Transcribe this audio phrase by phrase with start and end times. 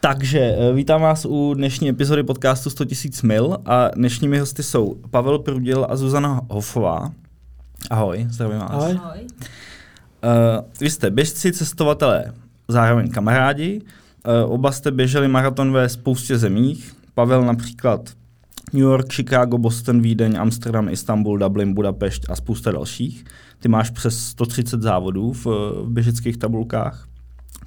[0.00, 4.94] Takže eh, vítám vás u dnešní epizody podcastu 100 000 mil a dnešními hosty jsou
[5.10, 7.12] Pavel Prudil a Zuzana Hofová.
[7.90, 8.70] Ahoj, zdravím vás.
[8.70, 8.98] Ahoj.
[9.02, 9.20] Ahoj.
[9.20, 12.32] Uh, vy jste běžci, cestovatelé,
[12.68, 13.80] zároveň kamarádi.
[14.44, 16.92] Uh, oba jste běželi maraton ve spoustě zemích.
[17.14, 18.00] Pavel například
[18.72, 23.24] New York, Chicago, Boston, Vídeň, Amsterdam, Istanbul, Dublin, Budapešť a spousta dalších.
[23.58, 27.07] Ty máš přes 130 závodů v, v běžeckých tabulkách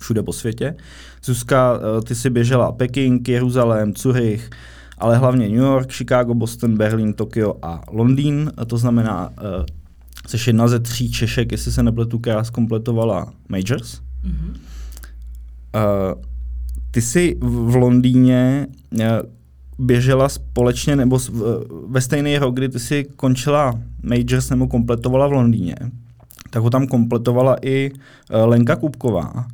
[0.01, 0.75] všude po světě.
[1.23, 4.49] Zuzka, uh, ty si běžela Peking, Jeruzalém, Zurich,
[4.97, 8.51] ale hlavně New York, Chicago, Boston, Berlín, Tokio a Londýn.
[8.57, 9.65] A to znamená, uh,
[10.27, 14.01] jsi jedna ze tří Češek, jestli se nepletu, která zkompletovala Majors.
[14.23, 14.49] Mhm.
[14.49, 16.21] Uh,
[16.91, 18.99] ty jsi v Londýně uh,
[19.79, 25.31] běžela společně, nebo v- ve stejný rok, kdy ty jsi končila Majors nebo kompletovala v
[25.31, 25.75] Londýně,
[26.49, 29.45] tak ho tam kompletovala i uh, Lenka Kupková,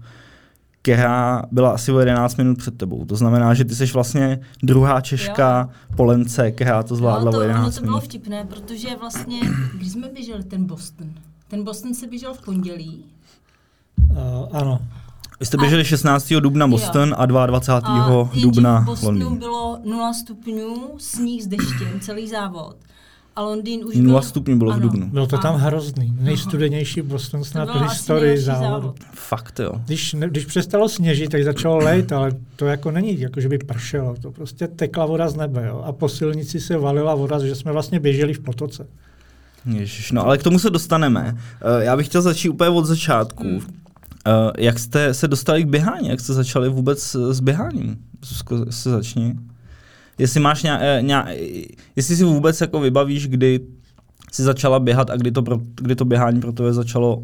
[0.87, 3.05] která byla asi o 11 minut před tebou.
[3.05, 7.41] To znamená, že ty jsi vlastně druhá Češka po Lence, která to zvládla no, o
[7.41, 8.03] to, 11 ono to bylo minut.
[8.03, 9.39] vtipné, protože vlastně,
[9.73, 11.09] když jsme běželi ten Boston,
[11.47, 13.05] ten Boston se běžel v pondělí
[14.09, 14.79] Uh, ano.
[15.39, 16.33] Vy jste běželi 16.
[16.39, 18.21] dubna Boston a 22.
[18.21, 19.39] a dubna v Bostonu Londýn.
[19.39, 22.75] bylo 0 stupňů, sníh s deštěm, celý závod.
[23.37, 24.29] A Londýn už 0 byl...
[24.29, 24.81] stupňů bylo v ano.
[24.81, 25.09] dubnu.
[25.09, 26.13] Bylo to A- tam hrozný.
[26.19, 28.69] Nejstudenější Boston snad To v historii závodu.
[28.71, 28.95] závod.
[29.13, 29.71] Fakt jo.
[29.85, 33.57] Když, ne, když přestalo sněžit, tak začalo lejt, ale to jako není, jako že by
[33.57, 34.15] pršelo.
[34.21, 35.65] To prostě tekla voda z nebe.
[35.67, 35.81] Jo.
[35.85, 38.87] A po silnici se valila voda, že jsme vlastně běželi v potoce.
[39.65, 41.33] Ježiš, no ale k tomu se dostaneme.
[41.33, 43.43] Uh, já bych chtěl začít úplně od začátku.
[43.43, 43.55] Hmm.
[43.57, 43.63] Uh,
[44.57, 46.09] jak jste se dostali k běhání?
[46.09, 47.97] Jak jste začali vůbec s běháním?
[48.25, 49.35] Zuzko, se začni.
[50.17, 51.27] Jestli máš nějak, nějak,
[51.95, 53.59] jestli si vůbec jako vybavíš, kdy
[54.31, 57.23] jsi začala běhat a kdy to, pro, kdy to běhání pro tebe začalo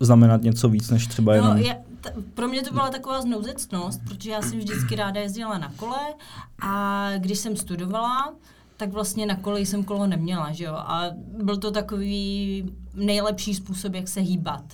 [0.00, 1.56] znamenat něco víc, než třeba jenom...
[1.56, 5.58] No, já, t- pro mě to byla taková znouzecnost, protože já jsem vždycky ráda jezdila
[5.58, 6.14] na kole
[6.62, 8.34] a když jsem studovala,
[8.76, 10.74] tak vlastně na kole jsem kolo neměla, že jo?
[10.74, 11.04] A
[11.42, 12.64] byl to takový
[12.94, 14.64] nejlepší způsob, jak se hýbat.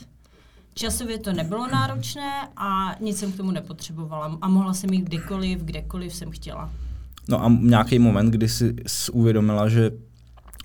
[0.74, 4.38] Časově to nebylo náročné a nic jsem k tomu nepotřebovala.
[4.40, 6.70] A mohla jsem jít kdykoliv, kdekoliv jsem chtěla.
[7.30, 9.90] No a nějaký moment, kdy jsi, jsi uvědomila, že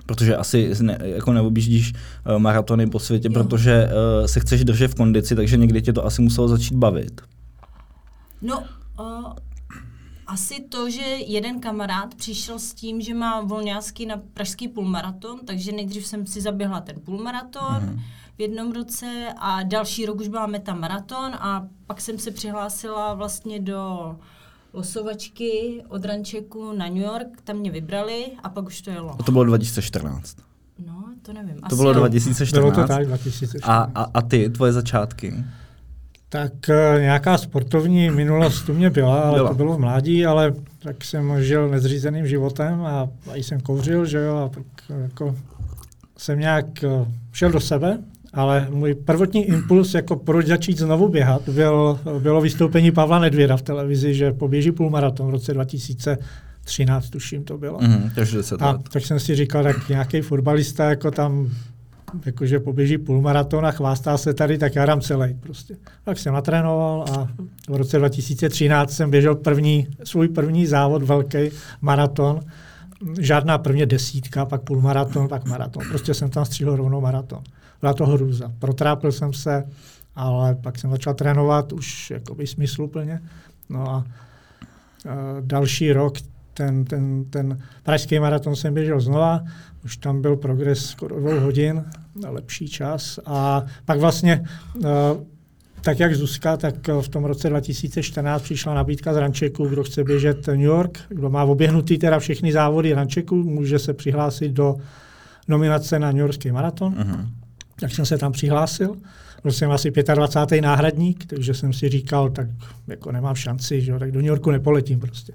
[0.06, 3.44] protože asi ne, jako neobjíždíš uh, maratony po světě, Jo.
[3.44, 3.86] protože
[4.20, 7.22] uh, se chceš držet v kondici, takže někdy tě to asi muselo začít bavit.
[8.42, 8.60] No,
[9.00, 9.34] uh,
[10.28, 15.72] asi to, že jeden kamarád přišel s tím, že má volňásky na pražský půlmaraton, takže
[15.72, 18.00] nejdřív jsem si zaběhla ten půlmaraton Mhm.
[18.38, 23.14] v jednom roce a další rok už byla meta maraton a pak jsem se přihlásila
[23.14, 24.16] vlastně do
[24.76, 29.16] losovačky od Rančeku na New York, tam mě vybrali a pak už to jelo.
[29.20, 30.38] A to bylo 2014.
[30.86, 31.56] No, to nevím.
[31.70, 32.00] To bylo jo.
[32.00, 32.62] 2014.
[32.62, 33.70] Bylo to tak, 2014.
[33.70, 35.34] A, a, a ty, tvoje začátky?
[36.30, 39.50] Tak uh, nějaká sportovní minulost tu mě byla, ale Byla.
[39.50, 44.06] to bylo v mládí, ale tak jsem žil nezřízeným životem a, a i jsem kouřil,
[44.06, 44.66] že jo, a tak
[45.02, 45.36] jako
[46.18, 47.98] jsem nějak uh, šel do sebe,
[48.36, 53.62] ale můj prvotní impuls, jako proč začít znovu běhat, byl, bylo vystoupení Pavla Nedvěda v
[53.62, 57.80] televizi, že poběží půlmaraton v roce 2013, tuším to bylo.
[57.82, 58.82] Mhm, takže 10 A let.
[58.92, 61.50] tak jsem si říkal, tak nějaký fotbalista jako tam
[62.26, 65.76] jakože poběží půlmaraton a chvástá se tady, tak já dám celý prostě.
[66.04, 67.28] Tak jsem natrénoval a
[67.70, 71.38] v roce 2013 jsem běžel první, svůj první závod, velký
[71.82, 72.40] maraton.
[73.20, 75.84] Žádná prvně desítka, pak půlmaraton, pak maraton.
[75.90, 77.40] Prostě jsem tam stříhl rovnou maraton.
[77.82, 78.52] Byla to hrůza.
[78.60, 79.64] Protrápil jsem se,
[80.16, 83.22] ale pak jsem začal trénovat už jakoby smysluplně.
[83.70, 86.14] No a uh, další rok
[86.54, 89.44] ten, ten, ten pražský maraton jsem běžel znova,
[89.86, 91.84] už tam byl progres skoro dvou hodin,
[92.28, 93.20] lepší čas.
[93.26, 94.84] A pak vlastně, uh,
[95.86, 100.04] tak jak Zuzka, tak eh, v tom roce 2014 přišla nabídka z Rančeku, kdo chce
[100.04, 104.76] běžet New York, kdo má oběhnutý teda všechny závody Rančeku, může se přihlásit do
[105.48, 106.96] nominace na New Yorkský maraton.
[106.98, 107.30] Mhm.
[107.80, 108.96] Tak jsem se tam přihlásil.
[109.44, 110.62] Byl jsem asi 25.
[110.62, 112.48] náhradník, takže jsem si říkal, tak
[112.88, 115.34] jako nemám šanci, že jo, tak do New Yorku nepoletím prostě.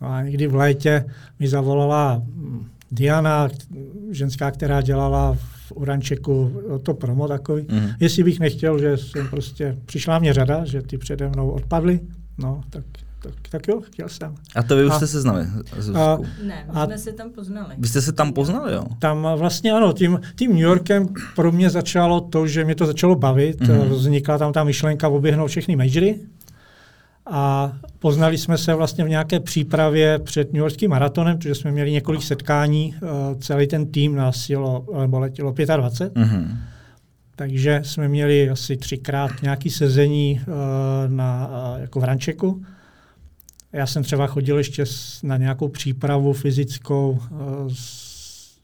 [0.00, 1.04] No a někdy v létě
[1.38, 3.48] mi zavolala mm, Diana,
[4.10, 5.34] ženská, která dělala
[5.68, 7.90] v Urančeku to promo takový, Mhm.
[8.00, 12.00] jestli bych nechtěl, že jsem prostě, přišla mě řada, že ty přede mnou odpadly,
[12.38, 12.84] no tak,
[13.22, 14.34] tak, tak jo, chtěl jsem.
[14.56, 15.46] A to vy už A- jste se znali
[15.94, 16.18] a-.
[16.46, 17.74] Ne, my A- jsme se tam poznali.
[17.78, 18.84] Vy jste se tam poznali, jo?
[18.98, 23.14] Tam vlastně ano, tím, tím New Yorkem pro mě začalo to, že mě to začalo
[23.14, 23.60] bavit.
[23.60, 23.70] Mhm.
[23.80, 23.88] Mm-hmm.
[23.88, 26.20] Vznikla tam ta myšlenka oběhnout všechny majory.
[27.30, 31.92] A poznali jsme se vlastně v nějaké přípravě před New Yorkským maratonem, protože jsme měli
[31.92, 33.08] několik setkání, eh,
[33.40, 36.58] celý ten tým nás jelo, nebo letělo 25, Mhm.
[37.36, 40.44] takže jsme měli asi třikrát nějaké sezení eh,
[41.08, 42.62] na, eh, jako v Rančeku.
[43.72, 44.84] Já jsem třeba chodil ještě
[45.22, 47.74] na nějakou přípravu fyzickou, eh,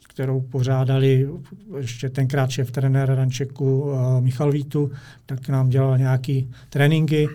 [0.08, 1.28] kterou pořádali
[1.76, 4.90] ještě tenkrát šéf trenér Rančeku eh, Michal Vítu,
[5.26, 7.28] tak nám dělal nějaký tréninky,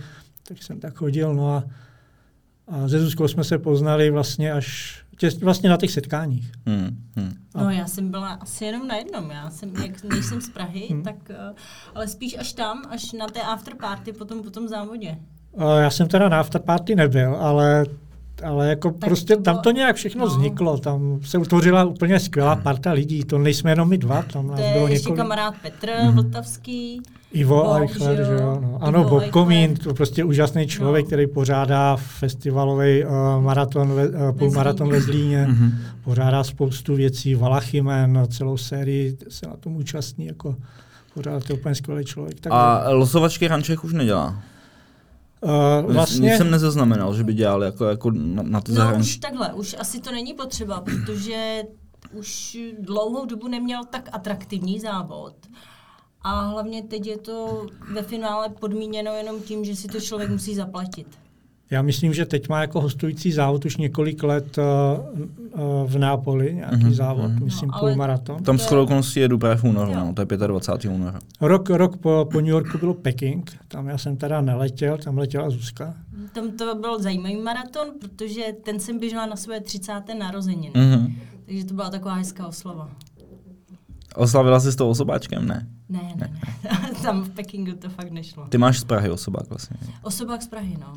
[0.47, 1.33] tak jsem tak chodil.
[1.33, 1.63] No a,
[2.67, 6.51] a ze Zuzkou jsme se poznali vlastně až tě, vlastně na těch setkáních.
[6.65, 7.33] Hmm, hmm.
[7.55, 11.03] No já jsem byla asi jenom na jednom, já jsem, jak nejsem z Prahy, hmm.
[11.03, 11.31] tak,
[11.95, 15.17] ale spíš až tam, až na té afterparty potom po tom závodě.
[15.79, 17.85] Já jsem teda na afterparty nebyl, ale
[18.43, 20.31] ale jako tak prostě to bylo, tam to nějak všechno no.
[20.31, 22.63] vzniklo, tam se utvořila úplně skvělá hmm.
[22.63, 25.17] parta lidí, to nejsme jenom my dva, tam nás to bylo ještě několik.
[25.17, 26.15] kamarád Petr mm.
[26.15, 27.01] Vltavský.
[27.31, 28.59] Ivo Bob, Eichler, že jo.
[28.61, 28.77] No.
[28.81, 31.07] Ano, Bob Komín, to prostě úžasný člověk, no.
[31.07, 33.11] který pořádá festivalový uh,
[33.43, 35.71] maraton, ve, uh, půlmaraton ve Zlíně, mm-hmm.
[36.03, 40.55] pořádá spoustu věcí, Valachimen, celou sérii se na tom účastní, jako
[41.13, 42.39] pořádá to úplně skvělý člověk.
[42.39, 42.55] Takže...
[42.55, 44.35] A losovačky Rančech už nedělá?
[45.41, 46.29] Uh, vlastně...
[46.29, 49.09] Nic jsem nezaznamenal, že by dělal jako, jako na, na ty no, zahraničí.
[49.09, 51.63] už takhle, už asi to není potřeba, protože
[52.13, 55.35] už dlouhou dobu neměl tak atraktivní závod.
[56.21, 60.55] A hlavně teď je to ve finále podmíněno jenom tím, že si to člověk musí
[60.55, 61.07] zaplatit.
[61.71, 64.63] Já myslím, že teď má jako hostující závod už několik let uh,
[65.19, 66.91] uh, v Nápoli, nějaký mm-hmm.
[66.91, 67.43] závod, mm-hmm.
[67.43, 68.43] myslím no, půlmaraton.
[68.43, 70.91] Tam s okolností jedu právě v únoru, no, to je 25.
[70.91, 71.19] února.
[71.41, 75.49] Rok, rok po, po New Yorku bylo Peking, tam já jsem teda neletěl, tam letěla
[75.49, 75.93] Zuzka.
[76.33, 79.93] Tam to byl zajímavý maraton, protože ten jsem běžela na své 30.
[80.19, 80.73] narozeniny.
[80.73, 81.13] Mm-hmm.
[81.45, 82.89] Takže to byla taková hezká oslava.
[84.15, 85.67] Oslavila jsi s tou osobáčkem, ne?
[85.89, 86.29] Ne, ne,
[86.63, 86.79] ne.
[87.03, 88.47] Tam v Pekingu to fakt nešlo.
[88.47, 89.77] Ty máš z Prahy osobák vlastně.
[90.03, 90.93] Osobák z Prahy, no.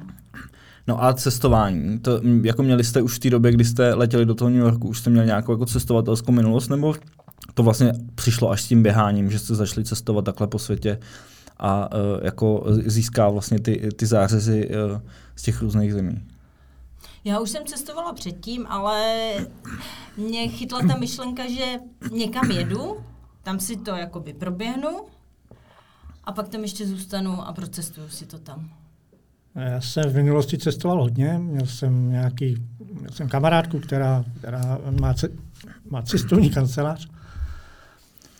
[0.86, 4.34] No a cestování, to, jako měli jste už v té době, kdy jste letěli do
[4.34, 6.94] toho New Yorku, už jste měli nějakou jako cestovatelskou minulost, nebo
[7.54, 10.98] to vlastně přišlo až s tím běháním, že jste začali cestovat takhle po světě
[11.58, 15.00] a uh, jako získá vlastně ty, ty zářezy uh,
[15.36, 16.22] z těch různých zemí?
[17.24, 19.34] Já už jsem cestovala předtím, ale
[20.16, 21.64] mě chytla ta myšlenka, že
[22.12, 22.96] někam jedu,
[23.42, 25.00] tam si to jakoby proběhnu
[26.24, 28.70] a pak tam ještě zůstanu a procestuju si to tam.
[29.54, 32.56] Já jsem v minulosti cestoval hodně, měl jsem nějaký,
[33.00, 35.28] měl jsem kamarádku, která, která má, ce,
[35.90, 37.08] má cestovní kancelář.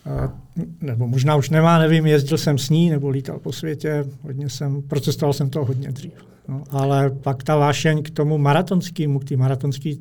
[0.05, 0.33] A,
[0.81, 4.83] nebo možná už nemá, nevím, jezdil jsem s ní nebo lítal po světě, hodně jsem,
[4.83, 6.13] procestoval jsem to hodně dřív.
[6.49, 9.93] No, ale pak ta vášeň k tomu maratonskému, k té maratonské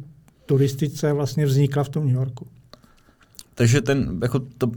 [0.46, 2.48] turistice vlastně vznikla v tom New Yorku.
[3.56, 4.72] Takže ten, jako to,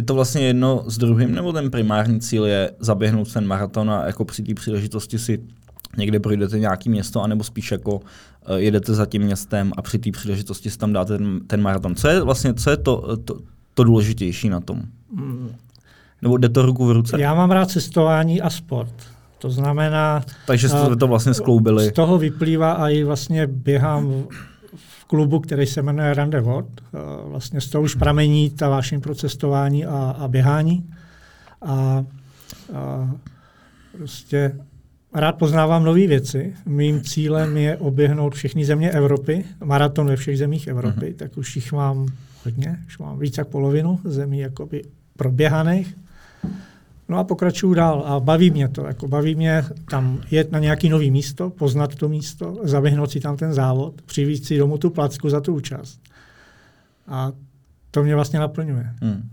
[0.00, 4.06] je to vlastně jedno s druhým, nebo ten primární cíl je zaběhnout ten maraton a
[4.06, 5.40] jako při té příležitosti si
[5.96, 8.00] někde projdete nějaké město, anebo spíš jako uh,
[8.56, 11.94] jedete za tím městem a při té příležitosti si tam dáte ten, ten maraton.
[11.94, 13.36] Co je vlastně, co je to, to,
[13.74, 14.82] to důležitější na tom?
[15.16, 15.50] Hmm.
[16.22, 17.20] Nebo jde to ruku v ruce?
[17.20, 18.94] Já mám rád cestování a sport.
[19.38, 20.24] To znamená...
[20.46, 21.88] Takže jste to vlastně skloubili.
[21.88, 24.24] Z toho vyplývá a i vlastně běhám
[25.10, 26.66] klubu, který se jmenuje Randevod.
[26.80, 30.90] Eh, vlastně z toho už pramení ta vášeň pro cestování a, a běhání.
[31.62, 32.04] A,
[32.74, 33.10] a
[33.92, 34.52] prostě
[35.14, 36.54] rád poznávám nové věci.
[36.66, 41.16] Mým cílem je oběhnout všechny země Evropy, maraton ve všech zemích Evropy, uh-huh.
[41.16, 42.06] tak už jich mám
[42.44, 44.82] hodně, už mám víc jak polovinu zemí jakoby
[45.16, 45.96] proběhaných.
[47.10, 48.86] No a pokračuju dál a baví mě to.
[48.86, 53.36] Jako baví mě tam jet na nějaký nový místo, poznat to místo, zaběhnout si tam
[53.36, 56.00] ten závod, přivízt si domů tu placku za tu účast.
[57.08, 57.32] A
[57.90, 58.94] to mě vlastně naplňuje.
[59.02, 59.28] Hmm.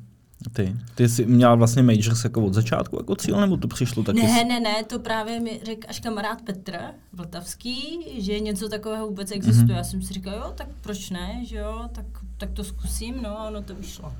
[0.53, 4.23] Ty, ty jsi měla vlastně Majors jako od začátku jako cíl, nebo to přišlo taky?
[4.23, 6.77] Ne, ne, ne, to právě mi řekl až kamarád Petr
[7.13, 9.67] Vltavský, že něco takového vůbec existuje.
[9.67, 9.77] Mm-hmm.
[9.77, 12.05] Já jsem si říkal, jo, tak proč ne, že jo, tak,
[12.37, 14.13] tak to zkusím, no a ono to vyšlo.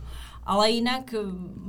[0.48, 1.20] Ale jinak eh,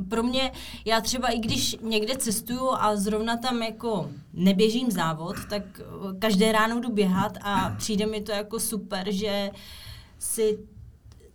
[0.09, 0.53] pro mě,
[0.85, 5.85] já třeba i když někde cestuju a zrovna tam jako neběžím závod, tak eh,
[6.19, 9.51] každé ráno jdu běhat a přijde mi to jako super, že
[10.19, 10.59] si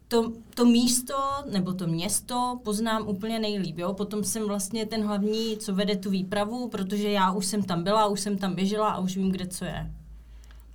[0.08, 1.16] to, to místo
[1.52, 3.78] nebo to město poznám úplně nejlíp.
[3.78, 3.94] Jo?
[3.94, 8.06] Potom jsem vlastně ten hlavní, co vede tu výpravu, protože já už jsem tam byla,
[8.06, 9.92] už jsem tam běžela a už vím, kde co je.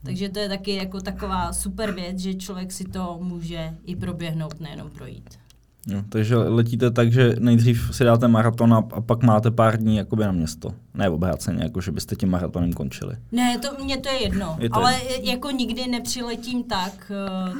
[0.04, 4.60] Takže to je taky jako taková super věc, že člověk si to může i proběhnout,
[4.60, 5.38] nejenom projít.
[5.88, 9.96] Jo, takže letíte tak, že nejdřív si dáte maraton a, a pak máte pár dní
[9.96, 10.74] jakoby na město.
[10.94, 13.16] Ne obráceně, jako že byste tím maratonem končili.
[13.32, 14.56] Ne, to, mně to je jedno.
[14.60, 15.30] Je to ale jedno.
[15.30, 17.52] jako nikdy nepřiletím tak, eh,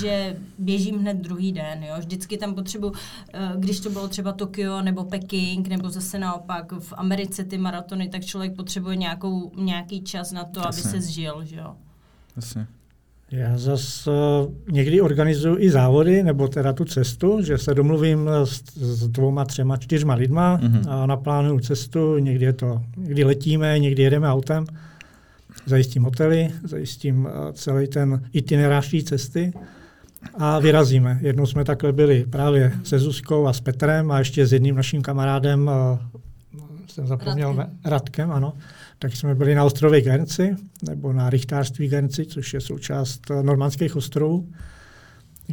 [0.00, 1.84] že běžím hned druhý den.
[1.84, 1.94] Jo?
[1.98, 2.92] Vždycky tam potřebuji,
[3.32, 8.08] eh, když to bylo třeba Tokio nebo Peking, nebo zase naopak v Americe ty maratony,
[8.08, 10.82] tak člověk potřebuje nějakou, nějaký čas na to, Jasně.
[10.82, 11.40] aby se zžil.
[11.44, 11.76] Že jo?
[12.36, 12.66] Jasně.
[13.32, 14.10] Já zase
[14.70, 19.76] někdy organizuju i závody, nebo teda tu cestu, že se domluvím s, s dvouma, třema,
[19.76, 20.90] čtyřma lidma mm-hmm.
[20.90, 22.18] a naplánuju cestu.
[22.18, 24.64] Někdy je to, někdy letíme, někdy jedeme autem.
[25.66, 29.52] zajistím hotely, zajistím eh, celý ten itinerář cesty
[30.34, 31.18] a vyrazíme.
[31.22, 35.02] Jednou jsme takhle byli právě se Zuzkou a s Petrem a ještě s jedním naším
[35.02, 35.70] kamarádem,
[36.90, 38.52] jsem zapomněl, Radkem, Radkem ano,
[38.98, 40.56] tak jsme byli na ostrově Guernsey,
[40.88, 44.48] nebo na Richtářství Guernsey, což je součást normandských ostrovů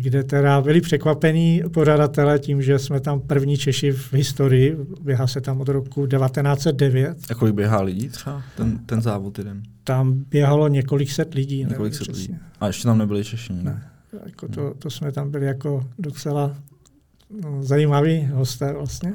[0.01, 5.41] kde teda byli překvapení pořadatelé tím, že jsme tam první Češi v historii, běhá se
[5.41, 7.17] tam od roku 1909.
[7.29, 9.63] A kolik běhá lidí třeba ten, ten závod jeden?
[9.84, 11.65] Tam běhalo několik set lidí.
[11.65, 12.36] Několik set lidí.
[12.60, 13.53] A ještě tam nebyli Češi?
[13.53, 13.63] Ne.
[13.63, 13.82] ne.
[14.25, 16.56] Jako to, to jsme tam byli jako docela
[17.41, 19.13] no, zajímaví hosté vlastně.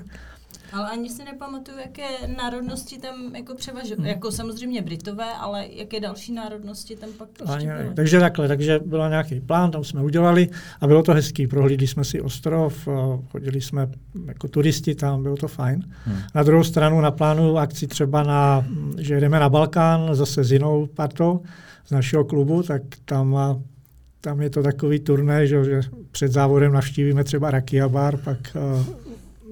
[0.72, 2.04] Ale ani si nepamatuju, jaké
[2.36, 3.96] národnosti tam jako převažují.
[3.96, 4.06] Hmm.
[4.06, 7.94] Jako samozřejmě Britové, ale jaké další národnosti tam pak ještě byly.
[7.94, 10.48] Takže takhle, takže byl nějaký plán, tam jsme udělali
[10.80, 11.46] a bylo to hezký.
[11.46, 12.88] Prohlídli jsme si ostrov,
[13.30, 13.88] chodili jsme
[14.26, 15.84] jako turisti tam, bylo to fajn.
[16.04, 16.18] Hmm.
[16.34, 18.66] Na druhou stranu na plánu akci třeba na,
[18.98, 21.42] že jdeme na Balkán zase s jinou partou
[21.86, 23.36] z našeho klubu, tak tam
[24.20, 28.56] tam je to takový turné, že, že před závodem navštívíme třeba Rakia bar, pak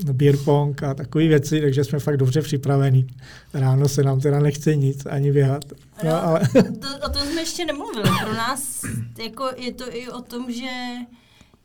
[0.05, 3.07] beer pong a takové věci, takže jsme fakt dobře připravení.
[3.55, 5.65] Ráno se nám teda nechce nic, ani běhat.
[6.05, 6.41] No, no ale...
[6.53, 8.11] to, o tom jsme ještě nemluvili.
[8.25, 8.83] Pro nás
[9.25, 10.71] jako je to i o tom, že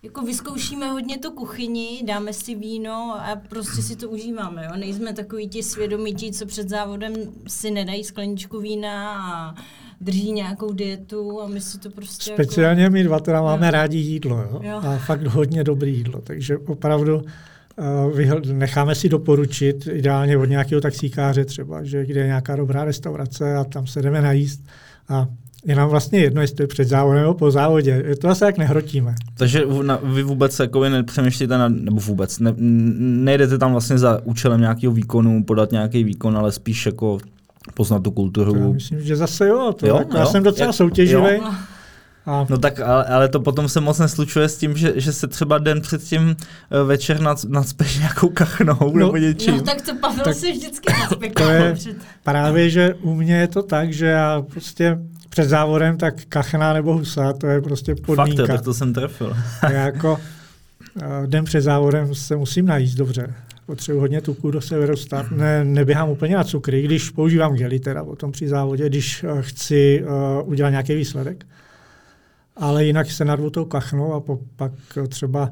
[0.04, 4.66] jako vyzkoušíme hodně tu kuchyni, dáme si víno a prostě si to užíváme.
[4.66, 4.72] Jo?
[4.78, 7.14] Nejsme takový ti svědomití, co před závodem
[7.48, 9.56] si nedají skleničku vína a
[10.02, 12.94] drží nějakou dietu a my si to prostě Speciálně jako...
[12.94, 14.60] my dva teda máme rádi jídlo jo?
[14.64, 14.78] Jo.
[14.78, 17.22] a fakt hodně dobré jídlo, takže opravdu
[18.54, 23.64] necháme si doporučit, ideálně od nějakého taxíkáře třeba, že kde je nějaká dobrá restaurace a
[23.64, 24.62] tam se jdeme najíst
[25.10, 25.28] a
[25.66, 28.04] je nám vlastně jedno, jestli to je před závodem nebo po závodě.
[28.08, 29.16] Je to asi jak nehrotíme.
[29.38, 29.64] Takže
[30.04, 35.44] vy vůbec jako nepřemýšlíte, na, nebo vůbec, ne, nejdete tam vlastně za účelem nějakého výkonu,
[35.44, 37.18] podat nějaký výkon, ale spíš jako
[37.74, 38.56] poznat tu kulturu.
[38.56, 39.74] Já myslím, že zase jo.
[39.80, 40.20] To jo, jako, jo?
[40.20, 41.42] Já jsem docela soutěživý.
[42.26, 42.46] A...
[42.50, 45.58] No tak, ale, ale to potom se moc neslučuje s tím, že, že se třeba
[45.58, 46.36] den před tím
[46.72, 49.58] eh, večer nad, nadspeš nějakou kachnou no, nebo něčím.
[49.58, 51.76] No tak to Pavel tak se vždycky nadspě to je
[52.24, 54.98] Právě, že u mě je to tak, že já prostě
[55.30, 58.44] před závodem tak kachna nebo husa, to je prostě podmínka.
[58.44, 59.38] Fakt, tak to jsem trefil.
[59.64, 60.20] já jako
[61.02, 63.34] eh, den před závodem se musím najíst dobře.
[63.66, 65.32] Potřebuji hodně tuku do sebe dostat.
[65.32, 70.04] Ne, neběhám úplně na cukry, když používám gely teda potom při závodě, když uh, chci
[70.04, 71.46] uh, udělat nějaký výsledek
[72.56, 74.72] ale jinak se narvu tou kachnou a po, pak
[75.08, 75.52] třeba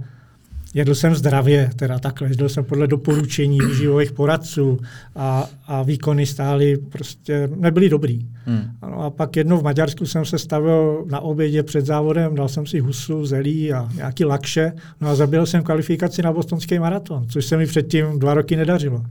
[0.74, 4.80] jedl jsem zdravě, teda takhle, jedl jsem podle doporučení výživových poradců
[5.16, 8.28] a, a výkony stály prostě, nebyly dobrý.
[8.46, 8.62] Hmm.
[8.82, 12.66] Ano, a pak jednou v Maďarsku jsem se stavil na obědě před závodem, dal jsem
[12.66, 17.46] si husu, zelí a nějaký lakše, no a zabil jsem kvalifikaci na bostonský maraton, což
[17.46, 19.06] se mi předtím dva roky nedařilo.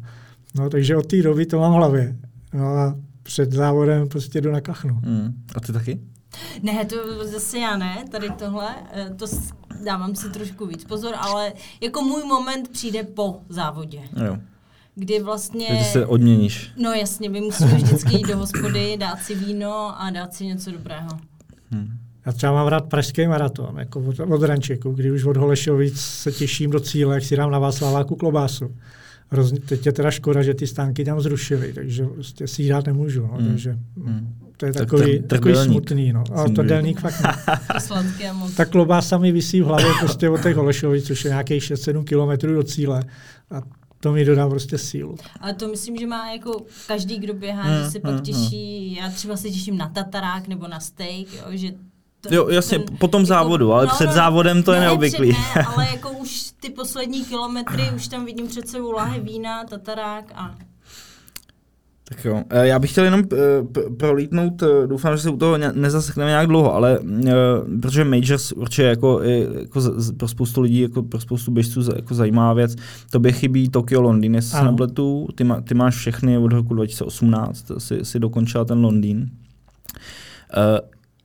[0.54, 2.16] No, takže od té doby to mám v hlavě.
[2.54, 4.94] No a před závodem prostě jdu na kachnu.
[4.94, 5.34] Hmm.
[5.54, 5.98] A ty taky?
[6.62, 9.26] Ne, to zase já ne, tady tohle, eh, to
[9.84, 14.00] dávám si trošku víc pozor, ale jako můj moment přijde po závodě.
[14.26, 14.36] Jo.
[14.94, 15.66] Kdy vlastně...
[15.66, 16.72] Kdy se odměníš.
[16.76, 20.70] No jasně, my musíme vždycky jít do hospody, dát si víno a dát si něco
[20.70, 21.08] dobrého.
[21.70, 21.98] Hmm.
[22.26, 26.32] Já třeba mám rád pražský maraton, jako od, od Rančeku, kdy už od Holešovic se
[26.32, 28.76] těším do cíle, jak si dám na Václaváku klobásu.
[29.32, 33.20] Hrozně, teď je teda škoda, že ty stánky tam zrušili, takže prostě si dát nemůžu.
[33.20, 33.48] No, hmm.
[33.48, 34.34] takže, hmm.
[34.56, 36.12] To je tak takový, tr- takový smutný.
[36.12, 36.24] No.
[36.32, 37.34] Ale to delník fakt ne.
[38.56, 42.54] Ta klobása mi vysí v hlavě prostě od těch Holešovic, což je nějakých 6-7 kilometrů
[42.54, 43.04] do cíle.
[43.50, 43.62] A
[44.00, 45.16] to mi dodá prostě sílu.
[45.40, 48.94] Ale to myslím, že má jako každý, kdo běhá, hmm, že se hmm, pak těší.
[48.94, 51.68] Já třeba se těším na tatarák nebo na steak, jo, že
[52.28, 54.76] to, jo, jasně, ten, po tom jako, závodu, ale no, před no, závodem to ne,
[54.76, 55.32] je neobvyklý.
[55.32, 60.32] Ne, ale jako už ty poslední kilometry, už tam vidím před sebou láhy vína, tatarák
[60.34, 60.54] a
[62.14, 65.58] tak jo, eh, já bych chtěl jenom eh, prolítnout, eh, doufám, že se u toho
[65.58, 66.98] nezasekneme nějak dlouho, ale
[67.80, 69.80] protože Majors určitě jako, jako
[70.16, 72.74] pro spoustu lidí, jako pro spoustu běžců jako zajímavá věc,
[73.10, 76.74] to by chybí Tokio, Londýn, jestli se nebletu, ty, má, ty máš všechny od roku
[76.74, 79.30] 2018, si, si dokončila ten Londýn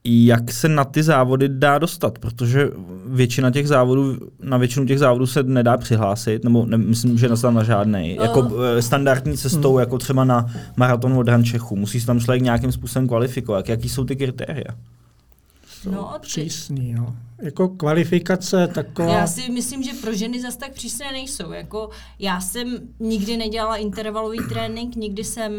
[0.09, 2.69] jak se na ty závody dá dostat, protože
[3.05, 7.63] většina těch závodů, na většinu těch závodů se nedá přihlásit, nebo ne, myslím, že na
[7.63, 8.17] žádný.
[8.17, 8.23] Uh.
[8.23, 9.79] Jako e, standardní cestou, hmm.
[9.79, 10.45] jako třeba na
[10.75, 11.75] maraton od Čechu.
[11.75, 13.69] Musí se tam člověk nějakým způsobem kvalifikovat.
[13.69, 14.75] Jaký jsou ty kritéria?
[15.85, 16.27] No, ty...
[16.27, 17.15] přísný, no.
[17.41, 19.13] Jako kvalifikace taková...
[19.13, 21.51] Já si myslím, že pro ženy zase tak přísné nejsou.
[21.51, 25.53] Jako já jsem nikdy nedělala intervalový trénink, nikdy jsem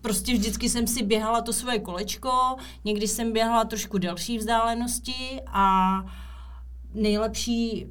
[0.00, 5.94] prostě vždycky jsem si běhala to svoje kolečko, někdy jsem běhala trošku delší vzdálenosti a
[6.94, 7.86] nejlepší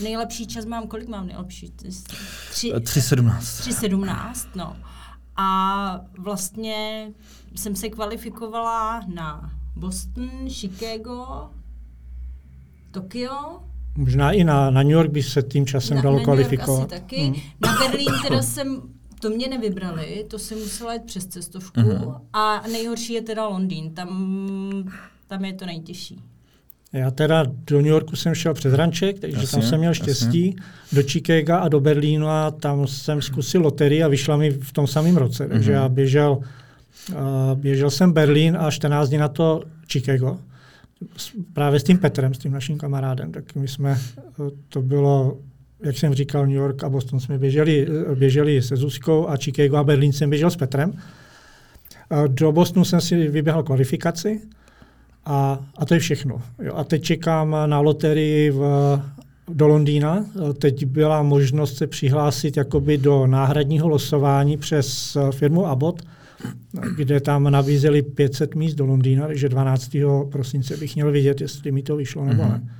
[0.00, 1.68] nejlepší čas mám, kolik mám nejlepší?
[1.68, 3.38] 3.17.
[3.38, 4.76] 3.17, no.
[5.36, 7.10] A vlastně
[7.54, 11.48] jsem se kvalifikovala na Boston, Chicago,
[12.90, 13.60] Tokio.
[13.96, 16.90] Možná i na, na New York by se tím časem na, dalo na kvalifikovat.
[16.90, 17.22] New York asi taky.
[17.22, 17.34] Hmm.
[17.60, 18.82] Na Berlín teda jsem
[19.20, 21.80] to mě nevybrali, to jsem musela jít přes cestovku.
[21.80, 22.20] Uh-huh.
[22.32, 24.90] A nejhorší je teda Londýn, tam,
[25.26, 26.20] tam je to nejtěžší.
[26.92, 30.46] Já teda do New Yorku jsem šel přes Ranček, takže jasně, tam jsem měl štěstí.
[30.46, 30.62] Jasně.
[30.92, 34.86] Do Chicaga a do Berlínu a tam jsem zkusil loterii a vyšla mi v tom
[34.86, 35.48] samém roce.
[35.48, 35.74] Takže uh-huh.
[35.74, 36.38] já běžel,
[37.54, 40.38] běžel jsem Berlín a 14 dní na to Chicago.
[41.52, 43.32] Právě s tím Petrem, s tím naším kamarádem.
[43.32, 43.98] Tak my jsme,
[44.68, 45.38] to bylo
[45.82, 49.84] jak jsem říkal, New York a Boston jsme běželi, běželi se Zuzkou a Chicago a
[49.84, 50.92] Berlín jsem běžel s Petrem.
[52.26, 54.40] Do Bostonu jsem si vyběhal kvalifikaci
[55.24, 56.42] a, a to je všechno.
[56.62, 58.62] Jo, a teď čekám na loterii v,
[59.48, 60.24] do Londýna.
[60.58, 66.02] Teď byla možnost se přihlásit jakoby do náhradního losování přes firmu Abbott,
[66.96, 69.96] kde tam nabízeli 500 míst do Londýna, takže 12.
[70.32, 72.79] prosince bych měl vidět, jestli mi to vyšlo nebo ne.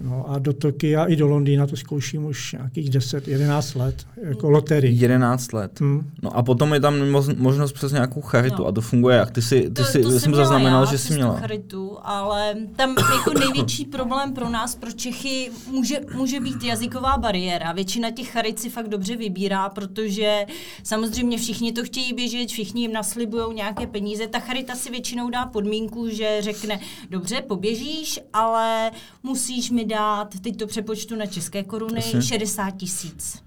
[0.00, 5.00] No a do Tokia i do Londýna to zkouším už nějakých 10-11 let, jako loterii.
[5.00, 5.80] 11 let.
[5.80, 6.10] Hmm.
[6.22, 6.94] No a potom je tam
[7.36, 8.66] možnost přes nějakou charitu no.
[8.66, 9.30] a to funguje jak?
[9.30, 11.36] Ty jsi, ty to, jsi, to jsem zaznamenal, já, že jsi měla.
[11.36, 17.72] charitu, ale tam jako největší problém pro nás, pro Čechy, může, může být jazyková bariéra.
[17.72, 20.46] Většina těch charit si fakt dobře vybírá, protože
[20.82, 24.26] samozřejmě všichni to chtějí běžet, všichni jim naslibují nějaké peníze.
[24.26, 28.90] Ta charita si většinou dá podmínku, že řekne, dobře, poběžíš, ale
[29.22, 32.22] musíš mi dát, teď to přepočtu na české koruny, Asi.
[32.22, 33.42] 60 tisíc.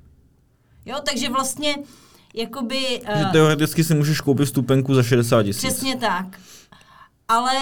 [0.86, 1.75] Jo, takže vlastně
[2.33, 3.01] jakoby...
[3.17, 5.57] Že uh, teoreticky si můžeš koupit stupenku za 60 tisíc.
[5.57, 6.39] Přesně tak.
[7.27, 7.53] Ale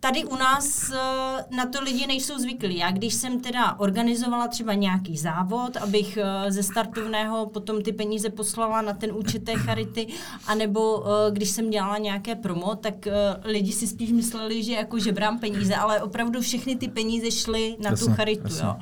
[0.00, 2.76] tady u nás uh, na to lidi nejsou zvyklí.
[2.76, 8.30] Já když jsem teda organizovala třeba nějaký závod, abych uh, ze startovného potom ty peníze
[8.30, 10.06] poslala na ten účet té charity,
[10.46, 13.12] anebo uh, když jsem dělala nějaké promo, tak uh,
[13.50, 17.90] lidi si spíš mysleli, že jako žebrám peníze, ale opravdu všechny ty peníze šly na
[17.90, 18.54] jasně, tu charitu.
[18.62, 18.76] Jo.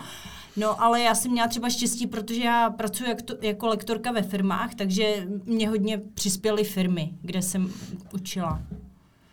[0.56, 4.22] No, ale já jsem měla třeba štěstí, protože já pracuji jak to, jako lektorka ve
[4.22, 7.72] firmách, takže mě hodně přispěly firmy, kde jsem
[8.14, 8.60] učila.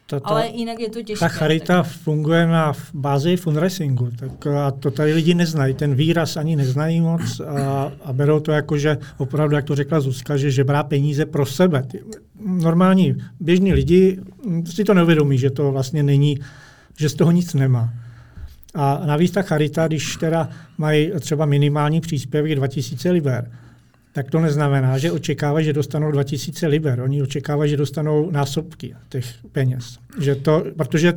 [0.08, 1.26] Ta, ta, Ale jinak je to těžké.
[1.26, 1.91] Ta charita tak.
[1.91, 7.39] funguje na bázi fundraisingu, tak a to tady lidi neznají, ten výraz ani neznají moc
[7.39, 11.46] a, a berou to jako, že opravdu, jak to řekla Zuzka, že žebrá peníze pro
[11.46, 11.84] sebe.
[11.84, 12.04] Ty,
[12.46, 14.20] normální běžní lidi
[14.65, 16.39] si to neuvědomí, že to vlastně není,
[16.98, 17.94] že z toho nic nemá.
[18.74, 23.52] A navíc ta charita, když teda mají třeba minimální příspěvek 2000 liber,
[24.15, 26.99] tak to neznamená, že očekávají, že dostanou 2000 liber.
[26.99, 29.97] Oni očekávají, že dostanou násobky těch peněz.
[30.19, 31.13] Že to, protože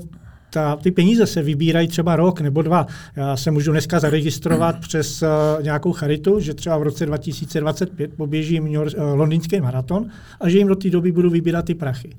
[0.50, 2.86] ta, ty peníze se vybírají třeba rok nebo dva.
[3.16, 5.28] Já se můžu dneska zaregistrovat přes uh,
[5.62, 10.76] nějakou charitu, že třeba v roce 2025 poběžím uh, londýnský maraton a že jim do
[10.76, 12.16] té doby budu vybírat ty prachy.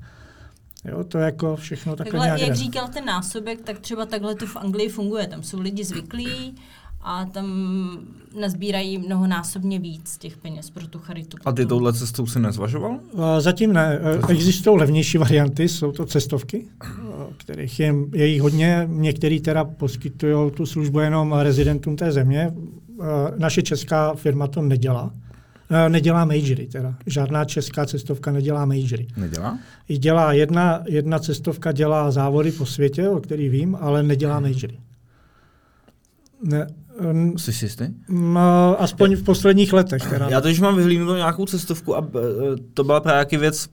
[0.84, 4.34] Jo, to je jako všechno takhle, takhle nějak Jak říkal ten násobek, tak třeba takhle
[4.34, 5.26] to v Anglii funguje.
[5.26, 6.54] Tam jsou lidi zvyklí,
[7.02, 7.46] a tam
[8.40, 11.36] nazbírají mnohonásobně víc těch peněz pro tu charitu.
[11.44, 12.98] A ty touhle cestou si nezvažoval?
[13.38, 13.98] Zatím ne.
[14.02, 16.66] E, existují levnější varianty, jsou to cestovky,
[17.36, 18.88] kterých je, je jich hodně.
[18.90, 22.54] Některý teda poskytují tu službu jenom rezidentům té země.
[23.38, 25.10] Naše česká firma to nedělá.
[25.88, 26.94] Nedělá majory teda.
[27.06, 29.06] Žádná česká cestovka nedělá majory.
[29.16, 29.58] Nedělá?
[29.88, 34.78] I dělá jedna, jedna cestovka dělá závody po světě, o který vím, ale nedělá majory.
[36.42, 36.66] Ne,
[37.36, 37.84] Jsi si jistý?
[38.08, 40.10] No, aspoň v posledních letech.
[40.10, 40.28] Teda.
[40.28, 43.68] Já totiž mám vyhlídnout nějakou cestovku a e, to byla právě jaký věc,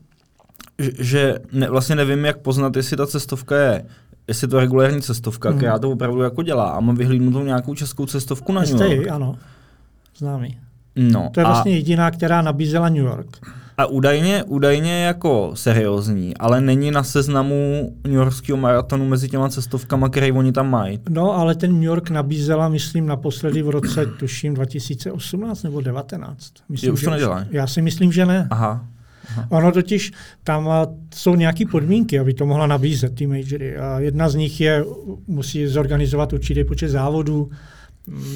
[0.99, 3.85] že ne, vlastně nevím, jak poznat, jestli ta cestovka je
[4.27, 5.57] jestli to je regulární cestovka, hmm.
[5.57, 9.07] která to opravdu jako dělá a mám vyhlídnout nějakou českou cestovku na New York.
[9.07, 9.35] ano,
[10.17, 10.59] známý.
[10.95, 13.37] No, to je vlastně jediná, která nabízela New York.
[13.79, 20.09] A údajně, údajně jako seriózní, ale není na seznamu New Yorkského maratonu mezi těma cestovkama,
[20.09, 20.99] které oni tam mají.
[21.09, 26.53] No, ale ten New York nabízela, myslím, naposledy v roce, tuším, 2018 nebo 2019.
[26.69, 27.45] Myslím, Je, už to nedělá.
[27.51, 28.47] Já si myslím, že ne.
[28.51, 28.85] Aha.
[29.29, 29.47] Aha.
[29.49, 30.11] Ono totiž,
[30.43, 30.69] tam
[31.15, 33.77] jsou nějaké podmínky, aby to mohla nabízet, ty majory.
[33.77, 34.85] A jedna z nich je,
[35.27, 37.49] musí zorganizovat určitý počet závodů,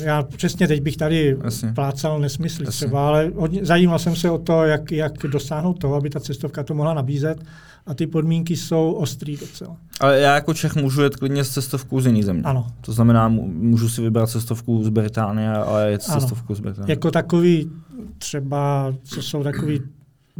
[0.03, 1.67] já přesně teď bych tady Asi.
[1.67, 2.77] plácal nesmysly Asi.
[2.77, 6.63] třeba, ale hodně, zajímal jsem se o to, jak, jak dosáhnout toho, aby ta cestovka
[6.63, 7.43] to mohla nabízet
[7.85, 9.77] a ty podmínky jsou ostrý docela.
[9.99, 12.43] Ale já jako Čech můžu jet klidně s cestovkou z jiný země.
[12.43, 12.67] Ano.
[12.81, 16.91] To znamená, můžu si vybrat cestovku z Británie, ale jet s cestovkou z Británie.
[16.91, 17.71] Jako takový
[18.17, 19.81] třeba, co jsou takový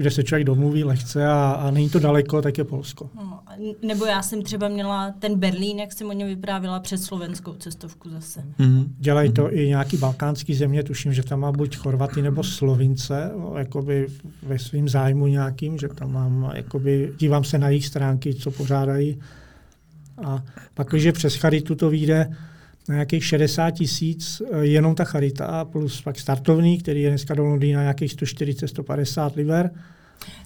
[0.02, 3.10] kde se člověk domluví lehce a, a není to daleko, tak je Polsko.
[3.16, 3.40] No,
[3.82, 8.10] nebo já jsem třeba měla ten Berlín, jak jsem o něm vyprávěla, přes slovenskou cestovku
[8.10, 8.44] zase.
[8.60, 8.86] Mm-hmm.
[8.98, 14.08] Dělají to i nějaký balkánský země, tuším, že tam má buď Chorvaty nebo Slovince, jakoby
[14.44, 19.20] ve svým zájmu nějakým, že tam mám, jakoby, dívám se na jejich stránky, co pořádají.
[20.26, 22.36] A pak, když přes Charitu to vyjde
[22.90, 27.44] na nějakých 60 tisíc, eh, jenom ta Charita, plus pak startovný, který je dneska do
[27.44, 29.72] Londýna nějakých 140-150 liber,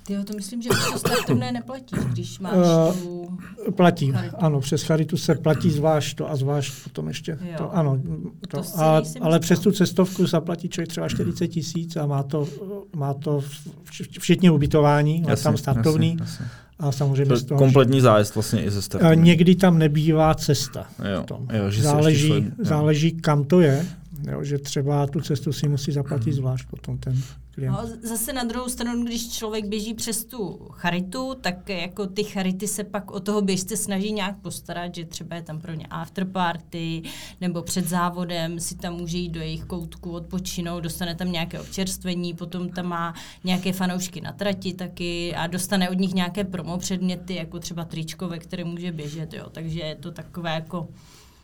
[0.04, 3.38] Ty to myslím, že to startovné neplatí, když máš Eh, tu...
[3.76, 4.36] Platí, Charitu.
[4.40, 7.32] ano, přes Charitu se platí zvlášť to a zvlášť potom ještě.
[7.42, 7.58] Jo.
[7.58, 8.02] To, ano,
[8.50, 12.48] to, To a, ale přes tu cestovku zaplatí člověk třeba 40 tisíc a má to,
[12.96, 13.44] má to
[13.92, 16.46] včetně ubytování, má tam startovní Jasně, jasně.
[16.80, 17.58] A samozřejmě To je toho.
[17.60, 19.20] kompletní zájezd vlastně i ze A startu.
[19.22, 20.86] někdy tam nebývá cesta.
[21.14, 21.48] Jo, v tom.
[21.54, 22.42] jo, že záleží, jo.
[22.60, 23.86] záleží, kam to je,
[24.32, 27.16] jo, že třeba tu cestu si musí zaplatit zvlášť potom ten
[27.56, 27.72] klient.
[27.72, 32.68] No, zase na druhou stranu, když člověk běží přes tu charitu, tak jako ty charity
[32.68, 37.02] se pak o toho běžce snaží nějak postarat, že třeba je tam pro ně afterparty,
[37.42, 42.34] nebo před závodem si tam může jít do jejich koutku odpočinout, dostane tam nějaké občerstvení,
[42.34, 43.14] potom tam má
[43.44, 48.28] nějaké fanoušky na trati taky a dostane od nich nějaké promo předměty, jako třeba tričko,
[48.28, 49.50] ve kterém může běžet, jo.
[49.52, 50.88] takže je to takové jako,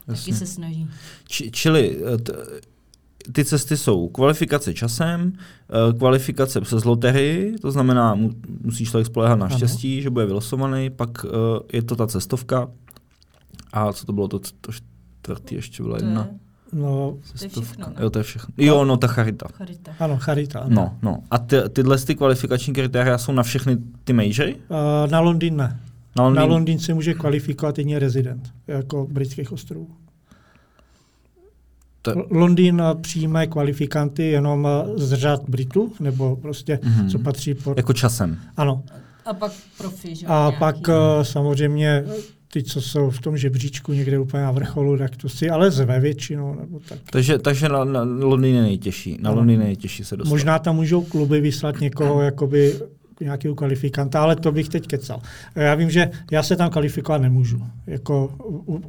[0.06, 0.34] taky Jasně.
[0.34, 0.88] se snaží.
[1.28, 2.34] Či, čili eh, t,
[3.32, 8.30] ty cesty jsou kvalifikace časem, eh, kvalifikace přes loterii, to znamená, mu,
[8.64, 9.56] musí člověk spolehat na Ano.
[9.58, 11.30] štěstí, že bude vylosovaný, pak eh,
[11.74, 12.68] je to ta cestovka.
[13.74, 16.38] A co to bylo to, to čtvrtý, ještě byla To jedna je
[16.74, 17.62] No, cestovka.
[17.62, 17.96] všechno, ne?
[18.04, 18.54] jo, to je všechno.
[18.58, 19.48] Jo, no ta charita.
[19.54, 19.92] charita.
[20.00, 20.60] ano, Charita.
[20.60, 20.76] Ano.
[20.76, 21.24] No, no.
[21.32, 24.56] A ty, tyhle ty kvalifikační kritéria jsou na všechny ty majory?
[24.70, 25.80] A na Londýn ne.
[26.18, 26.36] Na Londýn?
[26.40, 29.88] Na Londýn se může kvalifikovat jedině rezident, jako britských ostrovů.
[32.02, 37.10] To- Londýn eh, přijme kvalifikanty jenom eh, z řad Britů, nebo prostě, Mhm.
[37.10, 37.78] co patří pod...
[37.78, 38.38] Jako časem.
[38.58, 38.84] Ano.
[39.26, 40.26] A pak profi, že?
[40.28, 40.58] A nějaký.
[40.60, 42.04] pak eh, samozřejmě
[42.54, 46.00] ty, co jsou v tom žebříčku někde úplně na vrcholu, tak to si ale zve
[46.00, 46.56] většinou.
[46.56, 47.00] Nebo tak.
[47.12, 49.18] Takže, takže na, na Londýn je nejtěžší.
[49.22, 49.32] Na.
[49.32, 50.30] Londýn je nejtěžší se dostat.
[50.30, 52.74] Možná tam můžou kluby vyslat někoho, jakoby
[53.24, 55.22] nějakého kvalifikanta, ale to bych teď kecal.
[55.56, 57.64] Já vím, že já se tam kvalifikovat nemůžu.
[57.88, 58.34] Jako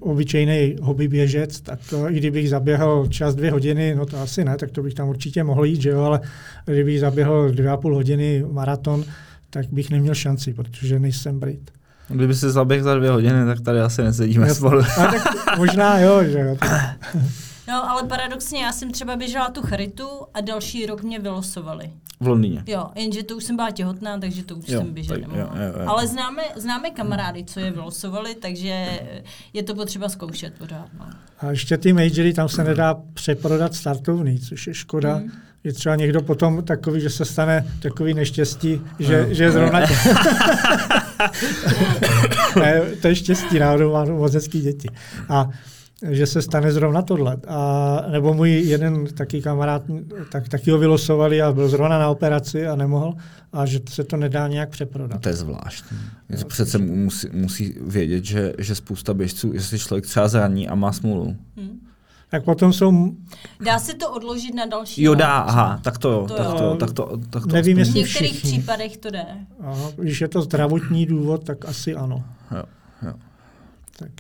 [0.00, 4.56] obyčejný hobby běžec, tak to, i kdybych zaběhl čas dvě hodiny, no to asi ne,
[4.56, 6.20] tak to bych tam určitě mohl jít, že jo, ale
[6.64, 9.04] kdybych zaběhl dvě a půl hodiny maraton,
[9.50, 11.70] tak bych neměl šanci, protože nejsem Brit.
[12.08, 14.82] Kdyby si zaběh za dvě hodiny, tak tady asi nesedíme spolu.
[14.96, 16.56] Tak možná jo, že jo.
[17.72, 21.90] No, ale paradoxně, já jsem třeba běžela tu charitu a další rok mě vylosovali.
[22.20, 22.62] V Londýně.
[22.66, 25.42] Jo, jenže to už jsem byla těhotná, takže to už Jo, jsem běžet tak nemohla.
[25.56, 25.88] jo, jo, jo.
[25.88, 29.00] Ale známe, známe kamarády, co je vylosovali, takže
[29.52, 30.86] je to potřeba zkoušet pořád.
[30.98, 31.06] No.
[31.38, 35.16] A ještě ty majory, tam se nedá přeprodat startovný, což je škoda.
[35.16, 35.30] Mhm.
[35.64, 39.34] Je třeba někdo potom takový, že se stane takový neštěstí, že, Ano.
[39.34, 39.80] že zrovna...
[42.60, 44.88] ne, to je štěstí, náhodou má moc hezký děti.
[45.28, 45.48] A
[46.10, 47.36] že se stane zrovna tohle.
[47.48, 49.82] A, nebo můj jeden taky kamarád,
[50.32, 53.14] tak, taky ho vylosovali a byl zrovna na operaci a nemohl.
[53.52, 55.20] A že se to nedá nějak přeprodat.
[55.20, 55.98] To je zvláštní.
[56.46, 61.36] Přece musí, musí vědět, že, že spousta běžců, jestli člověk třeba zraní a má smůlu.
[61.56, 61.78] Hm.
[62.30, 63.12] Tak potom jsou,
[63.64, 66.52] Dá se to odložit na další Jo, dá, aha, tak to jo, To tak jo.
[66.58, 68.50] to, tak to, tak to Nevím, V jestli- některých všichni.
[68.50, 69.24] případech to jde.
[69.60, 72.24] aha, když je to zdravotní důvod, tak asi ano.
[72.50, 72.62] Jo,
[73.02, 73.12] jo.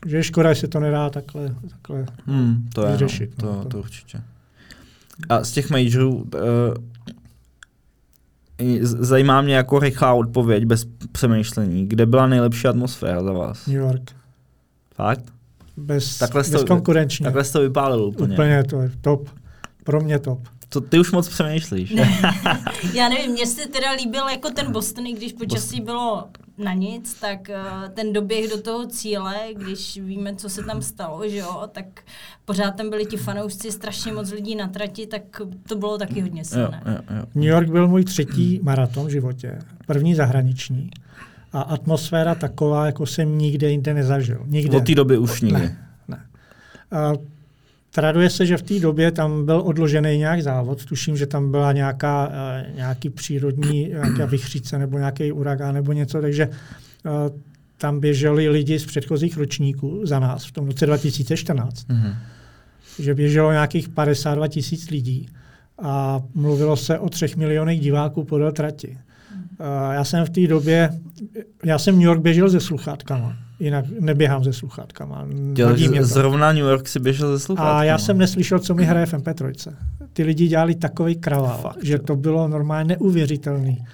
[0.00, 3.46] Takže je škoda, že se to nedá takhle, takhle Hmm, to je, no, Vyřešit, to,
[3.46, 4.20] no, to- to určitě.
[5.28, 6.30] A z těch majorů uh,
[8.82, 11.86] zajímá mě jako rychlá odpověď bez přemýšlení.
[11.88, 13.66] Kde byla nejlepší atmosféra za vás?
[13.66, 14.10] New York.
[14.94, 15.24] Fakt?
[15.76, 17.24] Bez, Takhle jste- bezkonkurenčně.
[17.24, 18.34] Takhle jste to vypálil úplně.
[18.34, 19.28] Úplně to je top.
[19.84, 20.40] Pro mě top.
[20.68, 21.90] To ty už moc přemýšlíš.
[22.94, 26.24] Já nevím, mně se teda líbil jako ten Boston, i když počasí bylo
[26.62, 31.28] na nic, tak uh, ten doběh do toho cíle, když víme, co se tam stalo,
[31.28, 31.84] že jo, tak
[32.44, 35.22] pořád tam byli ti fanoušci, strašně moc lidí na trati, tak
[35.68, 36.82] to bylo taky hodně jo, silné.
[36.86, 37.24] jo, jo.
[37.34, 39.58] New York byl můj třetí maraton v životě.
[39.86, 40.90] První zahraniční.
[41.52, 44.42] A atmosféra taková, jako jsem nikde jinde nezažil.
[44.46, 44.76] Nikde.
[44.76, 45.60] Od té doby už nikdy.
[45.60, 45.76] Ne,
[46.08, 46.20] ne.
[46.90, 47.12] A
[47.94, 50.84] traduje se, že v té době tam byl odložený nějak závod.
[50.84, 56.20] Tuším, že tam byla nějaká, eh, nějaký přírodní nějaká vychříce nebo nějaký uragán nebo něco,
[56.20, 56.48] takže
[57.06, 57.10] eh,
[57.78, 61.86] tam běželi lidi z předchozích ročníků za nás v tom roce 2014.
[61.88, 62.14] Mhm.
[62.98, 65.28] že běželo nějakých 52 tisíc lidí
[65.82, 68.98] a mluvilo se o třech milionech diváků podél trati.
[69.60, 71.00] Uh, Já jsem v té době,
[71.64, 75.26] já jsem New York běžel se sluchátkama, jinak neběhám se sluchátkama.
[76.04, 77.80] zrovna New York si běžel ze sluchátkama.
[77.80, 79.74] A já jsem neslyšel, co mi hraje v MP3.
[80.12, 83.84] Ty lidi dělali takový kravál, Fakt, že to bylo normálně neuvěřitelný.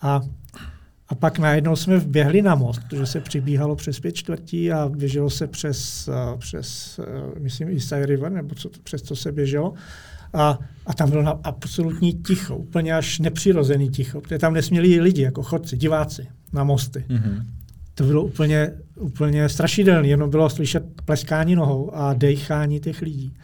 [0.00, 0.20] A,
[1.08, 5.30] a pak najednou jsme vběhli na most, protože se přibíhalo přes pět čtvrtí a běželo
[5.30, 9.74] se přes, uh, přes uh, myslím, East River, nebo co, přes co se běželo.
[10.32, 15.22] A, a tam bylo na absolutní ticho, úplně až nepřirozený ticho, protože tam nesměli lidi,
[15.22, 17.04] jako chodci, diváci na mosty.
[17.08, 17.42] Mm-hmm.
[17.98, 23.34] To bylo úplně, úplně strašidelné, jenom bylo slyšet pleskání nohou a dechání těch lidí.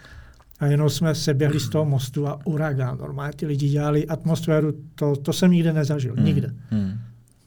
[0.61, 2.99] A jenom jsme se běhli z toho mostu a uragán.
[2.99, 6.25] Normálně ty lidi dělali atmosféru, to, to jsem nikde nezažil, mm.
[6.25, 6.55] nikde.
[6.71, 6.93] Mm.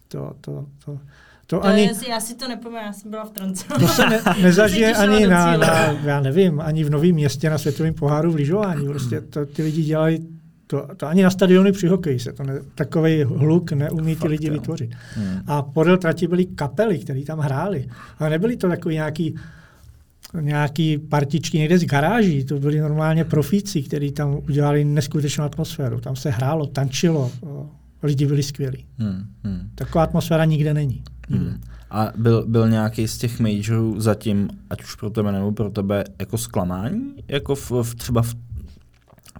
[0.08, 1.00] To, to, to, to,
[1.46, 3.32] to ani, je, já si to nepamatuju, já jsem byla v
[3.80, 7.94] To se ne, nezažije ani na, na, já nevím, ani v Novém městě na světovém
[7.94, 8.86] poháru v lyžování.
[8.88, 10.35] Prostě to, ty lidi dělají,
[10.68, 14.48] to, to ani na stadiony při hokeji se to ne, takový hluk neumí ty lidi
[14.48, 14.54] jo.
[14.54, 14.92] vytvořit.
[15.16, 15.40] Hmm.
[15.48, 17.88] A podél trati byly kapely, které tam hrály.
[18.20, 19.36] Ale nebyly to takový nějaký
[20.42, 26.00] nějaký partičky někde z garáží, to byli normálně profíci, kteří tam udělali neskutečnou atmosféru.
[26.00, 27.32] Tam se hrálo, tančilo,
[28.04, 28.86] lidi byli skvělí.
[28.98, 29.70] Hmm, hmm.
[29.76, 31.04] Taková atmosféra nikde není.
[31.30, 31.62] Hmm.
[31.90, 36.04] A byl, byl nějaký z těch majorů zatím, ať už pro tebe nebo pro tebe,
[36.20, 37.14] jako zklamání?
[37.28, 38.36] Jako v, v třeba v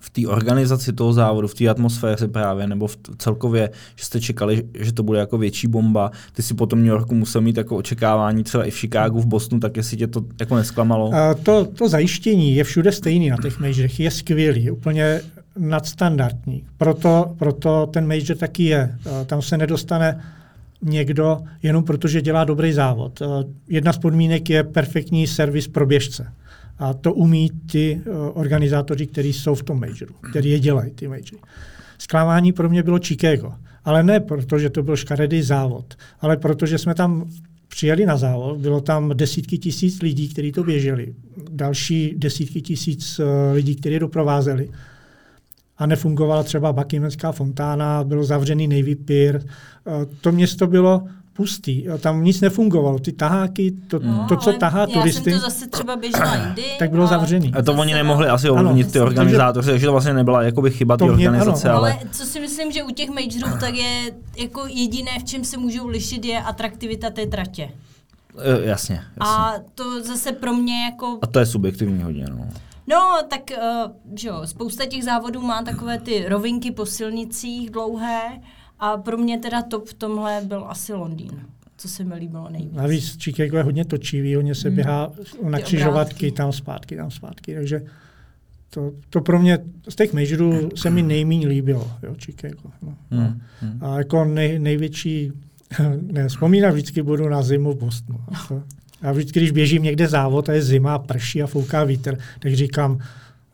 [0.06, 4.64] v té organizaci toho závodu, v té atmosféře právě, nebo v celkově, že jste čekali,
[4.80, 6.12] že to bude jako větší bomba.
[6.34, 9.60] Ty si potom New Yorku musel mít jako očekávání třeba i v Chicagu, v Bostonu,
[9.60, 11.14] tak jestli tě to jako nesklamalo?
[11.14, 15.22] A to, to zajištění je všude stejný na těch majorech, je skvělý, úplně
[15.58, 16.64] nadstandardní.
[16.78, 18.96] Proto, proto ten major taky je.
[19.26, 20.24] Tam se nedostane
[20.82, 23.22] někdo jenom protože dělá dobrý závod.
[23.70, 26.32] Jedna z podmínek je perfektní servis pro běžce.
[26.78, 31.08] A to umí ty uh, organizátoři, kteří jsou v tom majoru, kteří je dělají, ty
[31.08, 31.38] majory.
[31.98, 33.54] Zklamání pro mě bylo Chicago.
[33.84, 37.30] Ale ne proto, že to byl škaredý závod, ale protože jsme tam
[37.68, 41.14] přijeli na závod, bylo tam desítky tisíc lidí, kteří to běželi,
[41.50, 44.70] další desítky tisíc uh, lidí, kteří doprovázeli.
[45.78, 49.36] A nefungovala třeba Buckinghamská fontána, bylo zavřený Navy Pier.
[49.36, 51.04] Uh, to město bylo
[51.36, 51.86] pustý.
[52.00, 53.00] Tam nic nefungovalo.
[53.00, 55.32] Ty taháky, to, no, to co tahá turisty.
[55.32, 56.64] Já jsem to zase třeba běžela jindy.
[56.80, 57.54] Tak bylo a zavřený.
[57.54, 61.04] A to oni nemohli asi ovlivnit ty organizátoři, takže to vlastně nebyla jakoby chyba té
[61.04, 61.70] organizace.
[61.70, 61.78] Ano.
[61.78, 61.94] Ale...
[61.94, 65.58] ale co si myslím, že u těch majorů tak je jako jediné, v čem se
[65.58, 67.70] můžou lišit, je atraktivita té tratě.
[68.40, 69.02] E, jasně, jasně.
[69.20, 71.20] A to zase pro mě jako...
[71.22, 72.48] A to je subjektivní hodně, no.
[72.88, 78.22] No, tak uh, že jo, spousta těch závodů má takové ty rovinky po silnicích dlouhé,
[78.80, 81.46] a pro mě teda top v tomhle byl asi Londýn
[81.78, 82.74] co se mi líbilo nejvíc.
[82.74, 84.76] Navíc Chicago je hodně točivý, hodně se hmm.
[84.76, 85.12] běhá
[85.50, 87.82] na křižovatky, tam zpátky, tam zpátky, takže
[88.70, 89.60] to, to pro mě
[89.90, 92.70] z těch majorů se mi nejméně líbilo, jo, Chicago.
[92.82, 92.98] No.
[93.12, 93.42] Hmm.
[93.60, 93.84] Hmm.
[93.84, 95.32] A jako nej, největší,
[96.02, 98.20] ne, vzpomínat vždycky budu na zimu v Bostonu.
[98.28, 98.64] A, to,
[99.02, 103.00] a vždycky, když běžím někde závod a je zima, prší a fouká vítr, tak říkám,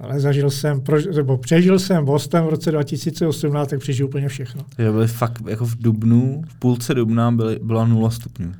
[0.02, 4.66] ale zažil jsem, pro, nebo přežil jsem Boston v roce 2018, tak přežil úplně všechno.
[4.78, 8.52] Je byly fakt jako v Dubnu, v půlce Dubna byly, byla 0 stupňů.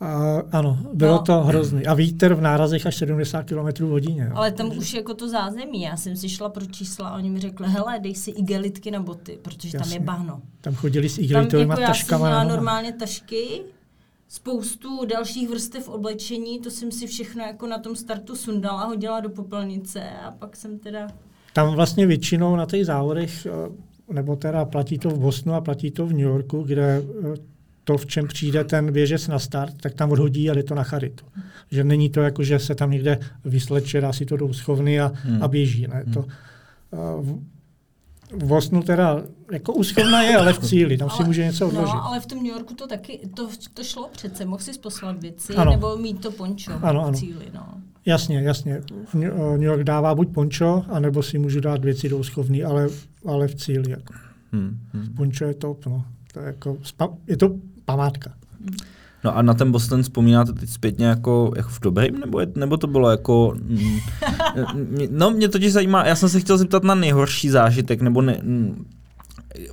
[0.00, 1.22] A, ano, bylo no.
[1.22, 1.86] to hrozný.
[1.86, 4.28] A vítr v nárazech až 70 km hodině.
[4.34, 5.82] Ale tam už jako to zázemí.
[5.82, 9.00] Já jsem si šla pro čísla a oni mi řekli, hele, dej si igelitky na
[9.00, 9.78] boty, protože Jasně.
[9.78, 10.42] tam je bahno.
[10.60, 12.28] Tam chodili s igelitovými jako taškama.
[12.28, 13.60] Já jsem normálně tašky,
[14.28, 19.28] spoustu dalších vrstev oblečení, to jsem si všechno jako na tom startu sundala, hodila do
[19.28, 21.08] popelnice a pak jsem teda...
[21.52, 25.90] Tam vlastně většinou na těch závodech, eh, nebo teda platí to v Bosnu a platí
[25.90, 27.36] to v New Yorku, kde eh,
[27.84, 30.82] to, v čem přijde ten běžec na start, tak tam odhodí a jde to na
[30.82, 31.24] charitu.
[31.70, 35.12] Že není to jako, že se tam někde vysleče, dá si to do schovny a,
[35.14, 35.42] hmm.
[35.42, 35.86] a běží.
[35.86, 36.04] Ne?
[36.14, 36.24] To,
[38.32, 41.94] v Bosnu teda jako úschovna je, ale v cíli, tam ale, si může něco odložit.
[41.94, 45.20] No, ale v tom New Yorku to taky, to, to šlo přece, mohl si poslat
[45.20, 45.70] věci, ano.
[45.70, 47.66] nebo mít to pončo ano, v cíli, no.
[48.06, 48.82] Jasně, jasně.
[49.14, 52.88] New York dává buď pončo, anebo si můžu dát věci do úschovny, ale,
[53.26, 53.90] ale v cíli.
[53.90, 54.14] Jako.
[54.52, 55.14] Hmm, hmm.
[55.16, 56.04] Pončo je top, no.
[56.32, 56.78] To je, jako,
[57.26, 57.50] je to
[57.84, 58.34] památka.
[58.60, 58.76] Hmm.
[59.26, 62.76] No a na ten Boston vzpomínáte teď zpětně jako, jako v dobrým, nebo, je, nebo
[62.76, 63.56] to bylo jako...
[63.62, 63.98] Mm,
[65.10, 68.40] no mě totiž zajímá, já jsem se chtěl zeptat na nejhorší zážitek, nebo ne,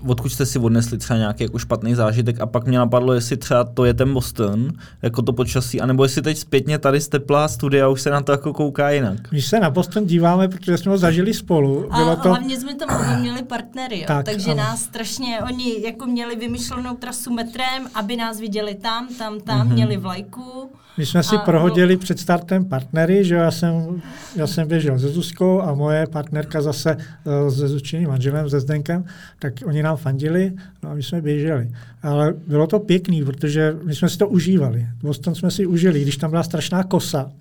[0.07, 3.63] odkud jste si odnesli třeba nějaký jako špatný zážitek a pak mě napadlo, jestli třeba
[3.63, 7.87] to je ten Boston, jako to počasí, anebo jestli teď zpětně tady z teplá studia
[7.87, 9.19] už se na to jako kouká jinak.
[9.29, 11.93] Když se na Boston díváme, protože jsme ho zažili spolu.
[11.93, 12.29] A bylo to...
[12.29, 14.57] hlavně jsme tam měli partnery, jo, tak, takže ano.
[14.57, 19.73] nás strašně, oni jako měli vymyšlenou trasu metrem, aby nás viděli tam, tam, tam, mm-hmm.
[19.73, 20.71] měli vlajku.
[20.97, 21.99] My jsme si a prohodili no...
[21.99, 24.01] před startem partnery, že já jsem,
[24.35, 29.05] já jsem běžel se Zuzkou a moje partnerka zase uh, se Zučiným manželem, se Zdenkem,
[29.39, 30.53] tak oni nám fandili,
[30.83, 31.71] no a my jsme běželi.
[32.03, 34.87] Ale bylo to pěkný, protože my jsme si to užívali.
[35.03, 37.31] Boston jsme si užili, když tam byla strašná kosa.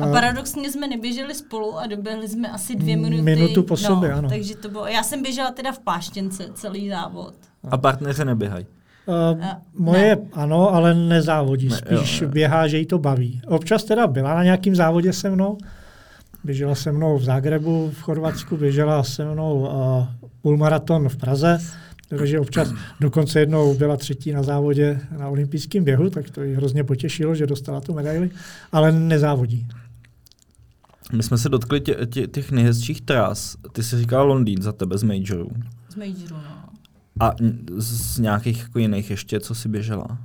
[0.00, 3.22] A paradoxně jsme neběželi spolu a doběhli jsme asi dvě minuty.
[3.22, 4.28] Minutu po sobě, no, ano.
[4.28, 7.34] Takže to bylo, já jsem běžela teda v pláštěnce celý závod.
[7.70, 8.66] A partneře neběhají.
[9.06, 12.32] Uh, A- moje ano, ale nezávodí, Ne, spíš jo, jo.
[12.32, 13.40] běhá, že jí to baví.
[13.46, 15.58] Občas teda byla na nějakém závodě se mnou,
[16.44, 20.06] běžela se mnou v Zágrebu v Chorvatsku, běžela se mnou uh,
[20.42, 21.58] půlmaraton v Praze,
[22.08, 26.84] takže občas dokonce jednou byla třetí na závodě na olympijském běhu, tak to ji hrozně
[26.84, 28.30] potěšilo, že dostala tu medaili,
[28.72, 29.66] ale nezávodí.
[31.12, 33.56] My jsme se dotkli tě, tě, těch nejhezčích tras.
[33.72, 35.48] Ty jsi říkal Londýn za tebe z majorů.
[35.88, 36.51] Z majoru, no.
[37.20, 37.32] A
[37.76, 40.18] z nějakých jako jiných ještě, co jsi běžela?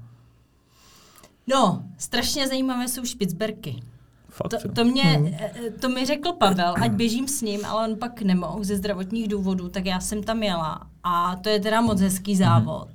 [1.47, 3.83] No, strašně zajímavé jsou špicberky.
[4.29, 5.27] Fakt, To, to, mě, Hmm.
[5.39, 9.27] eh, to mi řekl Pavel, ať běžím s ním, ale on pak nemohl ze zdravotních
[9.27, 10.87] důvodů, tak já jsem tam jela.
[11.03, 12.89] A to je teda moc hezký závod.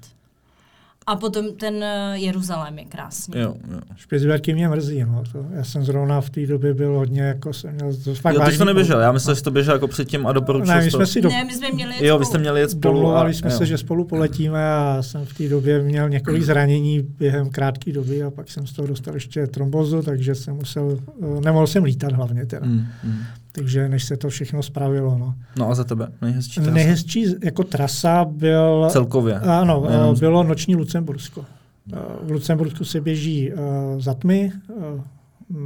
[1.07, 3.41] A potom ten eh, Jeruzalém je krásný.
[3.41, 3.79] Jo, jo.
[3.97, 5.23] Špicberky mě mrzí, no.
[5.33, 8.41] To, já jsem zrovna v té době byl hodně, jako jsem měl to fakt jo
[8.45, 10.91] ty jsi to neběžel, já myslel, že to běžel jako předtím a doporučil Ne, my
[10.91, 12.31] jsme si do, Ne, my jsme měli jet Jo, vy spolu.
[12.31, 12.95] jste měli jet spolu.
[12.95, 13.59] Domluvali a, jsme jo.
[13.59, 18.23] se, že spolu poletíme a jsem v té době měl několik zranění během krátké doby
[18.23, 22.13] a pak jsem z toho dostal ještě trombozu, takže jsem musel, eh, nemohl jsem lítat
[22.13, 22.67] hlavně teda.
[22.67, 23.19] Mm, mm.
[23.53, 25.19] Takže než se to všechno spravilo.
[25.19, 25.35] No.
[25.59, 26.71] No a za tebe nejhezčí trasa?
[26.75, 29.35] Nejhezčí jako trasa byl, Celkově.
[29.41, 31.45] ano, eh, Jenom- bylo noční Lucembursko.
[31.93, 33.59] Eh, V Lucembursku se běží uh,
[34.01, 35.01] za tmy, uh,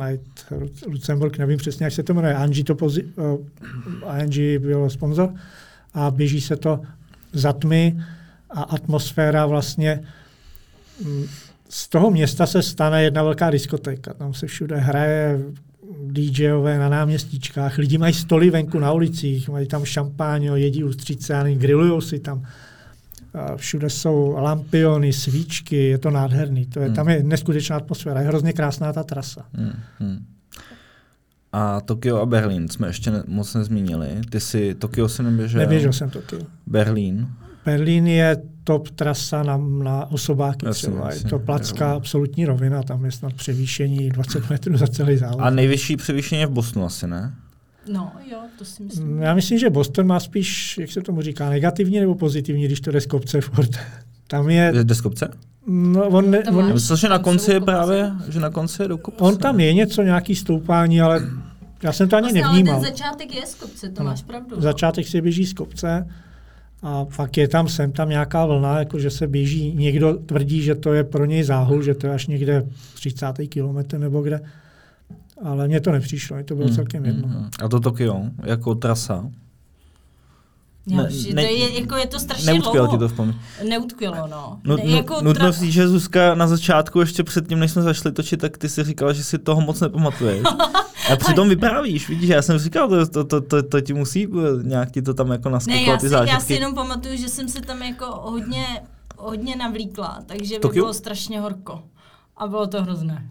[0.07, 0.53] Night
[0.87, 3.39] Lucemburg, nevím přesně, jak se to jmenuje, Angie, to pozi, uh,
[4.11, 5.35] Angie byl sponzor
[5.95, 6.81] a běží se to
[7.33, 8.01] za tmy
[8.51, 10.01] a atmosféra vlastně
[11.05, 11.25] mm,
[11.69, 14.15] z toho města se stane jedna velká diskotéka.
[14.15, 15.41] Tam se všude hraje
[16.07, 22.01] DJové na náměstíčkách, lidi mají stoly venku na ulicích, mají tam šampáň, jedí ústřice, grillujou
[22.01, 22.43] si tam.
[23.35, 26.67] A Všude jsou lampiony, svíčky, je to nádherný.
[26.67, 26.95] To je, Hmm.
[26.95, 29.45] Tam je neskutečná atmosféra, je hrozně krásná ta trasa.
[29.53, 30.25] Hmm, hmm.
[31.53, 34.09] A Tokio a Berlín jsme ještě ne, moc nezmínili.
[34.31, 35.61] Ty si, Tokio si neběžel.
[35.61, 36.37] Neběžel jsem to ty.
[36.67, 37.29] Berlín.
[37.67, 41.07] Berlín je top trasa na, na osobáky Jasně, třeba.
[41.07, 41.97] jasně, je to placká jo.
[41.97, 45.41] absolutní rovina, tam je snad převýšení 20 metrů za celý závod.
[45.41, 47.35] A nejvyšší převýšení je v Bosnu asi, ne?
[47.93, 49.23] No, jo, to si myslím.
[49.23, 52.91] Já myslím, že Boston má spíš, jak se tomu říká, negativní nebo pozitivní, když to
[52.91, 53.71] jde z kopce furt.
[54.29, 55.29] Tam je, Je deskopce?
[55.67, 57.73] no, on, ne, on, myslel, že na konci je kopce.
[57.73, 59.23] právě, že na konci je do kopce.
[59.25, 61.23] on tam je něco, nějaký stoupání, ale
[61.83, 62.81] já jsem to ani Vlastně, ale nevnímal.
[62.81, 64.11] ten začátek je z kopce, to Ano.
[64.11, 64.57] máš pravdu.
[64.57, 64.63] no.
[64.63, 66.07] Začátek se běží z kopce
[66.89, 70.75] a pak je tam sem tam nějaká vlna, jako že se běží, někdo tvrdí, že
[70.75, 73.27] to je pro něj záhul, že to je až někde 30.
[73.49, 74.41] kilometr nebo kde.
[75.43, 77.29] Ale mně to nepřišlo, to bylo Hmm, celkem jedno.
[77.29, 77.49] hmm.
[77.65, 79.31] A to Tokio, jako trasa.
[80.87, 83.09] Ne- ne, ne- to je, jako je to strašně Neutkvělo ti dlouho.
[83.09, 83.39] to v paměti.
[83.69, 84.61] Neutkvělo, no.
[84.65, 88.13] Ne, no, jako nutno tra- říct, že Zuzka na začátku, ještě předtím, než jsme zašli
[88.13, 90.43] točit, tak ty si říkala, že si toho moc nepamatuješ.
[91.13, 94.63] A přitom vyprávíš, vidíš, já jsem říkal, to, to, to, to, to ti musí eh,
[94.63, 96.55] nějak ti to tam jako Ne, naskakovat já ty si, já si zážitky.
[96.55, 98.65] jenom pamatuju, že jsem se tam jako hodně,
[99.19, 101.83] hodně navlíkla, takže by bylo strašně horko.
[102.37, 103.27] A bylo to hrozné.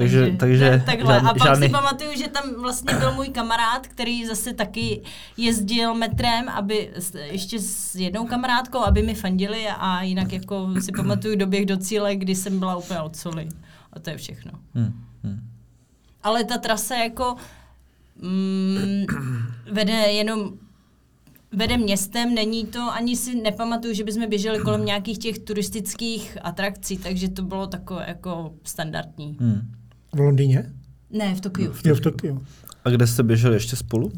[0.00, 1.14] Takže, takže tak, takhle.
[1.14, 5.02] žádný, a pak žádný, si pamatuju, že tam vlastně byl můj kamarád, který zase taky
[5.36, 6.90] jezdil metrem, aby
[7.30, 12.16] ještě s jednou kamarádkou, aby mi fandili a jinak jako si pamatuju doběh do cíle,
[12.16, 13.48] kdy jsem byla úplně od soli.
[13.92, 14.52] A to je všechno.
[14.74, 14.92] hm,
[15.24, 15.40] hm.
[16.22, 17.36] Ale ta trasa jako
[18.22, 19.06] mm,
[19.72, 20.52] vede jenom
[21.52, 26.98] vede městem, není to, ani si nepamatuju, že bychom běželi kolem nějakých těch turistických atrakcí,
[26.98, 29.36] takže to bylo takové jako standardní.
[29.40, 29.72] Hm.
[30.14, 30.72] V Londýně?
[31.10, 31.72] Ne, v Tokiu.
[31.84, 32.42] Jo, v Tokiu.
[32.84, 34.12] A kde jste běželi ještě spolu?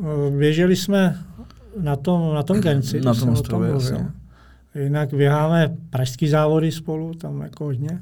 [0.00, 1.18] Eh, Běželi jsme
[1.80, 3.70] na tom, na tom Genci, Na tom ostrově.
[4.74, 8.00] Jinak běháme pražský závody spolu, tam jako hodně.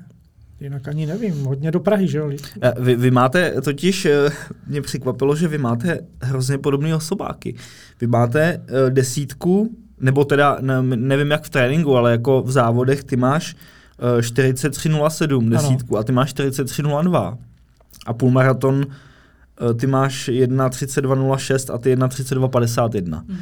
[0.60, 2.30] Jinak ani nevím, hodně do Prahy, že jo?
[2.62, 4.28] Eh, Vy, vy máte totiž, eh,
[4.66, 7.54] mě překvapilo, že vy máte hrozně podobné osobáky.
[8.00, 13.04] Vy máte eh, desítku, nebo teda ne, nevím jak v tréninku, ale jako v závodech
[13.04, 13.56] ty máš
[13.98, 17.38] 43.07 desítku a ty máš 43.02.
[18.06, 18.86] A půlmaraton
[19.70, 23.22] eh, ty máš 1.32.06 a ty 1.32.51.
[23.26, 23.38] Mhm.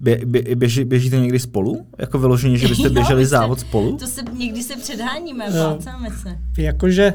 [0.00, 1.86] Bě, bě, běží, běžíte někdy spolu?
[1.98, 3.96] Jako vyloženě, že byste běželi závod spolu?
[3.96, 6.38] To se někdy se předháníme, plácáme se.
[6.58, 7.14] Jakože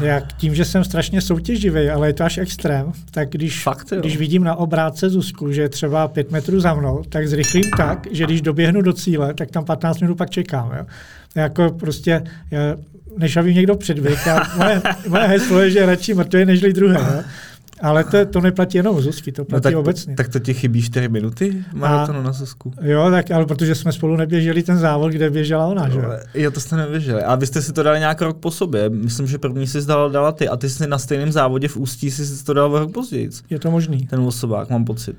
[0.00, 4.00] jak tím, že jsem strašně soutěživý, ale je to až extrém, tak když, Fakt, jo.
[4.00, 8.06] když vidím na obrátce Zuzku, že je třeba pět metrů za mnou, tak zrychlím tak,
[8.10, 10.72] že když doběhnu do cíle, tak tam 15 minut pak čekám.
[10.78, 10.86] Jo.
[11.34, 12.76] Jako prostě, já,
[13.18, 16.94] než aby někdo předběh, já, moje, moje heslo je, že radši mrtvý než druhé.
[17.16, 17.22] Jo.
[17.80, 20.14] Ale to, to neplatí jenom Zuzky, to No platí tak, obecně.
[20.16, 22.72] tak to ti chybí 4 minuty maratonu na Zuzku?
[22.82, 26.00] Jo, tak ale protože jsme spolu neběželi ten závod, kde běžela ona, že
[26.34, 26.50] jo.
[26.50, 27.22] To jste nevěřili.
[27.22, 28.88] A vy jste si to dali nějak rok po sobě.
[28.90, 32.10] Myslím, že první si dala, dala ty a ty jsi na stejném závodě v Ústí
[32.10, 33.30] si to dal rok později.
[33.50, 34.06] Je to možný.
[34.06, 35.16] Ten osobák, mám pocit.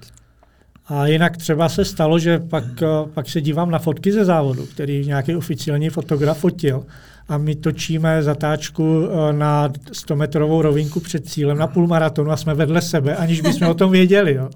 [0.90, 4.66] A jinak třeba se stalo, že pak, eh, pak se dívám na fotky ze závodu,
[4.66, 6.86] který nějaký oficiální fotograf fotil
[7.28, 12.82] a my točíme zatáčku eh, na 100-metrovou rovinku před cílem na půlmaratonu a jsme vedle
[12.82, 14.34] sebe, aniž bychom o tom věděli.
[14.34, 14.50] Jo.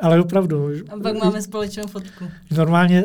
[0.00, 0.68] Ale opravdu.
[0.90, 2.24] A pak máme společnou fotku.
[2.56, 3.04] Normálně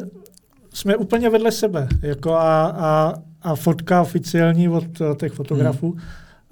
[0.73, 1.87] jsme úplně vedle sebe.
[2.01, 4.85] Jako a, a, a fotka oficiální od
[5.19, 5.91] těch fotografů.
[5.91, 6.01] Hmm.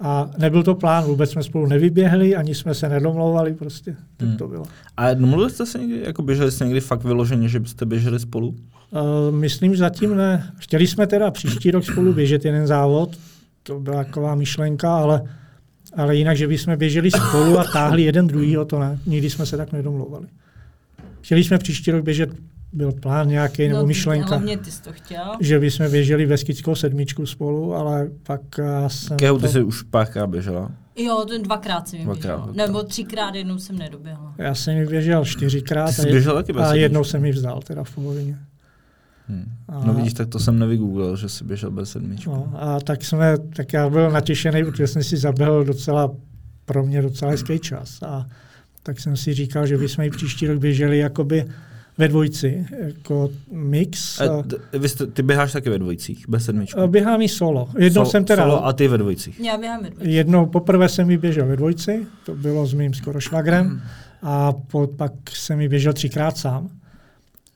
[0.00, 3.96] A nebyl to plán, vůbec jsme spolu nevyběhli, ani jsme se nedomlouvali prostě.
[4.16, 4.36] Tak hmm.
[4.36, 4.64] to bylo.
[4.96, 8.48] A mluvili jste se někdy, jako běželi jste někdy fakt vyloženě, že byste běželi spolu?
[8.48, 10.52] Uh, myslím, že zatím ne.
[10.58, 13.18] Chtěli jsme teda příští rok spolu běžet jeden závod,
[13.62, 15.22] to byla taková myšlenka, ale,
[15.96, 18.98] ale jinak, že bychom běželi spolu a táhli jeden druhýho, to ne.
[19.06, 20.26] Nikdy jsme se tak nedomlouvali.
[21.20, 22.30] Chtěli jsme příští rok běžet
[22.76, 25.24] byl plán nějaký nebo no, myšlenka, hlavně ty jsi to chtěl.
[25.40, 29.16] že bychom běželi ve skickou sedmičku spolu, ale pak já jsem...
[29.16, 30.70] Keho, ty jsi už párkrát běžela?
[30.96, 32.66] Jo, to dvakrát jsem dvakrát, běžel.
[32.66, 34.34] Nebo třikrát, jednou jsem nedoběhla.
[34.38, 37.84] Já jsem ji běžel čtyřikrát ty jsi běžel taky a jednou jsem ji vzdal teda
[37.84, 38.38] v polovině.
[39.28, 39.52] Hmm.
[39.68, 42.28] A, no vidíš, tak to jsem nevygooglil, že jsi běžel bez sedmičky.
[42.28, 46.10] No, a tak, jsme, tak já byl natěšený, protože jsem si zaběhl docela,
[46.64, 48.02] pro mě docela hezký čas.
[48.02, 48.26] A
[48.82, 51.44] tak jsem si říkal, že bychom i příští rok běželi jakoby
[51.98, 54.20] ve dvojci, jako mix.
[54.20, 54.44] A
[54.78, 56.80] vy jste, ty běháš taky ve dvojicích, bez sedmičky?
[56.86, 57.68] Běhám i solo.
[57.78, 58.42] Jednou solo, jsem teda...
[58.42, 59.40] Solo a ty ve dvojicích?
[59.40, 60.14] Já běhám ve dvojicích.
[60.14, 63.80] Jednou, poprvé jsem mi běžel ve dvojci, to bylo s mým skoro švagrem, mm.
[64.22, 66.68] a po, pak jsem mi běžel třikrát sám.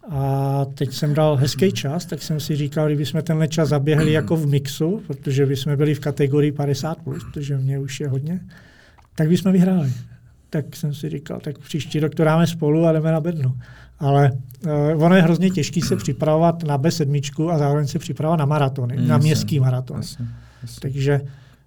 [0.09, 4.37] A teď jsem dal hezký čas, tak jsem si říkal, kdybychom tenhle čas zaběhli jako
[4.37, 8.41] v mixu, protože bychom byli v kategorii 50+, plus, protože mě už je hodně,
[9.15, 9.93] tak bychom vyhráli.
[10.51, 13.57] Tak jsem si říkal, tak příští rok to dáme spolu a jdeme na bednu.
[14.01, 14.33] Ale
[14.95, 18.97] uh, ono je hrozně těžké se připravovat na B7 a zároveň se připravovat na maratony,
[18.97, 19.97] mm, na městský maraton.
[19.97, 20.29] Jasně,
[20.63, 20.81] jasně.
[20.81, 21.21] Takže,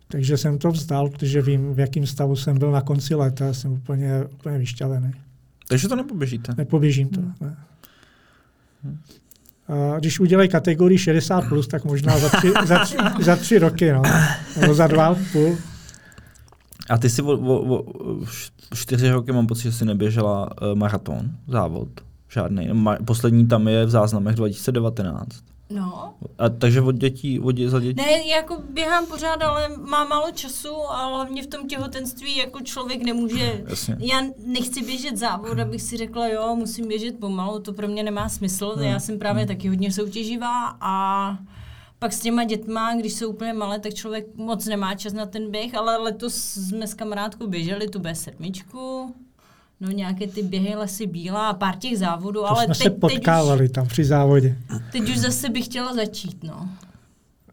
[0.07, 3.71] takže jsem to vzdal, protože vím, v jakém stavu jsem byl na konci léta, jsem
[3.71, 5.11] úplně, úplně vyšťavený.
[5.67, 6.53] Takže to nepoběžíte?
[6.57, 7.33] Nepoběžím to, hmm.
[7.41, 7.57] ne.
[9.67, 13.91] A když udělají kategorii 60+, plus, tak možná za tři, za tři, za tři roky,
[13.91, 14.01] no.
[14.61, 15.57] nebo za dva půl.
[16.89, 18.25] A ty si o, o, o
[18.75, 21.89] čtyři roky mám pocit, že jsi neběžela uh, maraton, závod.
[22.33, 22.69] Žádný.
[23.05, 25.27] Poslední tam je v záznamech 2019.
[25.69, 26.13] No.
[26.37, 27.95] A takže od dětí, od dě, za dětí?
[27.95, 33.03] Ne, jako běhám pořád, ale mám málo času a hlavně v tom těhotenství jako člověk
[33.03, 33.95] nemůže, Jasně.
[33.99, 38.29] já nechci běžet závod, abych si řekla, jo, musím běžet pomalu, to pro mě nemá
[38.29, 38.85] smysl, hmm.
[38.85, 39.47] já jsem právě hmm.
[39.47, 41.37] taky hodně soutěživá a
[41.99, 45.51] pak s těma dětma, když jsou úplně malé, tak člověk moc nemá čas na ten
[45.51, 48.51] běh, ale letos jsme s kamarádkou běželi tu B7,
[49.81, 52.89] no nějaké ty běhy lesy bílá a pár těch závodů, to ale jsme teď, se
[52.89, 54.57] potkávali teď už, tam při závodě.
[54.91, 56.69] Teď už zase bych chtěla začít, no.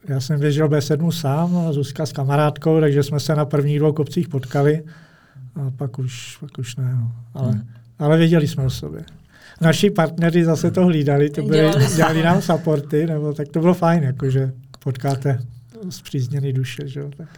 [0.09, 3.93] Já jsem běžel B7 sám a Zuzka s kamarádkou, takže jsme se na prvních dvou
[3.93, 4.85] kopcích potkali
[5.55, 6.95] a pak už, pak už ne.
[6.95, 7.13] No.
[7.35, 7.69] Ale, hmm.
[7.99, 9.05] ale věděli jsme o sobě.
[9.61, 13.75] Naši partneři zase to hlídali, to byli, dělali, dělali nám supporty, nebo tak to bylo
[13.75, 15.39] fajn, jakože potkáte
[15.89, 16.89] zpřízněný duše.
[16.89, 17.05] Že?
[17.17, 17.29] Tak.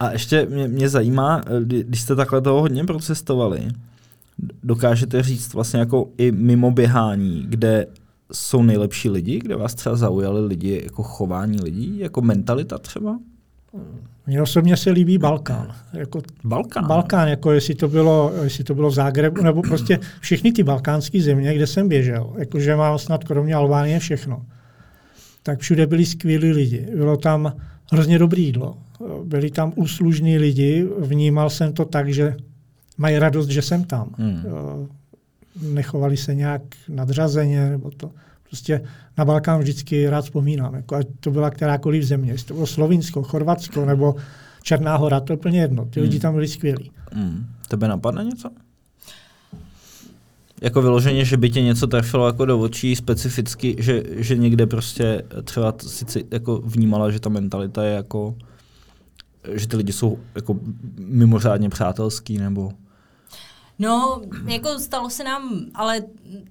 [0.00, 3.68] A ještě mě, mě zajímá, když jste takhle toho hodně procestovali,
[4.62, 7.86] dokážete říct vlastně jako i mimo běhání, kde
[8.32, 13.18] jsou nejlepší lidi, kde vás třeba zaujali lidi, jako chování lidí, jako mentalita třeba?
[14.26, 15.74] Mně osobně se líbí Balkán.
[15.92, 16.86] Jako Balkán?
[16.86, 21.22] Balkán, jako jestli to, bylo, jestli to bylo v Zágrebu, nebo prostě všechny ty balkánské
[21.22, 24.46] země, kde jsem běžel, jakože mám snad kromě Albánie všechno,
[25.42, 26.86] tak všude byli skvělí lidi.
[26.96, 27.52] Bylo tam
[27.92, 28.76] hrozně dobré jídlo.
[29.24, 32.36] Byli tam úslužní lidi, vnímal jsem to tak, že
[32.98, 34.14] mají radost, že jsem tam.
[34.18, 34.42] Hmm.
[35.62, 38.10] Nechovali se nějak nadřazeně, nebo to.
[38.42, 38.82] Prostě
[39.18, 40.74] na Balkán vždycky rád vzpomínám.
[40.74, 44.14] Jako ať to byla kterákoliv země, jestli to bylo Slovinsko, Chorvatsko nebo
[44.62, 45.84] Černá hora, to je úplně jedno.
[45.84, 46.08] Ty hmm.
[46.08, 46.90] lidi tam byli skvělí.
[47.12, 47.46] Hmm.
[47.68, 48.50] Tebe napadne něco?
[50.60, 55.22] Jako vyloženě, že by tě něco trefilo jako do očí specificky, že, že někde prostě
[55.44, 58.34] třeba sice jako vnímala, že ta mentalita je jako,
[59.54, 60.56] že ty lidi jsou jako
[60.96, 62.72] mimořádně přátelský nebo...
[63.78, 66.02] No, jako stalo se nám, ale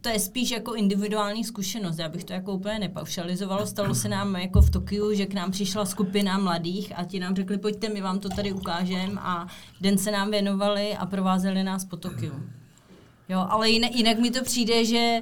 [0.01, 3.67] to je spíš jako individuální zkušenost, já bych to jako úplně nepaušalizovalo.
[3.67, 7.35] Stalo se nám jako v Tokiu, že k nám přišla skupina mladých a ti nám
[7.35, 9.47] řekli, pojďte, my vám to tady ukážeme a
[9.81, 12.33] den se nám věnovali a provázeli nás po Tokiu.
[13.29, 15.19] Jo, ale jinak, jinak mi to přijde, že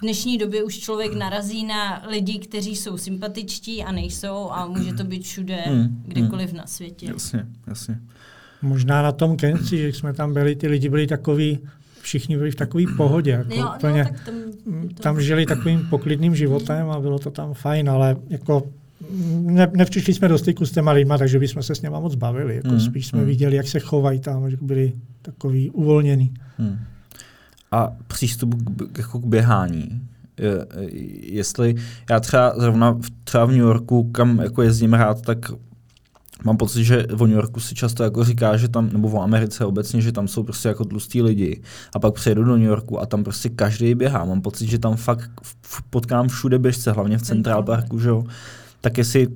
[0.00, 4.92] v dnešní době už člověk narazí na lidi, kteří jsou sympatičtí a nejsou a může
[4.92, 6.58] to být všude, hmm, kdekoliv hmm.
[6.58, 7.06] na světě.
[7.06, 8.00] Jasně, jasně.
[8.62, 11.58] Možná na tom Kenci, že jsme tam byli, ty lidi byli takový,
[12.00, 13.30] všichni byli v takové pohodě.
[13.30, 15.02] Jako jo, no, úplně, no, tam, to...
[15.02, 18.62] tam žili takovým poklidným životem a bylo to tam fajn, ale jako
[19.40, 22.56] ne, nevčišli jsme do styku s těma lidma, takže bychom se s něma moc bavili.
[22.56, 23.26] Jako mm, spíš jsme mm.
[23.26, 24.92] viděli, jak se chovají tam, že byli
[25.22, 26.34] takový uvolnění.
[26.58, 26.78] Mm.
[27.70, 28.54] A přístup
[28.92, 30.00] k, jako k běhání.
[30.38, 30.66] Je,
[31.22, 31.74] jestli
[32.10, 35.38] já třeba zrovna v, třeba v New Yorku, kam jako jezdím rád, tak
[36.44, 39.64] mám pocit, že v New Yorku si často jako říká, že tam, nebo v Americe
[39.64, 41.62] obecně, že tam jsou prostě jako tlustí lidi.
[41.94, 44.24] A pak přijedu do New Yorku a tam prostě každý běhá.
[44.24, 45.30] Mám pocit, že tam fakt
[45.90, 48.24] potkám všude běžce, hlavně v Central Parku, že jo.
[48.80, 49.28] Tak jestli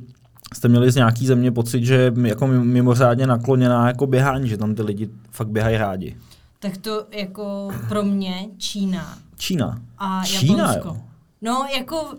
[0.54, 4.74] jste měli z nějaký země pocit, že je jako mimořádně nakloněná jako běhání, že tam
[4.74, 6.16] ty lidi fakt běhají rádi.
[6.64, 9.18] Tak to jako pro mě Čína.
[9.36, 9.82] Čína.
[9.98, 10.88] A Čína, Japonsko.
[10.88, 11.04] Jo.
[11.42, 12.14] No, jako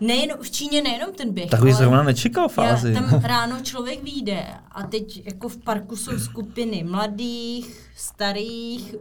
[0.00, 1.50] nejen, v Číně nejenom ten běh.
[1.50, 2.92] Tak bych zrovna nečekal fázi.
[2.92, 8.94] Já, tam ráno člověk vyjde a teď jako v parku jsou skupiny mladých, starých,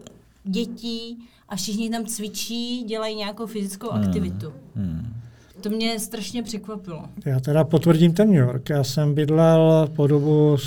[0.43, 1.17] dětí
[1.49, 4.03] a všichni tam cvičí, dělají nějakou fyzickou hmm.
[4.03, 4.53] aktivitu.
[4.75, 5.13] Hmm.
[5.61, 7.03] To mě strašně překvapilo.
[7.25, 8.69] Já teda potvrdím ten New York.
[8.69, 10.57] Já jsem bydlel po dobu,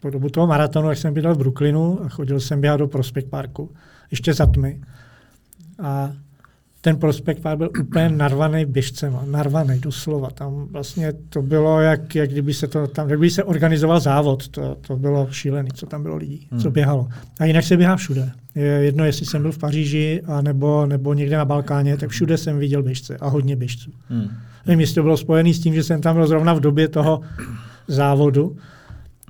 [0.00, 3.30] po dobu toho maratonu, jak jsem bydlel v Brooklynu a chodil jsem běhat do Prospect
[3.30, 3.70] Parku,
[4.10, 4.80] ještě za tmy.
[5.82, 6.12] A
[6.86, 10.30] ten Prospekt Park byl úplně narvaný běžcem, narvaný doslova.
[10.30, 14.48] Tam vlastně to bylo, jak, jak kdyby se to tam, jak kdyby se organizoval závod,
[14.48, 16.60] to, to bylo šílený, co tam bylo lidí, hmm.
[16.60, 17.08] co běhalo.
[17.40, 18.30] A jinak se běhá všude.
[18.54, 22.38] Je jedno, jestli jsem byl v Paříži a nebo, nebo někde na Balkáně, tak všude
[22.38, 23.90] jsem viděl běžce a hodně běžců.
[24.08, 24.28] Hmm.
[24.66, 27.20] Nevím, jestli to bylo spojené s tím, že jsem tam byl zrovna v době toho
[27.88, 28.56] závodu,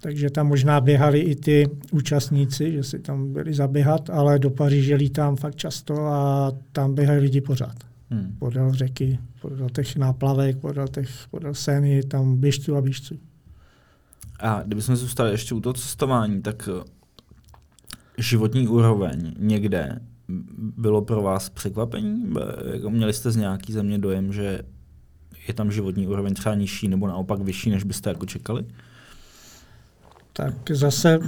[0.02, 4.94] takže tam možná běhali i ty účastníci, že si tam byli zaběhat, ale do Paříže
[4.94, 7.76] lítám fakt často a tam běhají lidi pořád.
[8.10, 8.36] Hmm.
[8.38, 13.18] Podél řeky, podél těch náplavek, podél, těch, podél Seny, tam běžců a běžců.
[14.40, 16.84] A kdybychom zůstali ještě u toho cestování, tak eh,
[18.18, 20.00] životní úroveň někde
[20.76, 22.34] bylo pro vás překvapení?
[22.72, 24.62] Jako měli jste z nějaký země dojem, že
[25.48, 28.64] je tam životní úroveň třeba nižší nebo naopak vyšší, než byste jako čekali?
[30.36, 31.18] Tak zase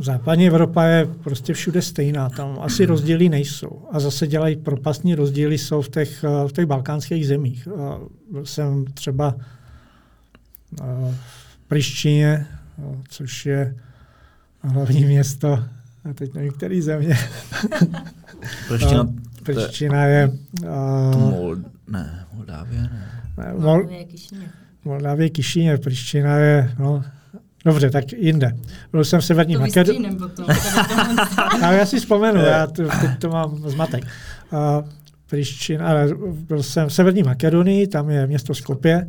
[0.00, 3.86] západní Evropa je prostě všude stejná, tam asi rozdíly nejsou.
[3.92, 7.68] A zase dělají propastní rozdíly jsou v těch, v těch balkánských zemích.
[8.30, 9.34] Byl jsem třeba
[10.80, 12.46] v Prištině,
[13.08, 13.74] což je
[14.62, 15.64] hlavní město,
[16.10, 17.16] a teď nevím, který země.
[18.68, 19.08] Priština,
[19.42, 20.30] Priština je...
[20.62, 21.56] Uh, Mol,
[21.88, 23.22] ne, Moldávie ne.
[23.38, 24.50] ne Mol, Moldávie Kišiněv.
[24.84, 27.04] Moldávie Kišiněv, Priština je, no,
[27.64, 28.56] Dobře, tak jinde.
[28.92, 30.18] Byl jsem v Severní Makedonii.
[31.62, 34.04] Ale já si vzpomenu, já to, teď to mám zmatek.
[35.30, 39.06] Priščin, ale byl jsem v Severní Makedonii, tam je město Skopje.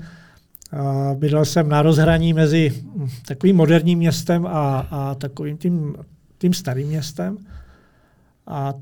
[0.74, 2.84] Uh, bydlel jsem na rozhraní mezi
[3.28, 5.96] takovým moderním městem a, a takovým tím,
[6.38, 7.38] tím starým městem.
[8.48, 8.74] A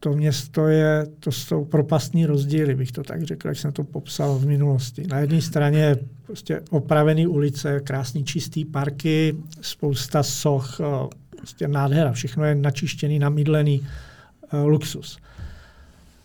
[0.00, 4.38] to město je, to jsou propastní rozdíly, bych to tak řekl, jak jsem to popsal
[4.38, 5.06] v minulosti.
[5.06, 10.80] Na jedné straně prostě opravený ulice, krásný čistý parky, spousta soch,
[11.36, 13.86] prostě nádhera, všechno je načištěný, namydlený,
[14.64, 15.18] luxus.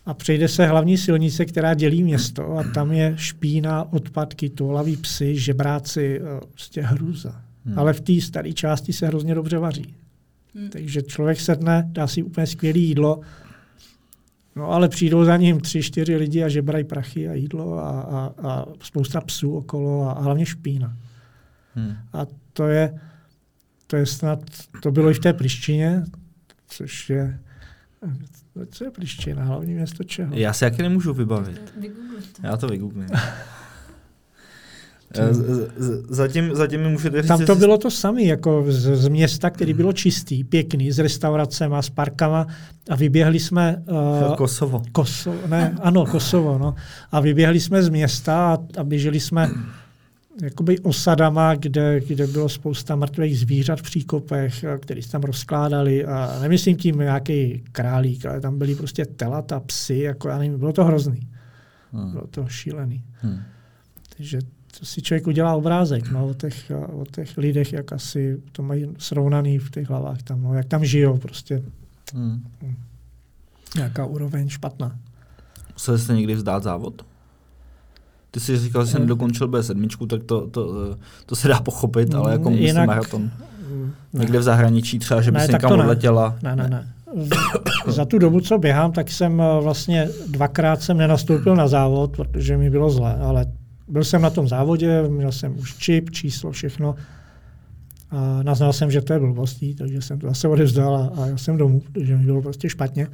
[0.05, 5.38] A přejde se hlavní silnice, která dělí město a tam je špína, odpadky, toulaví psy,
[5.38, 7.41] žebráci, prostě hrůza.
[7.65, 7.80] Hmm.
[7.80, 9.95] Ale v té staré části se hrozně dobře vaří.
[10.55, 10.69] Hmm.
[10.69, 13.22] Takže člověk sedne, dá si úplně skvělé jídlo,
[14.56, 18.34] No ale přijdou za ním tři, čtyři lidi a žebrají prachy a jídlo a, a,
[18.47, 20.97] a spousta psů okolo a, a hlavně špína.
[21.76, 21.93] Hmm.
[22.14, 22.99] A to je,
[23.88, 24.39] to je snad,
[24.82, 26.04] to bylo i v té Prištině,
[26.68, 27.39] což je,
[28.70, 30.36] co je Priština, hlavní město čeho?
[30.36, 31.74] Já si jaký nemůžu vybavit.
[32.43, 33.08] Já to vygooglím.
[35.16, 35.34] Eh,
[36.09, 37.28] zatím, zatím mi můžete říct...
[37.28, 41.76] Tam to bylo to samé, jako z, z města, který bylo čistý, pěkný, s restauracemi,
[41.80, 42.47] s parkama
[42.89, 43.84] a vyběhli jsme...
[44.30, 44.82] Uh, Kosovo.
[44.91, 46.76] Kosovo, ne, ano, Kosovo, no.
[47.12, 49.49] A vyběhli jsme z města a, a běželi jsme
[50.41, 56.05] jakoby osadama, kde, kde bylo spousta mrtvých zvířat v příkopech, který se tam rozkládali.
[56.05, 60.74] A nemyslím tím nějaký králík, ale tam byly prostě telata, psy, jako já nevím, bylo
[60.74, 61.28] to hrozný.
[61.91, 62.12] Hmm.
[62.12, 63.03] Bylo to šílený.
[63.22, 63.39] Hmm.
[64.18, 64.39] Takže
[64.80, 68.88] to si člověk udělá obrázek no, o, těch, o těch lidech, jak asi to mají
[68.97, 71.63] srovnaný v těch hlavách tam, no, jak tam žijou prostě.
[72.13, 72.43] Hmm.
[73.76, 74.95] Nějaká úroveň špatná.
[75.74, 77.05] Museli jste někdy vzdát závod?
[78.32, 82.32] Ty jsi říkal, že jsem dokončil B7, tak to, to, to se dá pochopit, ale
[82.32, 83.32] jako myslím Jinak, maraton.
[84.13, 84.19] Ne.
[84.19, 86.36] Někde v zahraničí třeba, že bys ne, někam odletěla.
[86.43, 86.93] Ne, ne, ne.
[87.88, 92.57] Za tu dobu, co běhám, tak jsem eh, vlastně dvakrát jsem nenastoupil na závod, protože
[92.57, 93.45] mi bylo zle, ale
[93.92, 96.96] byl jsem na tom závodě, měl jsem už čip, číslo, všechno.
[98.10, 101.38] A naznal jsem, že to je blbostí, takže jsem to zase odevzdal a, a jel
[101.38, 103.08] jsem domů, protože mi bylo prostě špatně.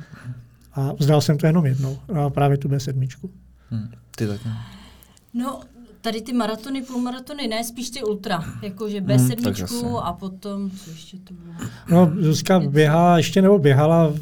[0.74, 3.08] A vzdal jsem to jenom jednou, a právě tu B7.
[3.70, 4.50] Hmm, ty taky.
[5.34, 5.60] No,
[6.02, 11.18] tady ty maratony, půlmaratony, ne, spíš ty ultra, jakože B7 hmm, a potom, co ještě
[11.18, 11.54] to bylo?
[11.90, 14.14] No, Zuzka běhala, ještě nebo běhala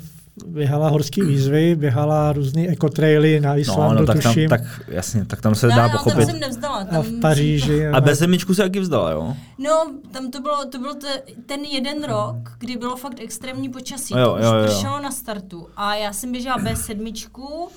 [0.45, 4.49] běhala horské výzvy, běhala různé ekotraily na Islandu, no, no, tak, tam, tuším.
[4.49, 6.15] tak, jasně, tak tam se No, dá no, pochopit.
[6.15, 6.83] tam jsem nevzdala.
[6.85, 7.87] Tam a v Paříži.
[7.93, 9.33] A bez zemičku se taky vzdala, jo?
[9.57, 14.13] No, tam to bylo, to byl te, ten jeden rok, kdy bylo fakt extrémní počasí.
[14.17, 14.63] Jo, to už jo, jo.
[14.65, 15.67] pršelo na startu.
[15.77, 17.69] A já jsem běžela bez sedmičku,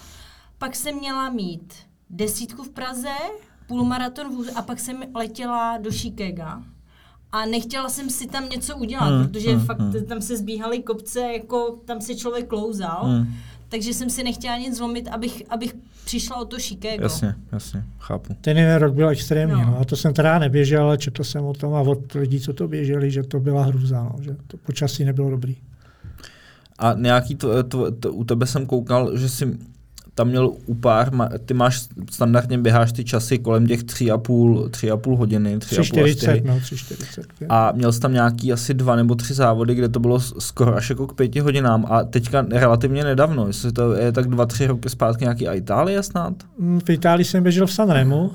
[0.59, 1.75] pak jsem měla mít
[2.11, 3.15] desítku v Praze,
[3.67, 6.63] půlmaraton v a pak jsem letěla do Chicaga.
[7.33, 10.05] A nechtěla jsem si tam něco udělat, Hmm, protože hmm, fakt hmm.
[10.05, 13.05] tam se zbíhaly kopce, jako tam se člověk klouzal.
[13.05, 13.35] Hmm.
[13.69, 15.75] Takže jsem si nechtěla nic zlomit, abych, abych
[16.05, 17.03] přišla o to Chicago.
[17.03, 18.37] Jasně, jasně, chápu.
[18.41, 19.61] Ten jeden rok byl extrémní.
[19.61, 19.67] No.
[19.67, 19.79] No.
[19.81, 22.69] A to jsem teda neběžel, ale četl jsem o tom a od lidí, co to
[22.69, 25.57] běželi, že to byla hrůza, no, že to počasí nebylo dobrý.
[26.79, 29.59] A nějaký to, to, to, u tebe jsem koukal, že jsi
[30.19, 31.11] tam měl u pár,
[31.47, 35.59] ty máš standardně běháš ty časy kolem těch tři a půl, tři a půl hodiny,
[35.59, 36.43] tři a půl až 3,40, čtyři.
[36.47, 37.47] no, 3,45.
[37.49, 40.91] A měl jsi tam nějaký asi dva nebo tři závody, kde to bylo skoro až
[40.91, 44.91] jako k pěti hodinám a teďka relativně nedávno, jestli to je tak dva, tři roky
[44.91, 46.35] zpátky nějaký a Itálie snad?
[46.59, 48.31] Mm, V Itálii jsem běžel v Sanremu.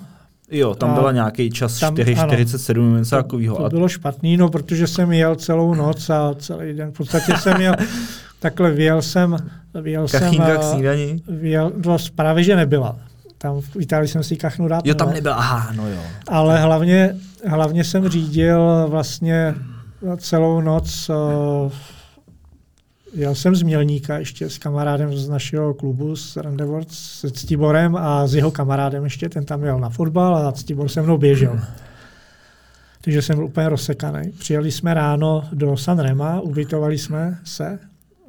[0.51, 3.55] Jo, tam byla nějaký čas tam- 4,47 nebo něco takového.
[3.57, 6.91] To bylo špatný, no, protože jsem jel celou noc a celý den.
[6.91, 7.75] V podstatě jsem jel,
[8.44, 9.38] takhle vyjel jsem,
[9.82, 11.24] vyjel jsem, kachínka k a- snídani?
[11.28, 12.96] vyjel, no, právě, že nebyla.
[13.38, 14.86] Tam v Itálii jsem si kachnu dát.
[14.86, 15.16] Jo, tam nemohl.
[15.16, 16.00] nebyla, aha, no jo.
[16.28, 17.16] Ale hlavně,
[17.48, 19.56] hlavně jsem řídil vlastně
[20.18, 21.10] celou noc.
[21.10, 21.72] Uh,
[23.14, 28.28] jel jsem z Mělníka ještě s kamarádem z našeho klubu, s Randevort, s Ctiborem a
[28.28, 31.60] s jeho kamarádem ještě, ten tam jel na fotbal a Ctibor se mnou běžel.
[33.02, 34.32] Takže jsem byl úplně rozsekaný.
[34.39, 37.80] Přijeli jsme ráno do Sanrema, ubytovali jsme se,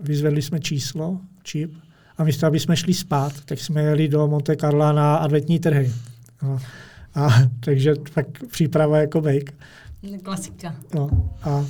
[0.01, 1.75] vyzvedli jsme číslo, čip,
[2.19, 5.93] a místo, aby jsme šli spát, tak jsme jeli do Monte Carla na adventní trhy.
[6.43, 6.59] No.
[7.15, 7.29] A,
[7.61, 9.55] takže tak příprava jako bejk.
[10.23, 10.75] Klasika.
[10.95, 11.11] No
[11.43, 11.65] a,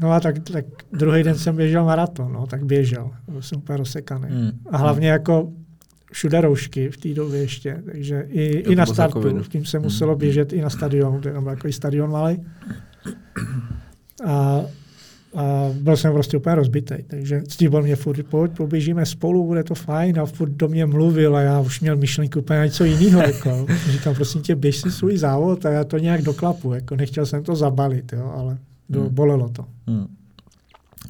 [0.00, 3.10] no a tak, tak druhý den jsem běžel maraton, no, tak běžel.
[3.28, 4.28] Byl jsem úplně rozsekaný.
[4.30, 4.50] Hmm.
[4.70, 5.52] A hlavně jako
[6.12, 9.84] všude roušky v té době ještě, takže i, to i na startu, tím se Hmm.
[9.84, 12.44] muselo běžet i na stadionu, to je tam byl takový stadion malý.
[14.26, 14.60] A,
[15.34, 19.74] a byl jsem prostě úplně rozbitý, takže Steve mě furt, pojď, poběžíme spolu, bude to
[19.74, 23.20] fajn a furt do mě mluvil a já už měl myšlenku úplně na něco jiného.
[23.22, 23.66] Jako.
[23.90, 27.42] Říkám, prosím tě, běž si svůj závod a já to nějak doklapu, jako nechtěl jsem
[27.44, 28.58] to zabalit, jo, ale
[28.88, 29.14] do, Hmm.
[29.14, 29.64] bolelo to.
[29.88, 30.06] Hmm.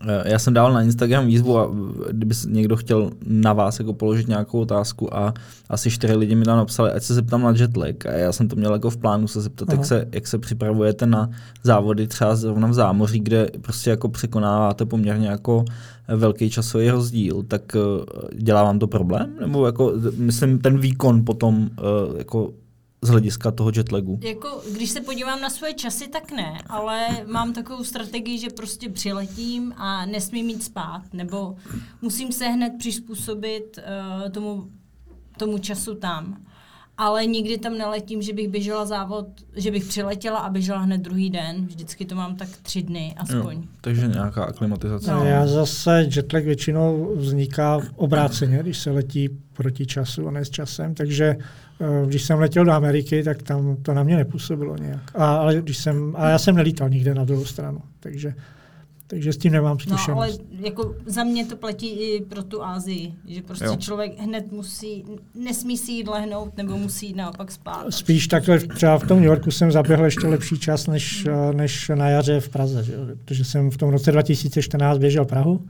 [0.07, 3.93] Eh, Já jsem dal na Instagram výzvu a eh, kdyby někdo chtěl na vás jako
[3.93, 5.35] položit nějakou otázku a
[5.69, 8.57] asi čtyři lidi mi tam napsali, ať se zeptám na jetlag a já jsem to
[8.57, 11.31] měl jako v plánu se zeptat, jak se, jak se připravujete na
[11.63, 15.65] závody třeba zrovna v zámoří, kde prostě jako překonáváte poměrně jako
[16.09, 17.63] eh, velký časový rozdíl, tak
[18.37, 19.31] dělá vám to problém?
[19.41, 21.71] Nebo jako, myslím, ten výkon potom
[22.19, 22.51] jako
[23.03, 24.21] z hlediska toho jetlagu?
[24.23, 28.89] Jako, když se podívám na svoje časy, tak ne, ale mám takovou strategii, že prostě
[28.89, 31.57] přiletím a nesmím mít spát, nebo
[32.03, 34.69] musím se hned přizpůsobit uh, tomu,
[35.39, 36.37] tomu času tam.
[36.99, 39.27] Ale nikdy tam neletím, že bych běžela závod,
[39.57, 41.67] že bych přiletěla a běžela hned druhý den.
[41.67, 43.57] Vždycky to mám tak tři dny aspoň.
[43.57, 45.11] Jo, takže nějaká aklimatizace.
[45.11, 45.25] No.
[45.25, 50.95] Já zase jetlag většinou vzniká obráceně, když se letí proti času a ne s časem,
[50.95, 51.37] takže
[52.07, 55.11] když jsem letěl do Ameriky, tak tam to na mě nepůsobilo nějak.
[55.15, 58.35] A, ale když jsem, a já jsem nelítal nikde na druhou stranu, takže,
[59.07, 59.99] takže s tím nemám No, ale
[60.31, 60.43] zkušenost.
[60.67, 63.77] jako za mě to platí i pro tu Ázii, že prostě Jo.
[63.77, 65.05] člověk hned musí,
[65.35, 67.87] nesmí si jít lehnout, nebo musí jít naopak spát.
[67.91, 71.91] Spíš takhle třeba v tom New Yorku jsem zaběhl ještě lepší čas než, eh, než
[71.95, 72.93] na jaře v Praze, že?
[72.93, 73.01] jo?
[73.25, 75.61] protože jsem v tom roce 2014 běžel Prahu,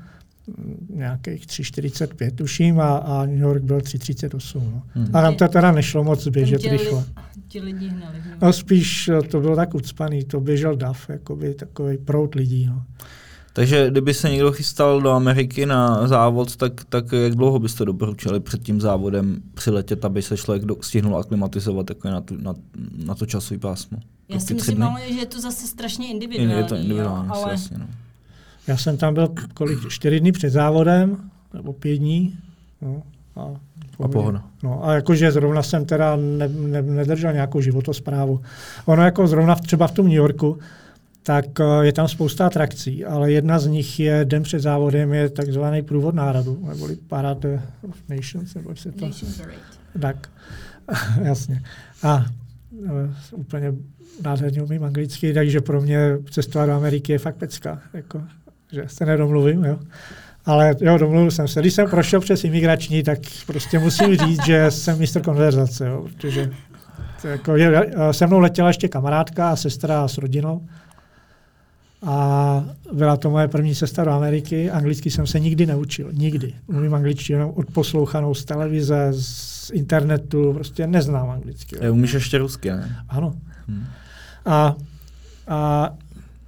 [0.89, 4.61] nějakých 3,45 tuším a, a New York byl 3,38.
[4.73, 4.83] No.
[4.95, 5.17] Hmm.
[5.17, 7.05] A nám to teda nešlo moc běžet ti rychle.
[7.49, 8.19] Ti lidi hnali.
[8.43, 8.53] no.
[8.53, 12.67] Spíš eh, to bylo tak ucpaný, to běžel DAF, jakoby takový prout lidí.
[12.67, 12.85] No.
[13.53, 18.41] Takže kdyby se někdo chystal do Ameriky na závod, tak, tak jak dlouho byste doporučili
[18.41, 22.55] před tím závodem přiletět, aby se člověk do, stihnul aklimatizovat jako na, tu, na,
[23.05, 23.99] na to časové pásmo?
[24.29, 26.57] Já si Ty tři myslím, ale že je to zase strašně individuální.
[26.57, 27.79] Je to individuální, jo, ale jasně.
[27.79, 27.87] No.
[28.67, 31.17] Já jsem tam byl kolik, čtyři dny před závodem,
[31.55, 32.39] nebo pět dní.
[32.83, 33.03] No,
[33.37, 33.41] a,
[34.05, 34.45] A pohoda.
[34.63, 38.41] No a jakože zrovna jsem teda ne, ne, nedržel nějakou životosprávu.
[38.85, 40.59] Ono jako zrovna v- třeba v tom New Yorku,
[41.23, 45.29] tak eh, je tam spousta atrakcí, ale jedna z nich je den před závodem je
[45.29, 49.07] takzvaný průvod náradu, neboli Parade of Nations, nebo se to...
[49.07, 49.59] Nation Parade.
[50.01, 50.29] Tak,
[51.23, 51.63] jasně.
[52.03, 52.25] A
[52.87, 53.73] e, úplně
[54.25, 57.81] nádherně umím anglicky, takže pro mě cestovat do Ameriky je fakt pecka.
[57.93, 58.23] Jako,
[58.73, 59.79] že se nedomluvím, jo.
[60.47, 61.61] Ale jo, domluvil jsem se.
[61.61, 66.51] Když jsem prošel přes imigrační, tak prostě musím říct, že jsem mistr konverzace, jo, protože
[67.23, 70.67] to jako je, e, se mnou letěla ještě kamarádka a sestra s rodinou.
[72.07, 74.71] A byla to moje první cesta do Ameriky.
[74.71, 76.09] Anglicky jsem se nikdy neučil.
[76.13, 76.55] Nikdy.
[76.67, 81.77] Umím angličtinu odposlouchanou z televize, z internetu, prostě neznám anglicky.
[81.81, 82.97] Je, umíš ještě rusky, ne?
[83.09, 83.35] Ano.
[83.69, 83.85] Hmm.
[84.47, 84.77] A,
[85.49, 85.91] a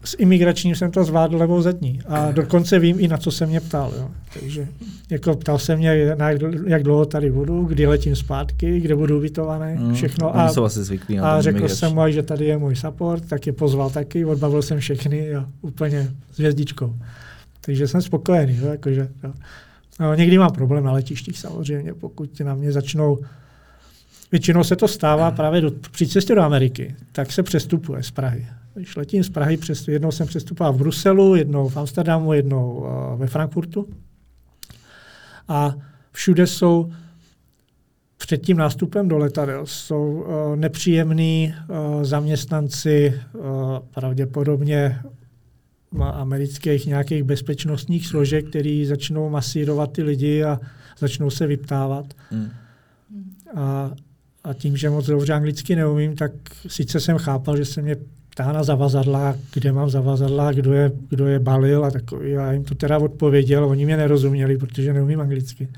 [0.04, 2.00] s imigračním jsem to zvládl levou zadní.
[2.08, 3.92] A dokonce vím i na co se mě ptal.
[3.96, 4.10] Jo.
[4.40, 4.68] Takže
[5.10, 6.30] jako ptal se mě, na
[6.66, 10.36] jak, dlouho tady budu, kdy letím zpátky, kde budu ubytovaný, Mm, všechno.
[10.36, 13.52] A, jsou asi zvyklí a řekl jsem mu, že tady je můj support, tak je
[13.52, 16.94] pozval taky, odbavil jsem všechny a úplně s hvězdičkou.
[17.60, 18.58] Takže jsem spokojený.
[18.62, 19.32] Jo, jakože, jo.
[20.00, 23.18] No, někdy mám problém na letištích samozřejmě, pokud na mě začnou
[24.32, 28.46] Většinou se to stává právě do, při cestě do Ameriky, tak se přestupuje z Prahy.
[28.74, 33.20] Když letím z Prahy, přes, jednou jsem přestupoval v Bruselu, jednou v Amsterdamu, jednou uh,
[33.20, 33.88] ve Frankfurtu.
[35.48, 35.74] A
[36.12, 36.92] všude jsou
[38.16, 43.42] před tím nástupem do letadel jsou uh, nepříjemní uh, zaměstnanci uh,
[43.94, 45.00] pravděpodobně
[46.02, 50.60] amerických nějakých bezpečnostních složek, který začnou masírovat ty lidi a
[50.98, 52.06] začnou se vyptávat.
[52.30, 52.50] Mm.
[53.54, 53.92] A,
[54.44, 56.32] a tím, že moc dobře anglicky neumím, tak
[56.66, 57.96] sice jsem chápal, že se mě
[58.34, 62.30] ptá na zavazadla, kde mám zavazadla, kdo je, kdo je balil a takový.
[62.30, 65.68] Já jim to teda odpověděl, oni mě nerozuměli, protože neumím anglicky.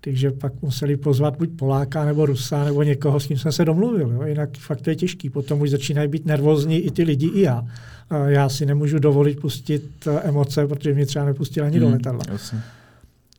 [0.00, 4.10] Takže pak museli pozvat buď Poláka nebo Rusa nebo někoho, s kým jsem se domluvil.
[4.10, 4.22] Jo?
[4.22, 5.30] Jinak fakt to je těžký.
[5.30, 7.64] Potom už začínají být nervózní i ty lidi, i já.
[8.10, 11.92] A Já si nemůžu dovolit pustit eh, emoce, protože mě třeba nepustil ani do Mm,
[11.92, 12.20] letadla.
[12.32, 12.60] jasně.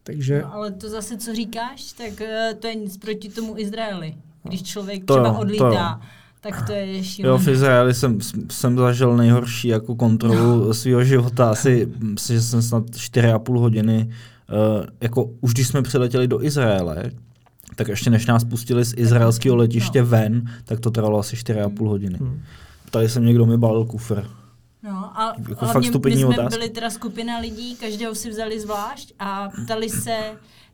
[0.04, 4.14] Takže No, ale to zase, co říkáš, tak eh, to je nic proti tomu Izraeli.
[4.44, 6.02] Když člověk To třeba jo, to odlítá,
[6.42, 7.44] tak to je Jo, šílené.
[7.44, 8.18] v Izraeli jsem,
[8.52, 10.74] jsem zažil nejhorší jako kontrolu no.
[10.74, 11.50] svého života.
[11.52, 14.10] Asi, myslím, že jsem snad 4,5 hodiny,
[14.80, 17.04] uh, jako už když jsme přiletěli do Izraele,
[17.76, 20.08] tak ještě než nás pustili z izraelského letiště No.
[20.08, 22.18] ven, tak to trvalo asi 4,5 hodiny.
[22.22, 22.42] hm.
[22.92, 24.24] Tady jsem někdo mi balil kufr.
[24.84, 26.58] No, a Jako fakt hlavně my stupidní jsme otázky.
[26.58, 30.18] byli teda skupina lidí, každého si vzali zvlášť a ptali se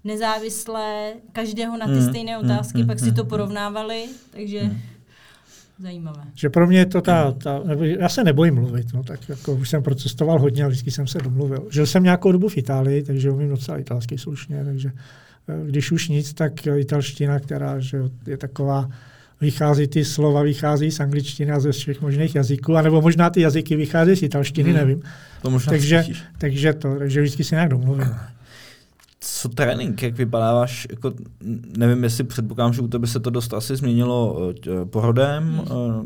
[0.04, 4.78] nezávisle každého na ty Mm, stejné otázky, mm, pak si mm, to porovnávali, takže Mm.
[5.80, 6.22] Zajímavé.
[6.36, 9.54] Že pro mě je to ta, ta nebo já se nebojím mluvit, no, tak jako
[9.54, 11.68] už jsem procestoval hodně a vždycky jsem se domluvil.
[11.72, 14.92] Žil jsem nějakou dobu v Itálii, takže umím docela italsky slušně, takže
[15.50, 17.98] eh, když už nic, tak italština, která že
[18.28, 18.90] je taková,
[19.42, 23.76] vychází ty slova, vychází z angličtiny a ze všech možných jazyků, anebo možná ty jazyky
[23.76, 24.80] vychází z italštiny, Hmm.
[24.80, 25.02] nevím.
[25.42, 26.04] To možná Takže,
[26.38, 28.16] takže to, takže vždycky si nějak domluvím.
[29.28, 31.14] Co trénink, jak vypadáváš, jako,
[31.78, 35.62] nevím, jestli předpokládám, že u tebe se to dost asi změnilo eh, tě- porodem.
[35.66, 36.06] eh,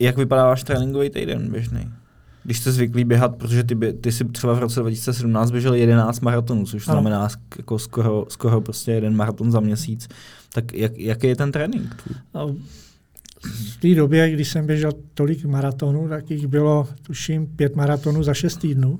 [0.00, 1.90] Jak vypadáváš tréninkový týden běžný?
[2.44, 6.20] Když jste zvyklý běhat, protože ty, bě, ty si třeba v roce 2017 běžel 11
[6.20, 6.94] maratonů, což Ano.
[7.00, 10.08] znamená jako skoro, skoro prostě jeden maraton za měsíc.
[10.52, 11.94] Tak jak, jaký je ten trénink?
[12.02, 12.16] tvůj?
[13.42, 18.34] V té době, když jsem běžel tolik maratonů, tak jich bylo, tuším, pět maratonů za
[18.34, 18.98] šest týdnů.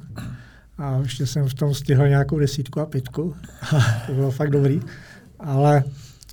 [0.79, 3.35] A ještě jsem v tom stihl nějakou desítku a pětku.
[4.07, 4.81] to bylo fakt dobrý.
[5.39, 5.85] Ale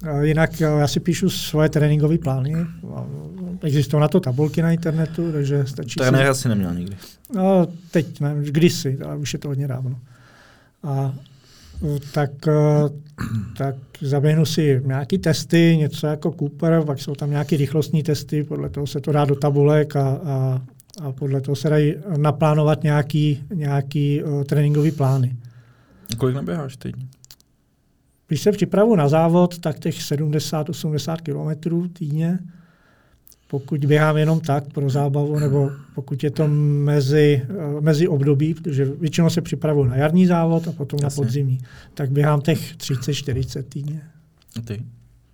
[0.03, 2.53] eh, jinak eh, já si píšu svoje tréninkové plány.
[3.61, 6.97] Existují na to tabulky na internetu, takže stačí Trenéra si neměl nikdy.
[7.35, 9.99] No, teď ne, kdysi, ale už je to hodně dávno.
[10.83, 11.13] A
[12.11, 12.53] tak, eh,
[13.57, 18.69] tak zaběhnu si nějaký testy, něco jako Cooper, pak jsou tam nějaké rychlostní testy, podle
[18.69, 20.61] toho se to dá do tabulek a, a,
[21.01, 25.35] a podle toho se dají naplánovat nějaký, nějaký uh, tréninkový plány.
[26.17, 26.95] Kolik naběháš teď?
[28.27, 32.39] Když se připravu na závod, tak těch 70-80 km týdně.
[33.47, 38.85] Pokud běhám jenom tak pro zábavu, nebo pokud je to mezi, eh, mezi období, protože
[38.85, 41.21] většinou se připravuju na jarní závod a potom Jasně.
[41.21, 41.59] na podzimní,
[41.93, 44.01] tak běhám těch 30-40 týdně.
[44.57, 44.83] A ty?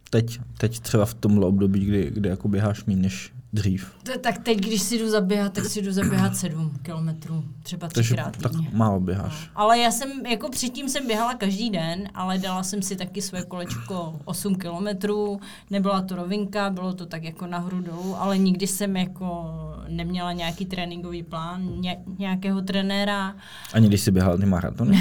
[0.09, 3.91] Teď, teď třeba v tomhle období, kdy, kdy jako běháš méně než dřív.
[4.03, 8.07] To, tak teď, když si jdu zaběhat, tak si jdu zaběhat 7 kilometrů, třeba Takže
[8.15, 8.69] třikrát tak týdně.
[8.73, 8.99] málo No.
[8.99, 9.49] běháš.
[9.55, 13.43] Ale já jsem, jako předtím jsem běhala každý den, ale dala jsem si taky své
[13.43, 15.39] kolečko 8 kilometrů,
[15.69, 19.45] nebyla to rovinka, bylo to tak jako nahoru dolů, ale nikdy jsem jako
[19.87, 23.35] neměla nějaký tréninkový plán, ně, nějakého trenéra,
[23.73, 24.99] Ani když jsi běhal ty maratony?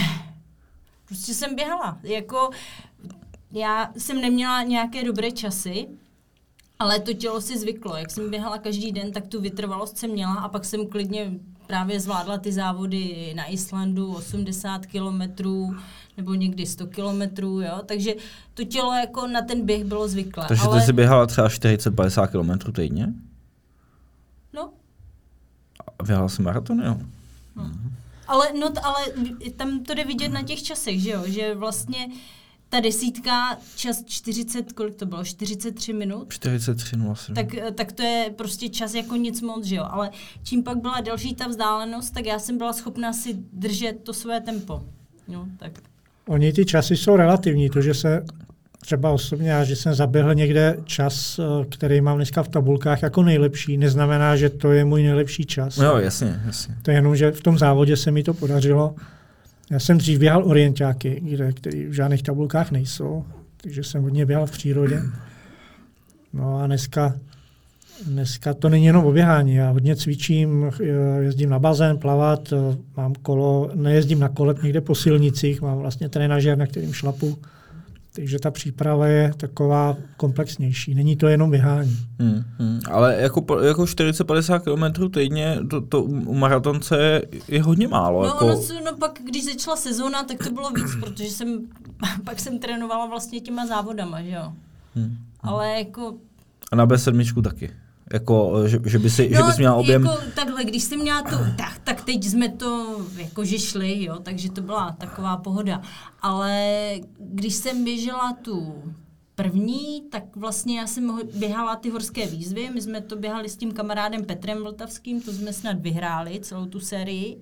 [1.06, 2.50] prostě jsem běhala, jako
[3.52, 5.86] já jsem neměla nějaké dobré časy,
[6.80, 7.96] ale to tělo si zvyklo.
[7.96, 11.32] Jak jsem běhala každý den, tak tu vytrvalost jsem měla a pak jsem klidně
[11.66, 15.76] právě zvládla ty závody na Islandu 80 kilometrů
[16.16, 17.80] nebo někdy 100 kilometrů, jo.
[17.86, 18.14] Takže
[18.54, 20.44] to tělo jako na ten běh bylo zvyklé.
[20.48, 23.14] Takže ale, ty jsi běhala třeba 40-50 km týdně?
[24.52, 24.70] No,
[25.98, 26.96] A běhala jsi maratony, jo?
[28.28, 29.04] ale, no, ale
[29.56, 32.08] tam to jde vidět na těch časech, že jo, že vlastně
[32.70, 36.32] ta desítka, čas 40, kolik to bylo, 43 minut?
[36.32, 37.34] 43 07.
[37.34, 39.84] Tak, tak to je prostě čas jako nic moc, že jo.
[39.90, 40.10] Ale
[40.42, 44.40] čím pak byla delší ta vzdálenost, tak já jsem byla schopná si držet to své
[44.40, 44.82] tempo.
[45.28, 45.72] No, tak.
[46.28, 48.24] Oni ty časy jsou relativní, to, že se
[48.80, 53.22] třeba osobně já, že jsem zaběhl někde čas, eh, který mám dneska v tabulkách jako
[53.22, 55.76] nejlepší, neznamená, že to je můj nejlepší čas.
[55.76, 56.74] No, jasně, jasně.
[56.82, 58.94] To je jenom, že v tom závodě se mi to podařilo.
[59.70, 63.24] Já jsem dřív běhal orientáky, kde, který v žádných tabulkách nejsou,
[63.56, 65.02] takže jsem hodně běhal v přírodě.
[66.32, 67.14] No a dneska,
[68.06, 69.54] dneska to není jenom o běhání.
[69.54, 70.84] Já hodně cvičím, eh,
[71.22, 76.08] jezdím na bazén, plavat, eh, mám kolo, nejezdím na kole někde po silnicích, mám vlastně
[76.08, 77.38] trenažer, na kterým šlapu.
[78.20, 80.94] Takže ta příprava je taková komplexnější.
[80.94, 81.96] Není to jenom běhání.
[82.18, 82.80] Hmm, hmm.
[82.90, 88.22] Ale jako, jako 40-50 km týdně, to, to u maratonce je hodně málo.
[88.22, 88.46] No, jako...
[88.46, 91.58] no, no, pak, když začala sezóna, tak to bylo víc, protože jsem,
[92.24, 94.52] pak jsem trénovala vlastně těma závodama, že jo.
[94.94, 95.16] Hmm.
[95.40, 96.14] Ale jako...
[96.72, 97.70] A na B7 taky.
[98.12, 100.04] Jako, že, že, by si, no, že bys měla objem...
[100.04, 104.50] Jako, takhle, když jsem měla tu, tak, tak teď jsme to jakože šli, jo, takže
[104.50, 105.82] to byla taková pohoda.
[106.22, 108.74] Ale když jsem běžela tu
[109.34, 113.72] první, tak vlastně já jsem běhala ty horské výzvy, my jsme to běhali s tím
[113.72, 117.40] kamarádem Petrem Vltavským, to jsme snad vyhráli, celou tu sérii.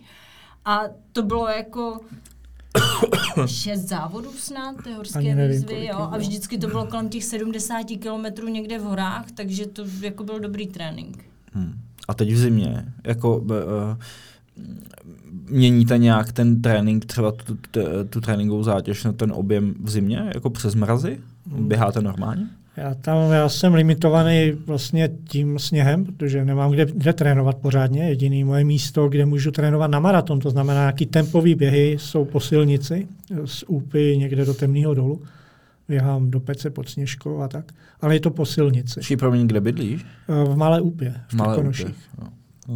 [0.64, 0.80] A
[1.12, 2.00] to bylo jako
[3.46, 7.86] šest závodů snad, ty horské nevím, výzvy, jo, a vždycky to bylo kolem těch 70
[8.00, 11.24] kilometrů někde v horách, takže to jako byl dobrý trénink.
[11.52, 11.80] Hmm.
[12.08, 13.48] A teď v zimě, jako uh,
[15.50, 20.30] měníte nějak ten trénink, třeba tu, tu, tu tréninkovou zátěž na ten objem v zimě,
[20.34, 21.20] jako přes mrazy?
[21.46, 22.48] Běháte normálně?
[22.78, 28.08] Já tam já jsem limitovaný vlastně tím sněhem, protože nemám kde, kde trénovat pořádně.
[28.08, 32.40] Jediný moje místo, kde můžu trénovat na maraton, to znamená, jaký tempový běhy jsou po
[32.40, 33.08] silnici
[33.44, 35.22] z Úpy někde do Temného dolu.
[35.88, 37.72] Běhám do Pece pod Sněžkou a tak.
[38.00, 39.00] Ale je to po silnici.
[39.00, 40.06] Či pro mě, kde bydlíš?
[40.28, 41.86] V Malé Úpě, v Malé Úpě.
[42.18, 42.28] No.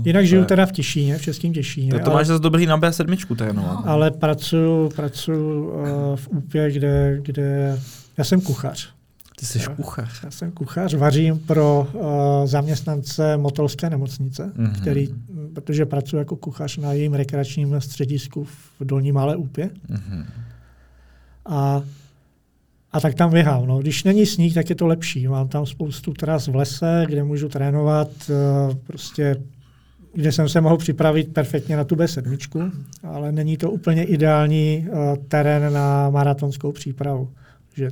[0.04, 1.92] Jinak žiju teda v Těšíně, v Českém Těšíně.
[1.92, 3.86] To, to ale, máš zase dobrý na B7 trénovat.
[3.86, 5.82] Ale pracuji, pracuji uh,
[6.16, 7.78] v Úpě, kde, kde
[8.18, 9.01] já jsem kuchař.
[9.42, 10.22] Ty jsi kuchař.
[10.24, 12.02] Já jsem kuchař, vařím pro uh,
[12.46, 14.80] zaměstnance Motolské nemocnice, mm-hmm.
[14.80, 15.08] který,
[15.54, 19.70] protože pracuji jako kuchař na jejím rekreačním středisku v Dolní Malé Úpě.
[19.90, 20.24] Mm-hmm.
[21.46, 21.82] A,
[22.92, 23.66] a tak tam běhám.
[23.66, 23.78] No.
[23.78, 25.28] Když není sníh, tak je to lepší.
[25.28, 29.36] Mám tam spoustu tras v lese, kde můžu trénovat uh, prostě
[30.14, 32.72] kde jsem se mohl připravit perfektně na tu B7,
[33.02, 37.30] ale není to úplně ideální uh, terén na maratonskou přípravu.
[37.74, 37.90] Že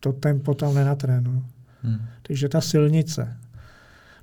[0.00, 1.44] to tempo tam nenatrénu.
[1.82, 1.98] Hmm.
[2.22, 3.36] Takže ta silnice,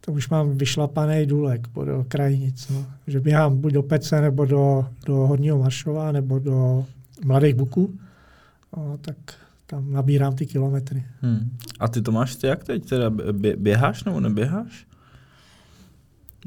[0.02, 2.70] to už mám vyšlapaný důlek do krajnic.
[2.70, 2.86] No.
[3.08, 6.86] Že běhám buď do Pece, nebo do, do Horního Maršova, nebo do
[7.26, 8.00] Mladých Buků,
[8.78, 9.18] no, tak
[9.68, 11.04] tam nabírám ty kilometry.
[11.22, 11.58] Hmm.
[11.80, 12.90] A ty to máš ty jak teď?
[12.90, 13.12] Teda
[13.56, 14.88] běháš nebo neběháš?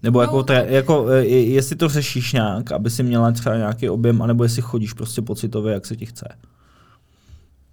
[0.02, 4.42] Nebo jako, no, jako, jestli to řešíš nějak, aby si měla třeba nějaký objem, anebo
[4.42, 6.28] jestli chodíš prostě pocitově, jak se ti chce?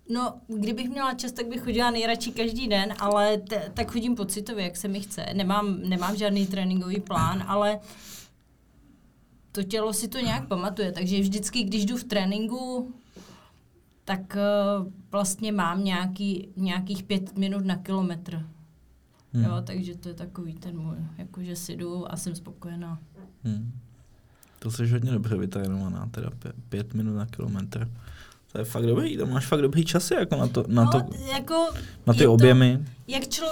[0.10, 4.64] No, kdybych měla čas, tak bych chodila nejradši každý den, ale t- tak chodím pocitově,
[4.64, 5.26] jak se mi chce.
[5.34, 7.80] Nemám, nemám žádný tréninkový plán, ale
[9.52, 12.94] to tělo si to nějak pamatuje, takže vždycky, když jdu v tréninku,
[14.06, 14.38] tak
[14.80, 18.46] uh, vlastně mám nějaký, nějakých pět minut na kilometr.
[19.34, 19.44] Hmm.
[19.44, 23.00] Jo, takže to je takový ten můj, jakože si jdu a jsem spokojená.
[23.44, 23.72] Hmm.
[24.60, 26.30] To jsi hodně dobře vytrénovaná, teda
[26.70, 27.92] pět minut na kilometr.
[28.56, 31.28] To je fakt dobrý, to máš fakt dobrý časy jako na, to, na, to, no,
[31.34, 31.68] jako
[32.08, 32.78] na ty objemy.
[32.78, 33.48] To, jak člo,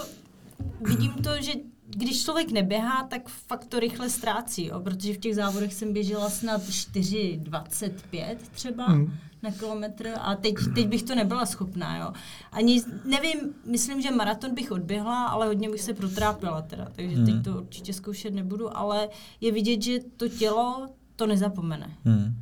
[0.82, 1.51] vidím to, že
[1.88, 4.80] když člověk neběhá, tak fakt to rychle ztrácí, jo?
[4.80, 9.14] protože v těch závodech jsem běžela snad 4,25 třeba hmm.
[9.41, 11.97] na kilometr a teď, teď bych to nebyla schopná.
[11.97, 12.14] Jo?
[12.51, 17.26] Ani nevím, myslím, že maraton bych odběhla, ale hodně bych se protrápila teda, takže hmm.
[17.26, 19.10] teď to určitě zkoušet nebudu, ale
[19.41, 21.89] je vidět, že to tělo to nezapomene.
[22.06, 22.36] Hmm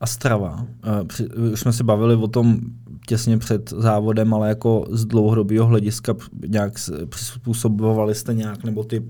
[0.00, 0.66] a strava.
[1.52, 2.60] Už jsme se bavili o tom
[3.06, 6.14] těsně před závodem, ale jako z dlouhodobého hlediska
[6.48, 6.72] nějak
[7.08, 9.02] přizpůsobovali jste nějak, nebo ty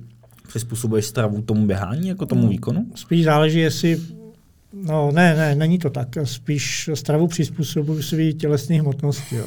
[0.49, 2.51] přizpůsobuješ stravu tomu běhání, jako tomu hmm.
[2.51, 2.87] výkonu?
[2.95, 4.01] Spíš záleží, jestli
[4.83, 6.09] No ne, ne, není to tak.
[6.25, 9.37] Spíš stravu přizpůsobuji svý tělesné hmotnosti.
[9.37, 9.47] Jo.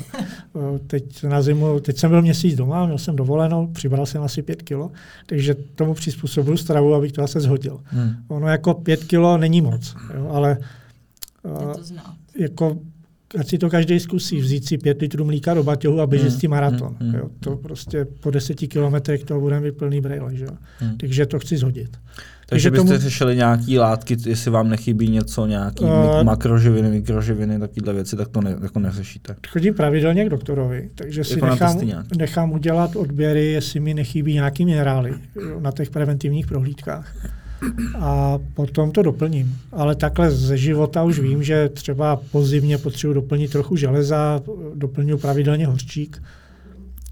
[0.88, 4.62] Teď na zimu, teď jsem byl měsíc doma, měl jsem dovolenou, přibral jsem asi pět
[4.62, 4.92] kilo,
[5.26, 7.80] takže tomu přizpůsobuju stravu, abych to zase zhodil.
[7.84, 8.14] Hmm.
[8.28, 10.58] Ono jako pět kilo není moc, jo, ale
[11.76, 12.16] to znát.
[12.38, 12.80] Jako
[13.40, 16.38] ať si to každý zkusí, vzít si pět litrů mlíka do baťohu a běžet Hmm,
[16.38, 16.96] s tím maraton.
[17.00, 20.52] hmm, Jo, to prostě po deseti kilometrech to budeme mít plný brejle, že jo.
[20.80, 20.98] Hmm.
[20.98, 21.90] Takže to chci zhodit.
[21.92, 27.60] Takže Takže byste tomu- řešili nějaký látky, jestli vám nechybí něco, nějaký Uh, makroživiny, mikroživiny,
[27.60, 29.36] takovéhle věci, tak to ne, jako neřešíte.
[29.48, 31.80] Chodím pravidelně k doktorovi, takže si Jako nechám,
[32.18, 35.14] nechám udělat odběry, jestli mi nechybí nějaký minerály
[35.50, 37.16] jo, na těch preventivních prohlídkách.
[37.99, 39.57] A potom to doplním.
[39.72, 44.41] Ale takhle ze života už vím, že třeba po zimě potřebuji doplnit trochu železa,
[44.76, 46.24] doplňuji pravidelně hořčík.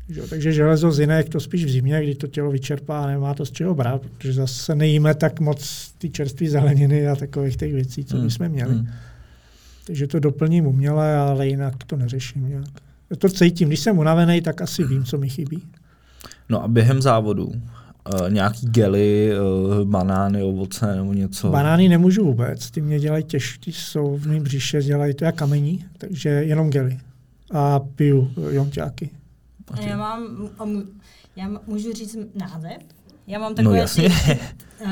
[0.09, 3.33] Jo, takže železo z jinek to spíš v zimě, kdy to tělo vyčerpá a nemá
[3.33, 7.73] to z čeho brát, protože zase nejíme tak moc ty čerstvé zeleniny a takových těch
[7.73, 8.73] věcí, co Hmm, bychom měli.
[8.75, 8.87] hmm.
[9.87, 12.65] Takže to doplním uměle, ale jinak to neřeším nějak.
[13.09, 15.61] Já to cítím, když jsem unavený, tak asi vím, co mi chybí.
[16.49, 17.51] No a během závodu
[18.13, 21.49] uh, nějaký gely, uh, banány, ovoce nebo něco.
[21.49, 25.85] Banány nemůžu vůbec, ty mě dělají těžký, jsou v mém břiše, dělají to jak kamení,
[25.97, 26.99] takže jenom gely.
[27.51, 29.09] A piju jonťáky.
[29.71, 30.49] A já mám,
[31.35, 32.77] já můžu říct název?
[33.27, 34.09] Já mám No takové jasně.
[34.09, 34.39] ty eh,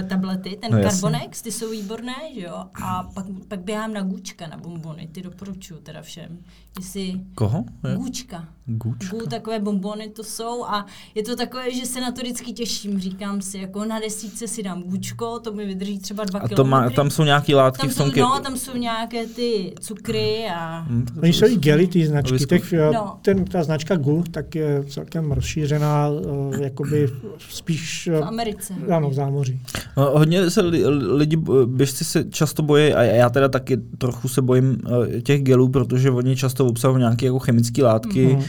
[0.10, 0.90] tablety, ten No.
[0.90, 2.64] Carbonex, ty jsou výborné, že jo?
[2.84, 6.38] A pak, pak běhám na Gučka, na bombony, ty doporučuju teda všem.
[6.80, 7.64] Jestli Koho?
[7.96, 8.46] Gučka.
[8.66, 9.18] Gučka.
[9.18, 13.00] Gu, takové bombony to jsou a je to takové, že se na to vždycky těším.
[13.00, 16.64] Říkám si, jako na desítce si dám Gučko, to mi vydrží třeba dva A to
[16.64, 20.48] má, tam jsou nějaký látky tam v tom jsou, no, tam jsou nějaké ty cukry
[20.56, 20.86] a...
[20.90, 22.46] Hm, to- Oni jsou i gely, ty značky.
[22.46, 22.92] Těch, No.
[22.94, 23.20] no.
[23.22, 27.10] ten, ta značka GU tak je celkem rozšířená, uh, jakoby
[27.50, 28.74] spíš v Americe.
[28.96, 29.62] ano, v zámoří.
[29.98, 34.42] No, hodně se li, lidi, běžci se často bojí, a já teda taky trochu se
[34.42, 38.36] bojím uh, těch gelů, protože oni často obsahují nějaké jako chemické látky, Mhm.
[38.36, 38.44] mm.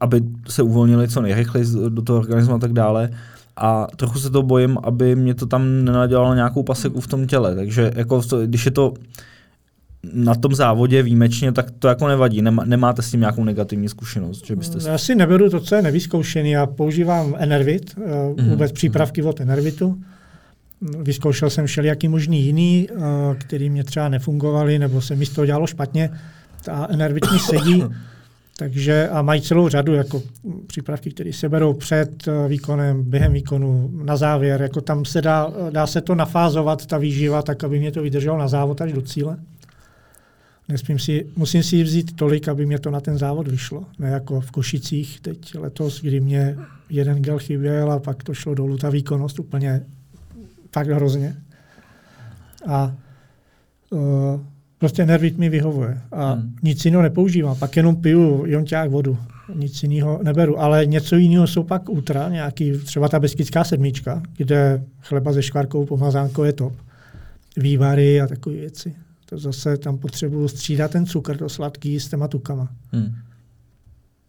[0.00, 3.10] aby se uvolnili co nejrychleji do toho organismu a tak dále.
[3.56, 7.54] A trochu se to bojím, aby mě to tam nenadělalo nějakou paseku v tom těle.
[7.54, 8.94] Takže jako to, když je to
[10.02, 12.42] na tom závodě výjimečně, tak to jako nevadí.
[12.42, 14.90] Nemá, nemáte s tím nějakou negativní zkušenost, že byste...
[14.90, 16.50] Já si neberu to, co je nevyzkoušený.
[16.50, 17.98] Já používám Enervit,
[18.48, 19.98] vůbec přípravky od Enervitu.
[20.80, 23.02] Vyzkoušel jsem všelijaký možný jiný, uh,
[23.38, 26.10] který mě třeba nefungovaly, nebo se mi z toho dělalo špatně.
[26.64, 27.84] Ta Enervit mi sedí,
[28.58, 30.22] takže a mají celou řadu jako
[30.66, 34.62] přípravky, které se berou před uh, výkonem, během výkonu, na závěr.
[34.62, 38.38] Jako tam se dá, dá se to nafázovat, ta výživa, tak, aby mě to vydrželo
[38.38, 39.36] na závod až do cíle.
[40.68, 43.84] Nespím si, musím si ji vzít tolik, aby mě to na ten závod vyšlo.
[43.98, 46.56] Ne jako v Košicích teď letos, kdy mě
[46.90, 49.82] jeden gel chyběl a pak to šlo dolů, ta výkonnost úplně
[50.70, 51.36] tak hrozně.
[52.66, 52.96] A
[53.90, 54.00] uh,
[54.78, 56.00] prostě nervit mi vyhovuje.
[56.12, 56.56] A Hmm.
[56.62, 57.56] nic jiného nepoužívám.
[57.58, 59.18] Pak jenom piju jonťák vodu.
[59.54, 60.60] Nic jiného neberu.
[60.60, 65.86] Ale něco jiného jsou pak ultra, nějaký, třeba ta beskidská sedmička, kde chleba ze škvarkou
[65.86, 66.72] pomazánkou je top.
[67.56, 68.94] Vývary a takové věci.
[69.30, 72.68] To zase tam potřebuju střídat ten cukr, to sladký s těma tukama.
[72.92, 73.14] Hmm.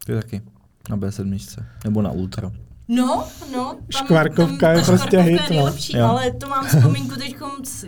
[0.06, 0.42] Ty taky.
[0.90, 1.64] Na B7.
[1.84, 2.52] Nebo na Ultra.
[2.88, 3.64] No, no.
[3.92, 5.56] Tam, Škvarkovka je ta prostě hit, je no.
[5.56, 7.36] nejlepší, ale to mám vzpomínku teď,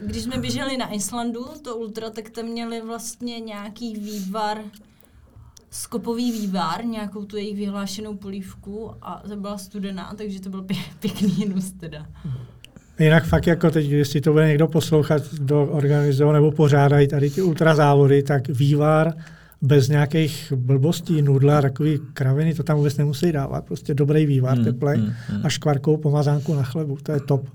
[0.02, 4.58] když jsme běželi na Islandu, to ultra, tak tam měli vlastně nějaký vývar,
[5.70, 10.92] skopový vývar, nějakou tu jejich vyhlášenou polívku a to byla studená, takže to byl pě-
[11.00, 12.06] pěkný hnus teda.
[12.98, 17.42] Jinak fakt jako teď, jestli to bude někdo poslouchat, kdo organizují nebo pořádají tady ty
[17.42, 19.14] ultrazávody, tak vývar
[19.62, 23.64] bez nějakých blbostí, nudle a takový kraviny, to tam vůbec nemusí dávat.
[23.64, 25.40] Prostě dobrý vývar, hmm, teplej hmm, hmm.
[25.44, 27.48] a škvarkou pomazánku na chlebu, to je top.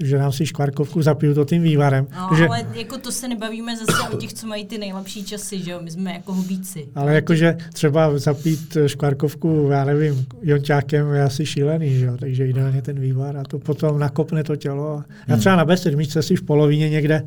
[0.00, 2.06] Že dám si škvarkovku, zapiju to tím vývarem.
[2.16, 5.62] No, že, ale jako to se nebavíme zase o těch, co mají ty nejlepší časy,
[5.62, 6.88] že jo, my jsme jako hobíci.
[6.94, 12.16] ale jakože třeba zapít škvarkovku, já nevím, jonťákem je asi šílený, že jo?
[12.20, 15.04] takže ideálně ten vývar a to potom nakopne to tělo.
[15.28, 15.40] Já Hmm.
[15.40, 17.22] třeba na B7 si v polovině někde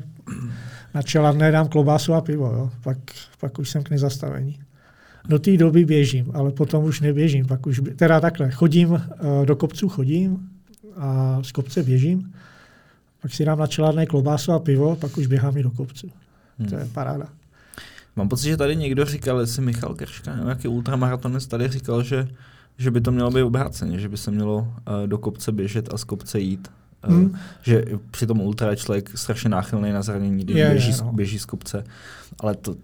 [0.94, 2.70] na čeladné dám klobásu a pivo, jo?
[2.84, 2.98] Pak,
[3.40, 4.60] pak už jsem k nezastavení.
[5.30, 7.46] Do té doby běžím, ale potom už neběžím.
[7.46, 8.94] Pak už, teda takhle, chodím,
[9.42, 10.38] eh, do kopců chodím
[10.98, 12.34] a z kopce běžím,
[13.22, 16.12] pak si dám na čeladné klobásu a pivo, pak už běhám i do kopců.
[16.60, 16.70] Hmm.
[16.70, 17.26] To je paráda.
[18.16, 22.28] Mám pocit, že tady někdo říkal, jestli Michal Krška, nějaký ultramaratonec tady říkal, že,
[22.78, 25.98] že by to mělo být obráceně, že by se mělo uh, do kopce běžet a
[25.98, 26.68] z kopce jít.
[27.08, 27.38] Uh, Hmm.
[27.62, 31.14] Že při tom ultra je člověk strašně náchylný na zranění, když Je, je, běží, no.
[31.14, 31.84] běží z kopce.
[32.40, 32.76] Ale to...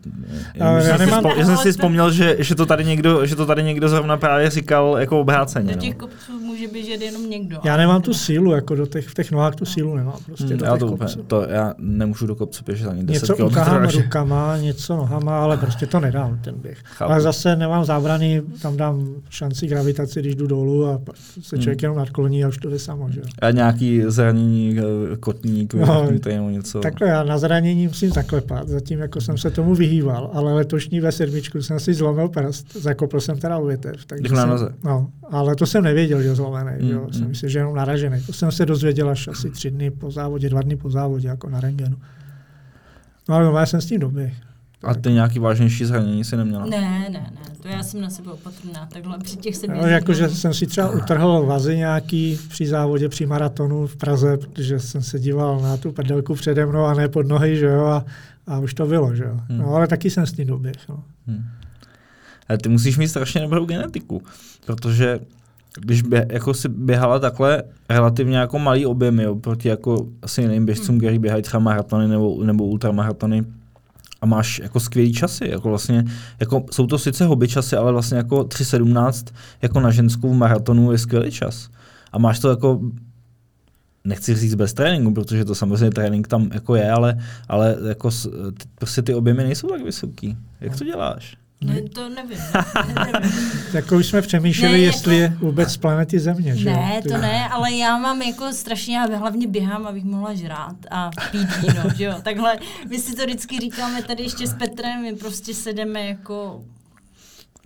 [0.61, 3.25] Ale Já, já jsem, nemám- já jsem Ale si vzpomněl, že, že, to tady někdo,
[3.25, 5.73] že to tady někdo zrovna právě říkal jako obráceně.
[5.73, 5.99] Do těch No.
[5.99, 7.57] kopců může běžet jenom někdo.
[7.63, 10.15] Já nemám tu sílu, jako do těch, v těch nohách tu sílu nemám.
[10.25, 11.19] Prostě Hmm, do já, těch to kopců.
[11.19, 13.97] úplně, to já nemůžu do kopce běžet ani 10 Něco radši.
[14.01, 16.77] rukama, něco nohama, ale prostě to nedám ten běh.
[16.83, 17.11] Chápu.
[17.11, 21.81] Ale zase nemám zábrany, tam dám šanci gravitaci, když jdu dolů a pak se člověk
[21.81, 21.85] Hmm.
[21.85, 23.11] jenom nadkloní a už to jde samo.
[23.11, 23.19] Že?
[23.19, 23.25] jo.
[23.41, 26.79] A nějaký zranění, eh, kotník, No, no, nebo něco.
[26.79, 31.11] Takhle já na zranění musím zaklepat, zatím jako jsem se tomu vyhýval, ale letošní ve
[31.11, 34.05] sedmičku jsem si zlomil prst, zakopl jsem teda u větev.
[34.05, 34.69] takže na noze?
[34.83, 37.07] No, ale to jsem nevěděl, že je zlomený, Mm, mm, jo.
[37.11, 37.27] jsem mm.
[37.29, 38.21] myslel, že je jenom naražený.
[38.25, 41.49] To jsem se dozvěděl až asi tři dny po závodě, dva dny po závodě, jako
[41.49, 41.95] na rengenu.
[43.29, 44.33] No ale normálně jsem s tím doběh.
[44.83, 46.65] A ty nějaký vážnější zranění si neměla?
[46.65, 47.31] Ne, ne, ne,
[47.61, 50.89] to já jsem na sebe opatrná, takhle při těch se No, jakože jsem si třeba
[50.89, 55.91] utrhl vazy nějaký při závodě, při maratonu v Praze, protože jsem se díval na tu
[55.91, 58.05] prdelku přede mnou a ne pod nohy, že jo, a,
[58.47, 59.39] a už to bylo, že jo.
[59.49, 59.59] Hmm.
[59.59, 61.03] No ale taky jsem s tím doběh, no.
[61.27, 61.43] Hmm.
[62.49, 64.21] Ale ty musíš mít strašně dobrou genetiku,
[64.65, 65.19] protože
[65.81, 70.97] když bě, jako si běhala takhle relativně jako malý objemy oproti jako asi jiným běžcům,
[70.97, 73.43] který běhají třeba maratony nebo, nebo ultramaratony
[74.21, 76.03] a máš jako skvělý časy, jako vlastně,
[76.39, 80.91] jako jsou to sice hobby časy, ale vlastně jako 3.17 jako na ženskou v maratonu
[80.91, 81.69] je skvělý čas.
[82.11, 82.79] A máš to jako
[84.03, 88.11] nechci říct bez tréninku, protože to samozřejmě trénink tam jako je, ale, ale jako
[88.57, 90.37] ty, prostě ty objemy nejsou tak vysoký.
[90.61, 91.37] Jak to děláš?
[91.61, 92.37] Ne, to nevím.
[92.95, 93.31] nevím.
[93.73, 96.75] Jako už jsme přemýšleli, Ne, ne, jako- jestli je vůbec z planety Země, že jo.
[96.75, 101.11] Ne, to ne, ale já mám jako strašně, já hlavně běhám, abych mohla žrát a
[101.31, 102.15] pít víno, že jo.
[102.23, 102.57] Takhle,
[102.89, 106.63] my si to vždycky říkáme tady ještě s Petrem, my prostě sedeme jako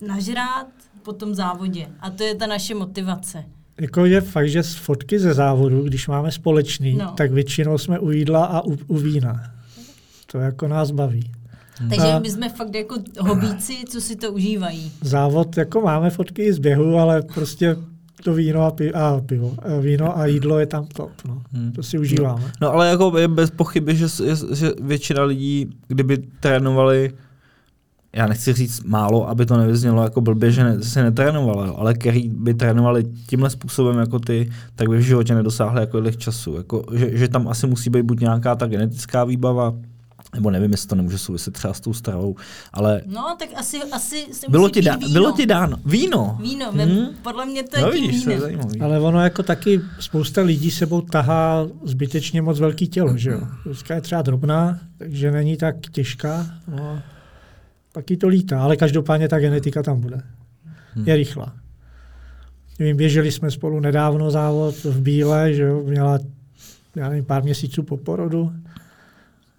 [0.07, 0.67] nažrát
[1.03, 1.87] po tom závodě.
[1.99, 3.43] A to je ta naše motivace.
[3.81, 7.05] Jako je fakt, že z fotky ze závodu, když máme společný, No.
[7.05, 7.11] no.
[7.11, 9.43] tak většinou jsme u jídla a u, u vína.
[10.31, 11.31] To jako nás baví.
[11.89, 14.91] Takže A- my jsme fakt jako hobíci, co si to užívají.
[15.01, 17.75] Závod, jako máme fotky i z běhu, ale prostě
[18.23, 21.11] to víno a, pi- a pivo, a víno a jídlo je tam top.
[21.27, 21.41] No.
[21.51, 21.71] Hmm.
[21.71, 22.51] To si užíváme.
[22.61, 24.05] No ale jako je bez pochyby, že,
[24.53, 27.11] že většina lidí, kdyby trénovali,
[28.17, 32.29] já nechci říct málo, aby to nevyznělo jako blbě, že ne, se netrénovalo, ale který
[32.29, 36.55] by trénovali tímhle způsobem jako ty, tak by v životě nedosáhli jako těch času.
[36.57, 39.73] Jako, že, že, tam asi musí být buď nějaká ta genetická výbava,
[40.35, 42.35] nebo nevím, jestli to nemůže souviset třeba s tou stravou,
[42.73, 45.11] ale No, tak asi, asi se bylo ti, dá, víno.
[45.11, 45.77] bylo ti dáno.
[45.85, 46.37] Víno.
[46.41, 47.07] Víno, Hmm.
[47.21, 48.41] podle mě to je No tím vidíš, to je vínem.
[48.41, 48.81] zajímavý.
[48.81, 53.39] Ale ono jako taky spousta lidí sebou tahá zbytečně moc velký tělo, že jo.
[53.65, 56.45] Ruska je třeba drobná, takže není tak těžká.
[56.67, 56.99] No,
[57.93, 60.21] pak jí to lítá, ale každopádně ta genetika tam bude.
[61.05, 61.53] Je rychlá.
[62.79, 66.19] Vím, běželi jsme spolu nedávno závod v Bíle, že jo, měla
[66.97, 68.51] já nevím, pár měsíců po porodu.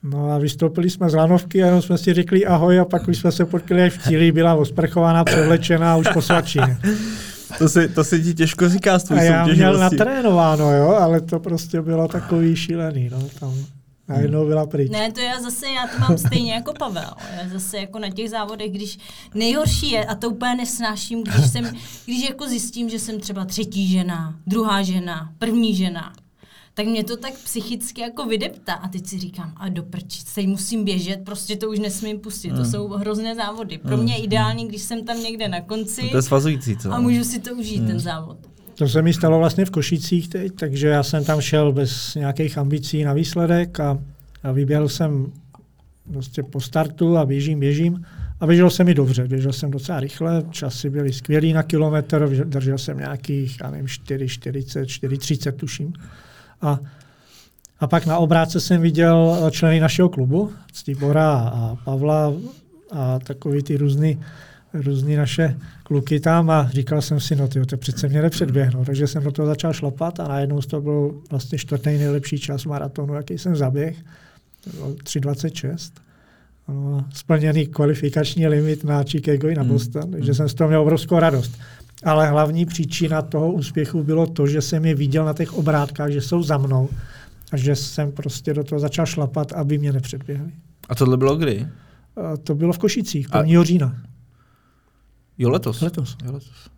[0.03, 3.18] No a vystoupili jsme z lanovky a jenom jsme si řekli ahoj a pak už
[3.18, 6.79] jsme se potkali až v cíli, byla osprchovaná, převlečená už po svačině.
[7.59, 11.41] To se, to se ti těžko říká s A já měl natrénováno, jo, ale to
[11.41, 13.55] prostě bylo takový šílený, no, tam
[14.09, 14.90] najednou byla pryč.
[14.90, 17.11] Ne, to já zase, já to mám stejně jako Pavel.
[17.36, 18.98] Já zase jako na těch závodech, když
[19.34, 21.64] nejhorší je, a to úplně nesnáším, když jsem,
[22.04, 26.12] když jako zjistím, že jsem třeba třetí žena, druhá žena, první žena,
[26.74, 30.46] tak mě to tak psychicky jako vydeptá a teď si říkám, a do prčic, teď
[30.46, 33.78] musím běžet, prostě to už nesmím pustit, to jsou hrozné závody.
[33.78, 36.92] Pro mě je ideální, když jsem tam někde na konci To je svazující, co?
[36.92, 38.38] a můžu si to užít, ten závod.
[38.79, 42.59] To se mi stalo vlastně v Košicích teď, takže já jsem tam šel bez nějakých
[42.59, 43.99] ambicí na výsledek a,
[44.43, 45.33] a vyběhl jsem
[46.12, 48.05] prostě po startu a běžím, běžím.
[48.41, 52.79] A běžel jsem mi dobře, běžel jsem docela rychle, časy byly skvělý na kilometr, držel
[52.79, 55.93] jsem nějakých, já nevím, 4,40, 4,30 tuším.
[56.62, 56.79] A,
[57.81, 62.33] a pak na obrátce jsem viděl členy našeho klubu, Stibora a Pavla
[62.91, 64.18] a takový ty různý,
[64.75, 68.85] různý naše kluky tam a říkal jsem si, no tyjo, to přece mě nepředběhnou.
[68.85, 73.14] Takže jsem do toho začal šlapat a najednou to byl vlastně čtvrtý nejlepší čas maratonu,
[73.14, 73.97] jaký jsem zaběh.
[74.64, 75.91] To bylo 3,26.
[76.69, 79.73] No, splněný kvalifikační limit na Chicago i na Hmm.
[79.73, 81.59] Boston, takže jsem z toho měl obrovskou radost.
[82.05, 86.21] Ale hlavní příčina toho úspěchu bylo to, že jsem je viděl na těch obrátkách, že
[86.21, 86.89] jsou za mnou
[87.53, 90.51] a že jsem prostě do toho začal šlapat, aby mě nepředběhli.
[90.89, 91.66] A tohle bylo kdy?
[92.16, 93.64] A to bylo v Košicích, A- 1.
[93.64, 93.97] října.
[95.39, 95.80] Jo, letos.
[95.80, 96.16] Letos.
[96.24, 96.70] Jo, letos.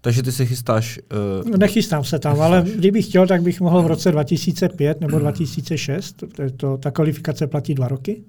[0.00, 1.00] Takže ty se chystáš...
[1.44, 6.24] Uh, Nechystám se tam, ale kdybych chtěl, tak bych mohl v roce 2005 nebo 2006,
[6.56, 8.22] to, ta kvalifikace platí dva roky.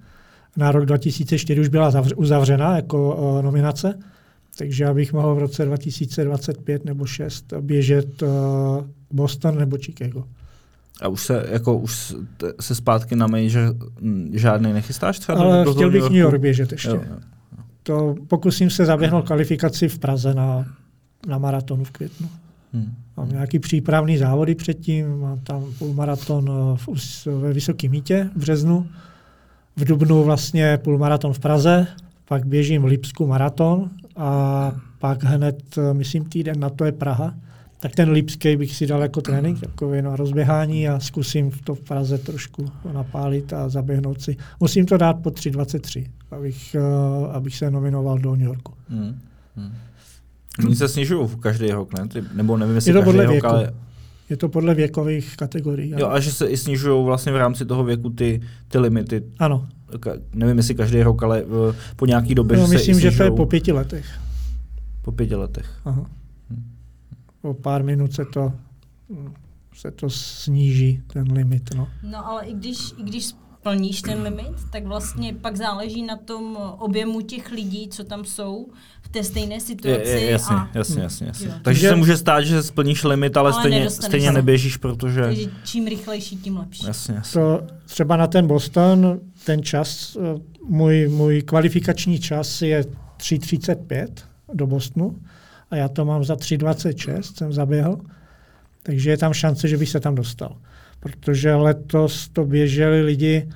[0.56, 3.98] Na rok 2004 už byla zavř, uzavřena jako uh, nominace,
[4.58, 8.28] takže já bych mohl v roce 2025 nebo 6 běžet uh,
[9.10, 10.24] Boston nebo Chicago.
[11.00, 12.14] a už se, jako, už
[12.60, 15.38] se zpátky na major mm, žádný nechystáš třeba?
[15.38, 16.12] Ale chtěl bych New?
[16.12, 16.88] York běžet ještě.
[16.88, 17.16] Jo, jo.
[17.82, 20.66] To pokusím se zaběhnout kvalifikaci v Praze na,
[21.26, 22.28] na maratonu v květnu.
[22.72, 22.94] Hmm.
[23.16, 28.86] Mám nějaký přípravný závody předtím, mám tam půlmaraton eh, v, ve Vysokém mítě v březnu,
[29.76, 31.86] v Dubnu vlastně půlmaraton v Praze,
[32.28, 37.34] pak běžím v Lipsku maraton a pak hned, eh, myslím, týden na to je Praha.
[37.82, 41.74] Tak ten Lipský bych si dal jako trénink, takový na rozběhání a zkusím v to
[41.74, 44.36] v Praze trošku napálit a zaběhnout si.
[44.60, 48.72] Musím to dát po 3.23, abych, eh, abych se nominoval do New Yorku.
[48.88, 49.18] Hmm.
[49.56, 49.72] Hmm.
[50.64, 52.08] Oni se snižují každý rok, ne?
[52.08, 53.46] Ty, nebo nevím, jestli Je to podle rok, věku.
[53.46, 53.72] ale...
[54.30, 55.94] Je to podle věkových kategorií.
[55.98, 59.22] Jo, a že se i snižují vlastně v rámci toho věku ty, ty limity.
[59.38, 63.00] Ano, Ka- nevím, jestli každý rok, ale uh, po nějaký době no, že se myslím,
[63.00, 64.06] že to je po pěti letech.
[65.02, 65.66] po pěti letech.
[65.84, 66.06] Aha.
[67.42, 68.52] Po pár minut se to,
[69.74, 71.74] se to sníží, ten limit.
[71.76, 71.88] No.
[72.02, 76.56] No ale i když, i když splníš ten limit, tak vlastně pak záleží na tom
[76.78, 78.66] objemu těch lidí, co tam jsou
[79.02, 80.08] v té stejné Je, situaci.
[80.10, 81.46] je, jasně, a, jasně, jasně, jasně.
[81.48, 81.54] Jo.
[81.62, 84.32] Takže se může stát, že splníš limit, ale, Ale stejně, stejně se.
[84.32, 85.22] neběžíš, protože...
[85.22, 86.86] takže čím rychlejší, tím lepší.
[86.86, 87.40] Jasně, jasně.
[87.40, 92.84] To třeba na ten Boston, ten čas, eh, můj, můj kvalifikační čas je
[93.16, 94.06] 3.35
[94.54, 95.18] do Bostonu
[95.72, 97.98] a já to mám za 3.26, jsem zaběhl,
[98.82, 100.56] takže je tam šance, že bych se tam dostal.
[101.00, 103.48] Protože letos to běželi lidi,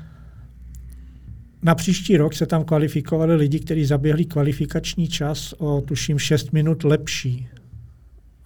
[1.62, 6.84] na příští rok se tam kvalifikovali lidi, kteří zaběhli kvalifikační čas o tuším 6 minut
[6.84, 7.48] lepší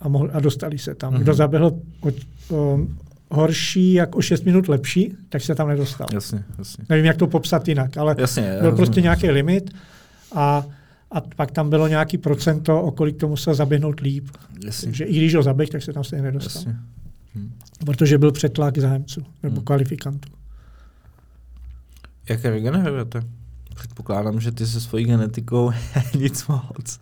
[0.01, 1.13] a, mohli, a dostali se tam.
[1.13, 1.23] Mhm.
[1.23, 1.67] Kdo zaběhl
[2.01, 2.11] o,
[2.51, 2.81] o,
[3.31, 6.07] horší, jak o 6 minut lepší, tak se tam nedostal.
[6.13, 6.85] Jasně, jasně.
[6.89, 9.71] Nevím, jak to popsat jinak, ale Jasně, byl prostě nějaký limit
[10.35, 10.67] a,
[11.11, 14.29] a pak tam bylo nějaký procento, o kolik to musel zaběhnout líp.
[14.65, 16.63] Jasně, Takže i když ho zaběh, tak se tam stejně nedostal.
[16.63, 16.77] jasně.
[17.35, 17.53] Hm.
[17.87, 19.65] Protože byl přetlak zájemců nebo Hmm.
[19.65, 20.29] kvalifikantů.
[22.29, 23.23] Jak regenerujete?
[23.75, 25.73] Předpokládám, že ty se svojí genetikou
[26.19, 27.01] nic moc.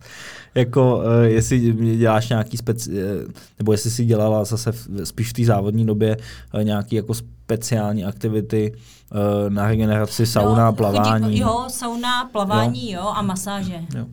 [0.55, 1.59] Jako, uh, jestli
[1.97, 3.01] děláš nějaký speci...
[3.01, 6.17] eh, nebo jestli si dělala zase v, spíš v té závodní době
[6.53, 8.73] uh, nějaký jako speciální aktivity
[9.11, 13.79] uh, na regeneraci, sauna, jo, plavání Chodí, jo, sauna, plavání, jo, a masáže.
[13.95, 14.05] Jo.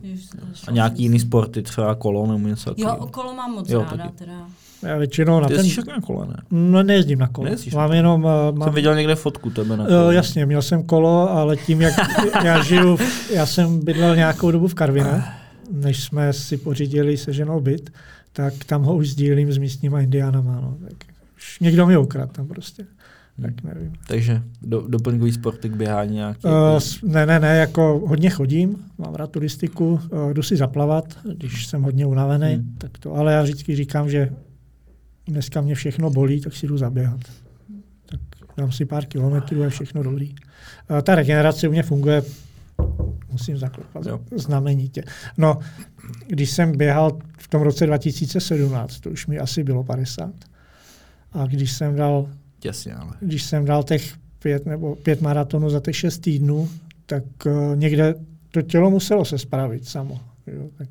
[0.67, 4.17] A nějaký jiný sporty, třeba kolo nebo něco Jo, okolo mám moc Jo, ráda taky.
[4.17, 4.47] teda.
[4.83, 5.65] Já většinou na Ty ten...
[5.87, 6.35] na kole, ne?
[6.51, 7.45] No nejezdím na kolo.
[7.45, 7.95] Nejezdíš mám kole.
[7.97, 8.23] jenom...
[8.23, 10.15] Uh, Jsem mám, viděl někde fotku tebe na Jo, kole.
[10.15, 11.93] jasně, měl jsem kolo, ale tím, jak
[12.45, 15.23] já žiju, v- já jsem bydlel nějakou dobu v Karvine,
[15.71, 17.89] než jsme si pořídili se ženou byt,
[18.33, 20.55] tak tam ho už sdílím s místníma indiánama.
[20.61, 20.77] No.
[20.89, 20.93] Tak
[21.37, 22.85] už někdo mi ukradl tam prostě.
[23.41, 23.93] Tak nevím.
[24.07, 26.39] Takže do, doplňkový sporty k běhání nějaký.
[26.43, 31.05] Uh, ne, ne, ne, jako hodně chodím, mám rád turistiku, uh, jdu si zaplavat,
[31.35, 32.75] když jsem hodně unavený, Hmm.
[32.77, 34.29] tak to, ale já vždycky říkám, že
[35.27, 37.19] dneska mě všechno bolí, tak si jdu zaběhat.
[38.05, 38.19] Tak
[38.57, 40.29] dám si pár kilometrů a všechno dobrý.
[40.89, 42.23] Uh, ta regenerace u mě funguje,
[43.31, 44.19] musím zaklepat, Jo.
[44.35, 45.03] znamenitě.
[45.37, 45.59] No,
[46.27, 50.33] když jsem běhal v tom roce 2017, to už mi asi bylo 50,
[51.31, 52.29] a když jsem dal
[52.59, 53.11] Těsně, ale.
[53.19, 56.69] když jsem dal těch pět nebo pět maratonů za těch šest týdnů,
[57.05, 58.15] tak uh, někde
[58.51, 60.19] to tělo muselo se spravit samo.
[60.47, 60.87] Jo, tak.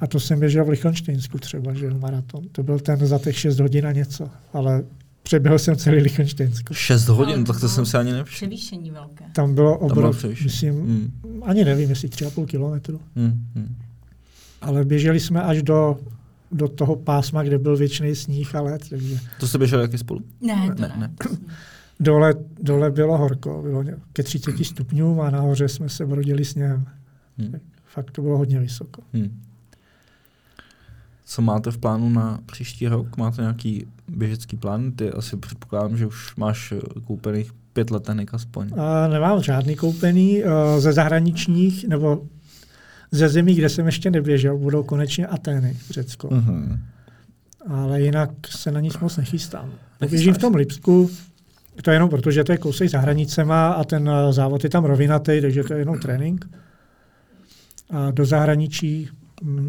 [0.00, 2.48] A to jsem běžel v Lichtensteinsku třeba, že jo, maraton.
[2.52, 4.84] To byl ten za těch šest hodin a něco, ale
[5.22, 6.74] přeběhl jsem celý Lichtensteinsko.
[6.74, 7.72] 6 hodin, No, tak to no.
[7.72, 8.36] jsem si ani nevšiml.
[8.36, 9.24] Převýšení velké.
[9.34, 10.44] Tam bylo Tam bylo obrov, převýšení.
[10.46, 11.42] myslím, Hmm.
[11.42, 13.00] ani nevím, jestli tři a půl kilometru.
[13.16, 13.46] Hmm.
[13.54, 13.76] Hmm.
[14.60, 15.98] Ale běželi jsme až do,
[16.52, 20.20] do toho pásma, kde byl věčný sníh a led, takže To jste běželi taky spolu?
[20.40, 20.94] Ne, to Ne, ne.
[20.98, 21.36] ne.
[22.00, 26.86] Dole, dole bylo horko, bylo ke 30 stupňům a nahoře jsme se brodili sněhem.
[27.38, 27.52] Hmm.
[27.86, 29.02] Fakt to bylo hodně vysoko.
[29.12, 29.40] Hmm.
[31.28, 33.16] Co máte v plánu na příští rok?
[33.16, 34.92] Máte nějaký běžecký plán?
[34.92, 38.70] Ty asi předpokládám, že už máš eh, koupených pět letenek aspoň.
[38.76, 42.22] A nemám žádný koupený uh, ze zahraničních nebo
[43.10, 46.28] ze zemí, kde jsem ještě neběžel, budou konečně Atény, Řecko.
[46.30, 46.80] Mhm.
[47.68, 49.70] Ale jinak se na nic moc nechystám.
[50.10, 51.10] Běžím v tom Lipsku,
[51.82, 54.84] to je jenom proto, že to je kousek za hranicema a ten závod je tam
[54.84, 56.48] rovinatý, takže to je jenom trénink.
[57.90, 59.08] A do zahraničí,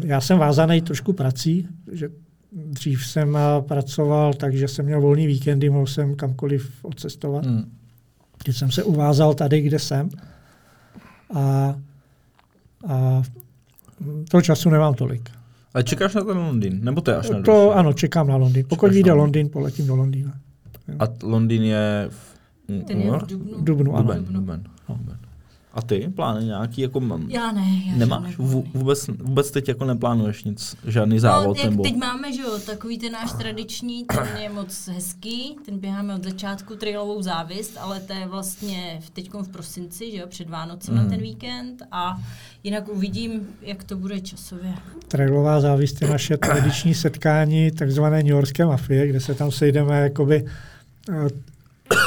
[0.04, 2.08] já jsem vázaný trošku prací, že
[2.52, 7.46] dřív jsem eh, pracoval, takže jsem měl volný víkendy, mohl jsem kamkoliv odcestovat.
[7.46, 7.70] Hmm.
[8.44, 10.08] Teď jsem se uvázal tady, kde jsem.
[11.34, 11.74] A,
[12.88, 13.22] a
[14.30, 15.30] toho času nemám tolik.
[15.74, 16.78] Ale čekáš na ten Londýn?
[16.82, 18.64] Nebo to je až na To ano, čekám na Londýn.
[18.68, 20.32] Pokud vyjde na Londýn, poletím do Londýna.
[20.98, 22.38] A Londýn je v
[22.86, 23.60] Ten je v Dubnu.
[23.60, 24.14] Dubnu, ano.
[24.14, 24.94] Duben, duben, No.
[24.96, 25.18] duben.
[25.78, 27.30] A ty plány nějaký jako mám?
[27.30, 27.66] Já ne.
[27.86, 28.36] Já Nemáš?
[28.36, 31.56] Vů, vůbec, vůbec teď jako neplánuješ nic, žádný závod?
[31.56, 31.82] No, jak nebo...
[31.82, 36.24] teď máme, že jo, takový ten náš tradiční, ten je moc hezký, ten běháme od
[36.24, 41.02] začátku trailovou závist, ale to je vlastně teď v prosinci, že jo, před Vánocem mm.
[41.02, 42.20] na ten víkend a
[42.64, 44.74] jinak uvidím, jak to bude časově.
[45.08, 50.44] Trailová závist je naše tradiční setkání takzvané New Yorkské mafie, kde se tam sejdeme jakoby
[51.10, 51.28] eh,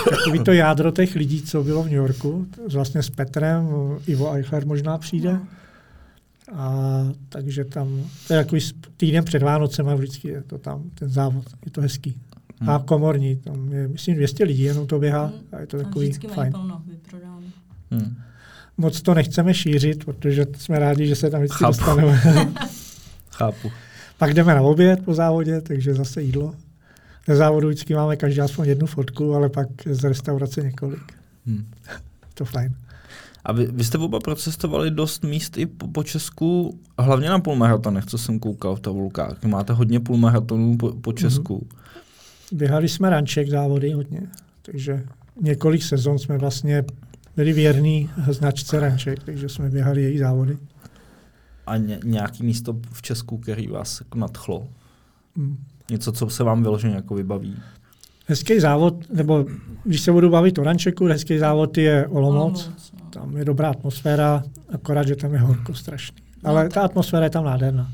[0.09, 3.69] takový to jádro těch lidí, co bylo v New Yorku, vlastně s Petrem,
[4.07, 5.39] Ivo Eichler možná přijde.
[6.53, 6.85] A
[7.29, 8.61] takže tam, to je takový
[8.97, 12.17] týden před Vánocem a vždycky je to tam, ten závod, je to hezký.
[12.59, 12.69] Hmm.
[12.69, 15.39] A komorní, tam je, myslím, 200 lidí jenom to běhá hmm.
[15.51, 16.53] a je to takový vždycky fajn.
[16.53, 16.83] Plno,
[17.91, 18.15] hmm.
[18.77, 21.77] Moc to nechceme šířit, protože jsme rádi, že se tam vždycky Chápu.
[21.77, 22.21] dostaneme.
[23.31, 23.71] Chápu.
[24.17, 26.55] Pak jdeme na oběd po závodě, takže zase jídlo.
[27.27, 31.13] Na závodu vždycky máme každý aspoň jednu fotku, ale pak z restaurace několik.
[31.45, 31.65] Hmm.
[32.33, 32.75] to fajn.
[33.43, 38.05] A vy, vy jste oba procestovali dost míst i po, po Česku, hlavně na půlmaratonech,
[38.05, 39.43] co jsem koukal v tabulkách.
[39.43, 41.57] Máte hodně půlmaratonů po, po Česku.
[41.57, 42.57] Mm-hmm.
[42.57, 44.21] Běhali jsme ranček závody hodně,
[44.61, 45.03] takže
[45.41, 46.83] několik sezon jsme vlastně
[47.35, 50.57] byli věrní značce ranček, takže jsme běhali její závody.
[51.67, 54.67] A ně, nějaký místo v Česku, který vás jako nadchlo?
[55.35, 55.57] Mm.
[55.91, 57.55] Něco, co se vám vyloženě jako vybaví?
[58.27, 59.45] Hezký závod, nebo
[59.83, 62.67] když se budu bavit o Rančeku, hezký závod je Olomouc.
[62.67, 63.09] No.
[63.09, 64.43] Tam je dobrá atmosféra,
[64.73, 66.17] akorát, že tam je horko strašný.
[66.43, 67.91] Ale ta atmosféra je tam nádherná.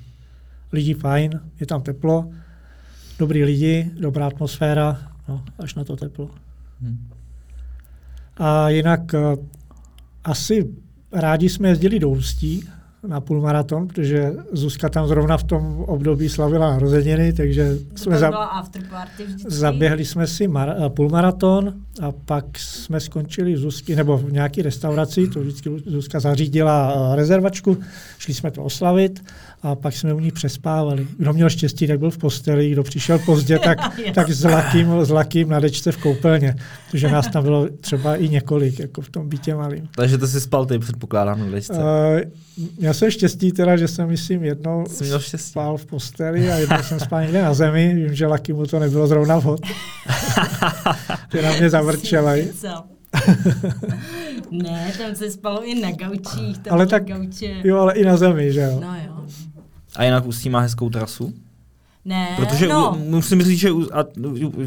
[0.72, 2.30] Lidi fajn, je tam teplo,
[3.19, 6.30] dobrý lidi, dobrá atmosféra, no, až na to teplo.
[6.82, 7.07] Hmm.
[8.38, 9.45] A jinak uh,
[10.24, 10.76] asi
[11.11, 12.69] rádi jsme jezdili do Ústí,
[13.07, 18.31] na půlmaraton, protože Zuzka tam zrovna v tom období slavila narozeniny, takže to jsme za,
[19.47, 25.28] zaběhli jsme si mar, půlmaraton a pak jsme skončili v Zuzky, nebo v nějaké restauraci,
[25.28, 27.78] to vždycky Zuzka zařídila eh, rezervačku,
[28.18, 29.24] šli jsme to oslavit
[29.61, 31.07] a pak jsme u ní přespávali.
[31.18, 33.78] Kdo měl štěstí, tak byl v posteli, kdo přišel pozdě, tak,
[34.14, 36.56] tak s, lakým, s lakým na dečce v koupelně,
[36.91, 39.90] protože nás tam bylo třeba i několik, jako v tom bytě malým.
[39.95, 41.74] Takže to si spal ty, předpokládám, na dečce.
[41.74, 42.19] Uh,
[42.80, 46.99] já jsem štěstí teda, že jsem, myslím, jednou měl spal v posteli a jednou jsem
[46.99, 47.94] spal někde na zemi.
[47.95, 49.60] Vím, že Laky mu to nebylo zrovna vhod.
[51.34, 52.51] že na mě zavrčelej.
[54.51, 56.57] ne, tam se spalo i na gaučích.
[56.57, 57.61] Tam ale tak, gauče.
[57.64, 58.80] jo, ale i na zemi, že jo?
[58.81, 59.26] No jo.
[59.95, 61.34] A jinak Ústí má hezkou trasu?
[62.05, 62.97] Ne, Protože no.
[62.99, 64.05] musím říct, že, a,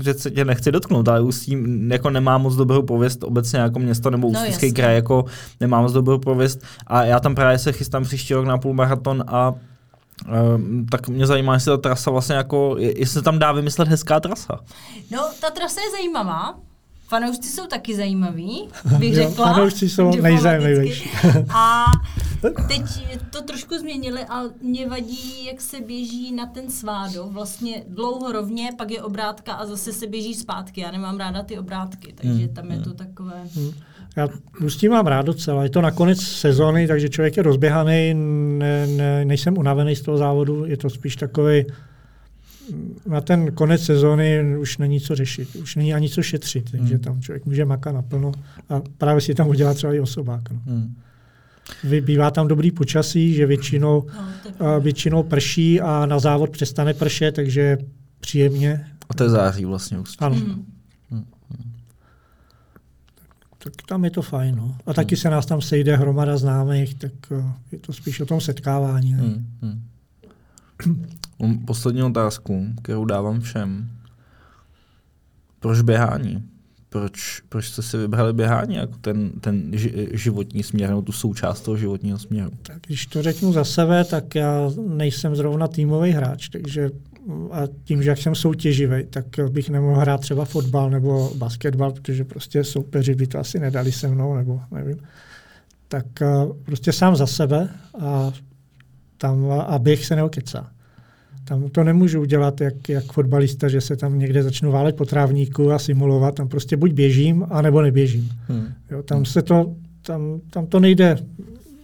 [0.03, 1.57] že se tě nechci dotknout, ale Ústí
[1.89, 5.25] jako nemá moc dobrou pověst obecně jako město nebo no, Ústecký no, kraj jako
[5.61, 9.55] nemá moc dobrou pověst a já tam právě se chystám příští rok na půlmaraton a
[10.55, 14.21] Um, tak mě zajímá, jestli ta trasa vlastně jako, jestli se tam dá vymyslet hezká
[14.21, 14.61] trasa.
[15.11, 16.55] No, ta trasa je zajímavá,
[17.11, 18.69] Fanoušci jsou taky zajímaví,
[18.99, 19.55] bych řekla.
[19.55, 21.11] Fanoušci jsou nejzajímavější.
[21.55, 21.85] A
[22.69, 22.83] teď
[23.31, 27.29] to trošku změnili, ale mě vadí, jak se běží na ten svádo.
[27.31, 30.81] Vlastně dlouho rovně, pak je obrátka a zase se běží zpátky.
[30.81, 32.55] Já nemám ráda ty obrátky, takže hmm.
[32.55, 33.43] tam je to takové...
[33.55, 33.71] Hmm.
[34.17, 34.29] Já
[34.65, 35.63] Ústí mám rád docela.
[35.63, 40.19] Je to na konec sezóny, takže člověk je rozběhaný, ne, ne, nejsem unavený z toho
[40.19, 41.65] závodu, je to spíš takový
[43.07, 47.03] na ten konec sezóny už není co řešit, už není ani co šetřit, takže hmm.
[47.03, 48.33] tam člověk může makat naplno
[48.69, 50.51] a právě si tam udělat třeba i osobák.
[50.51, 50.61] No.
[50.67, 50.95] Hmm.
[52.01, 54.07] Bývá tam dobrý počasí, že většinou,
[54.61, 57.79] no, většinou prší a na závod přestane pršet, takže
[58.21, 58.87] příjemně.
[59.09, 60.17] A to je září vlastně už.
[60.19, 60.37] Ano.
[60.37, 60.65] Hmm.
[61.11, 61.25] Hmm.
[63.59, 64.57] Tak tam je to fajn.
[64.57, 64.77] No.
[64.87, 65.21] A taky hmm.
[65.21, 67.13] se nás tam sejde hromada známých, tak
[67.73, 69.15] je to spíš o tom setkávání.
[69.15, 69.47] Hmm.
[69.63, 69.83] Hmm.
[71.65, 73.91] Poslední otázku, kterou dávám všem.
[75.61, 76.45] Proč běhání?
[76.89, 79.71] Proč, proč jste si vybrali běhání jako ten, ten
[80.13, 82.51] životní směr, nebo tu součást toho životního směru?
[82.63, 86.91] Tak když to řeknu za sebe, tak já nejsem zrovna týmový hráč, takže
[87.51, 92.25] a tím, že jak jsem soutěživý, tak bych nemohl hrát třeba fotbal nebo basketbal, protože
[92.25, 94.99] prostě soupeři by to asi nedali se mnou, nebo nevím.
[95.89, 96.07] Tak
[96.65, 97.69] prostě sám za sebe
[98.01, 98.33] a
[99.19, 100.73] tam a běh se neokecá.
[101.51, 105.73] Tam to nemůžu udělat jak, jak fotbalista, že se tam někde začnu válet po trávníku
[105.73, 106.35] a simulovat.
[106.35, 108.31] Tam prostě buď běžím, anebo neběžím.
[108.49, 108.75] Hmm.
[108.91, 111.17] Jo, tam se to, tam, tam to nejde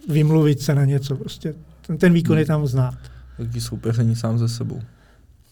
[0.09, 1.15] vymluvit se na něco.
[1.15, 1.55] Prostě
[1.87, 2.39] ten, ten výkon hmm.
[2.39, 2.97] je tam znát.
[3.39, 4.81] Jaký soupeření sám ze sebou.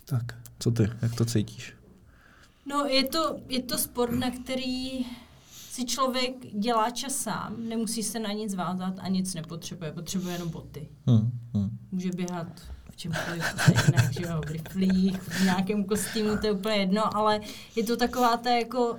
[0.06, 0.24] Tak.
[0.60, 0.90] Co ty?
[1.02, 1.74] Jak to cítíš?
[2.66, 5.06] No, je to, je to sport, na který
[5.52, 10.50] si člověk dělá čas sám, nemusí se na nic vázat a nic nepotřebuje, potřebuje jenom
[10.50, 10.88] boty.
[11.08, 11.70] Hmm, hmm.
[11.92, 13.44] Může běhat v čemkoliv
[13.86, 17.40] jinak, že jo, v riflích, v nějakém kostýmu, to je úplně jedno, ale
[17.76, 18.96] je to taková ta jako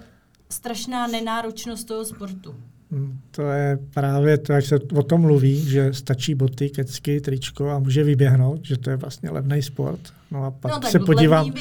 [0.51, 2.55] strašná nenáročnost toho sportu.
[2.91, 7.71] Hm, To je právě to, jak se o tom mluví, že stačí boty, kecky, tričko
[7.71, 10.01] a může vyběhnout, že to je vlastně levný sport.
[10.31, 11.53] No a pak no, se podívám,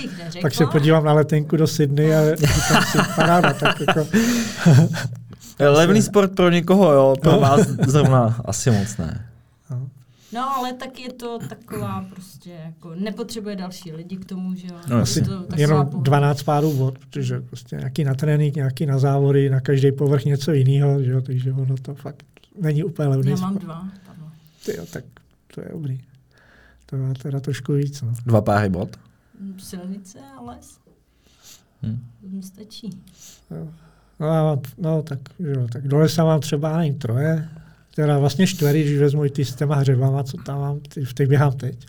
[0.41, 4.07] pak se podívám na letenku do Sydney a říkám si, paráda, tak jako,
[5.60, 7.40] Levný sport pro někoho, jo, pro No.
[7.40, 9.26] vás zrovna asi moc ne.
[10.34, 10.41] No.
[10.41, 14.80] No, ale tak je to taková prostě jako, nepotřebuje další lidi k tomu, že jo.
[14.89, 15.22] No, Je jasně.
[15.22, 16.03] to jenom pohoda.
[16.03, 20.52] 12 párů vod, protože prostě nějaký na trénink, nějaký na závody, na každý povrch něco
[20.53, 22.23] jiného, že jo, takže ono to fakt
[22.61, 23.64] není úplně levný Já mám sport.
[23.64, 23.88] dva.
[24.06, 24.30] Pavle.
[24.65, 25.03] Tyjo, tak
[25.56, 26.02] to je dobrý.
[26.85, 28.14] To má teda trošku víc, no.
[28.26, 28.89] Dva páry bod.
[29.57, 30.77] Silnice a les.
[31.84, 31.99] Hm.
[32.22, 32.89] To mi stačí.
[33.52, 33.68] Jo.
[34.19, 37.49] No, mám, no tak, jo, tak do lesa mám třeba nevím, troje,
[37.95, 41.13] teda vlastně čtvery, když vezmu i ty s těma hřebama, co tam mám, ty, v
[41.13, 41.85] těch běhám teď.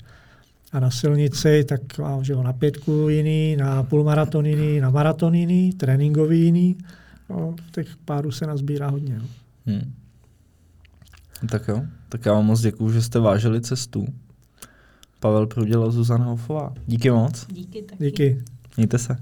[0.72, 5.34] A na silnici, tak mám že jo, na pětku jiný, na půlmaraton jiný, na maraton
[5.34, 6.76] jiný, tréninkový jiný.
[7.30, 9.18] No, těch párů se nazbírá hodně.
[9.18, 9.26] No.
[9.66, 9.92] Hm.
[11.50, 14.06] Tak jo, tak já vám moc děkuju, že jste vážili cestu.
[15.20, 16.74] Pavel Pruděl a Zuzana Hofová.
[16.86, 18.04] Díky moc, Díky taky.
[18.04, 18.42] Díky.
[18.76, 19.16] mějte se.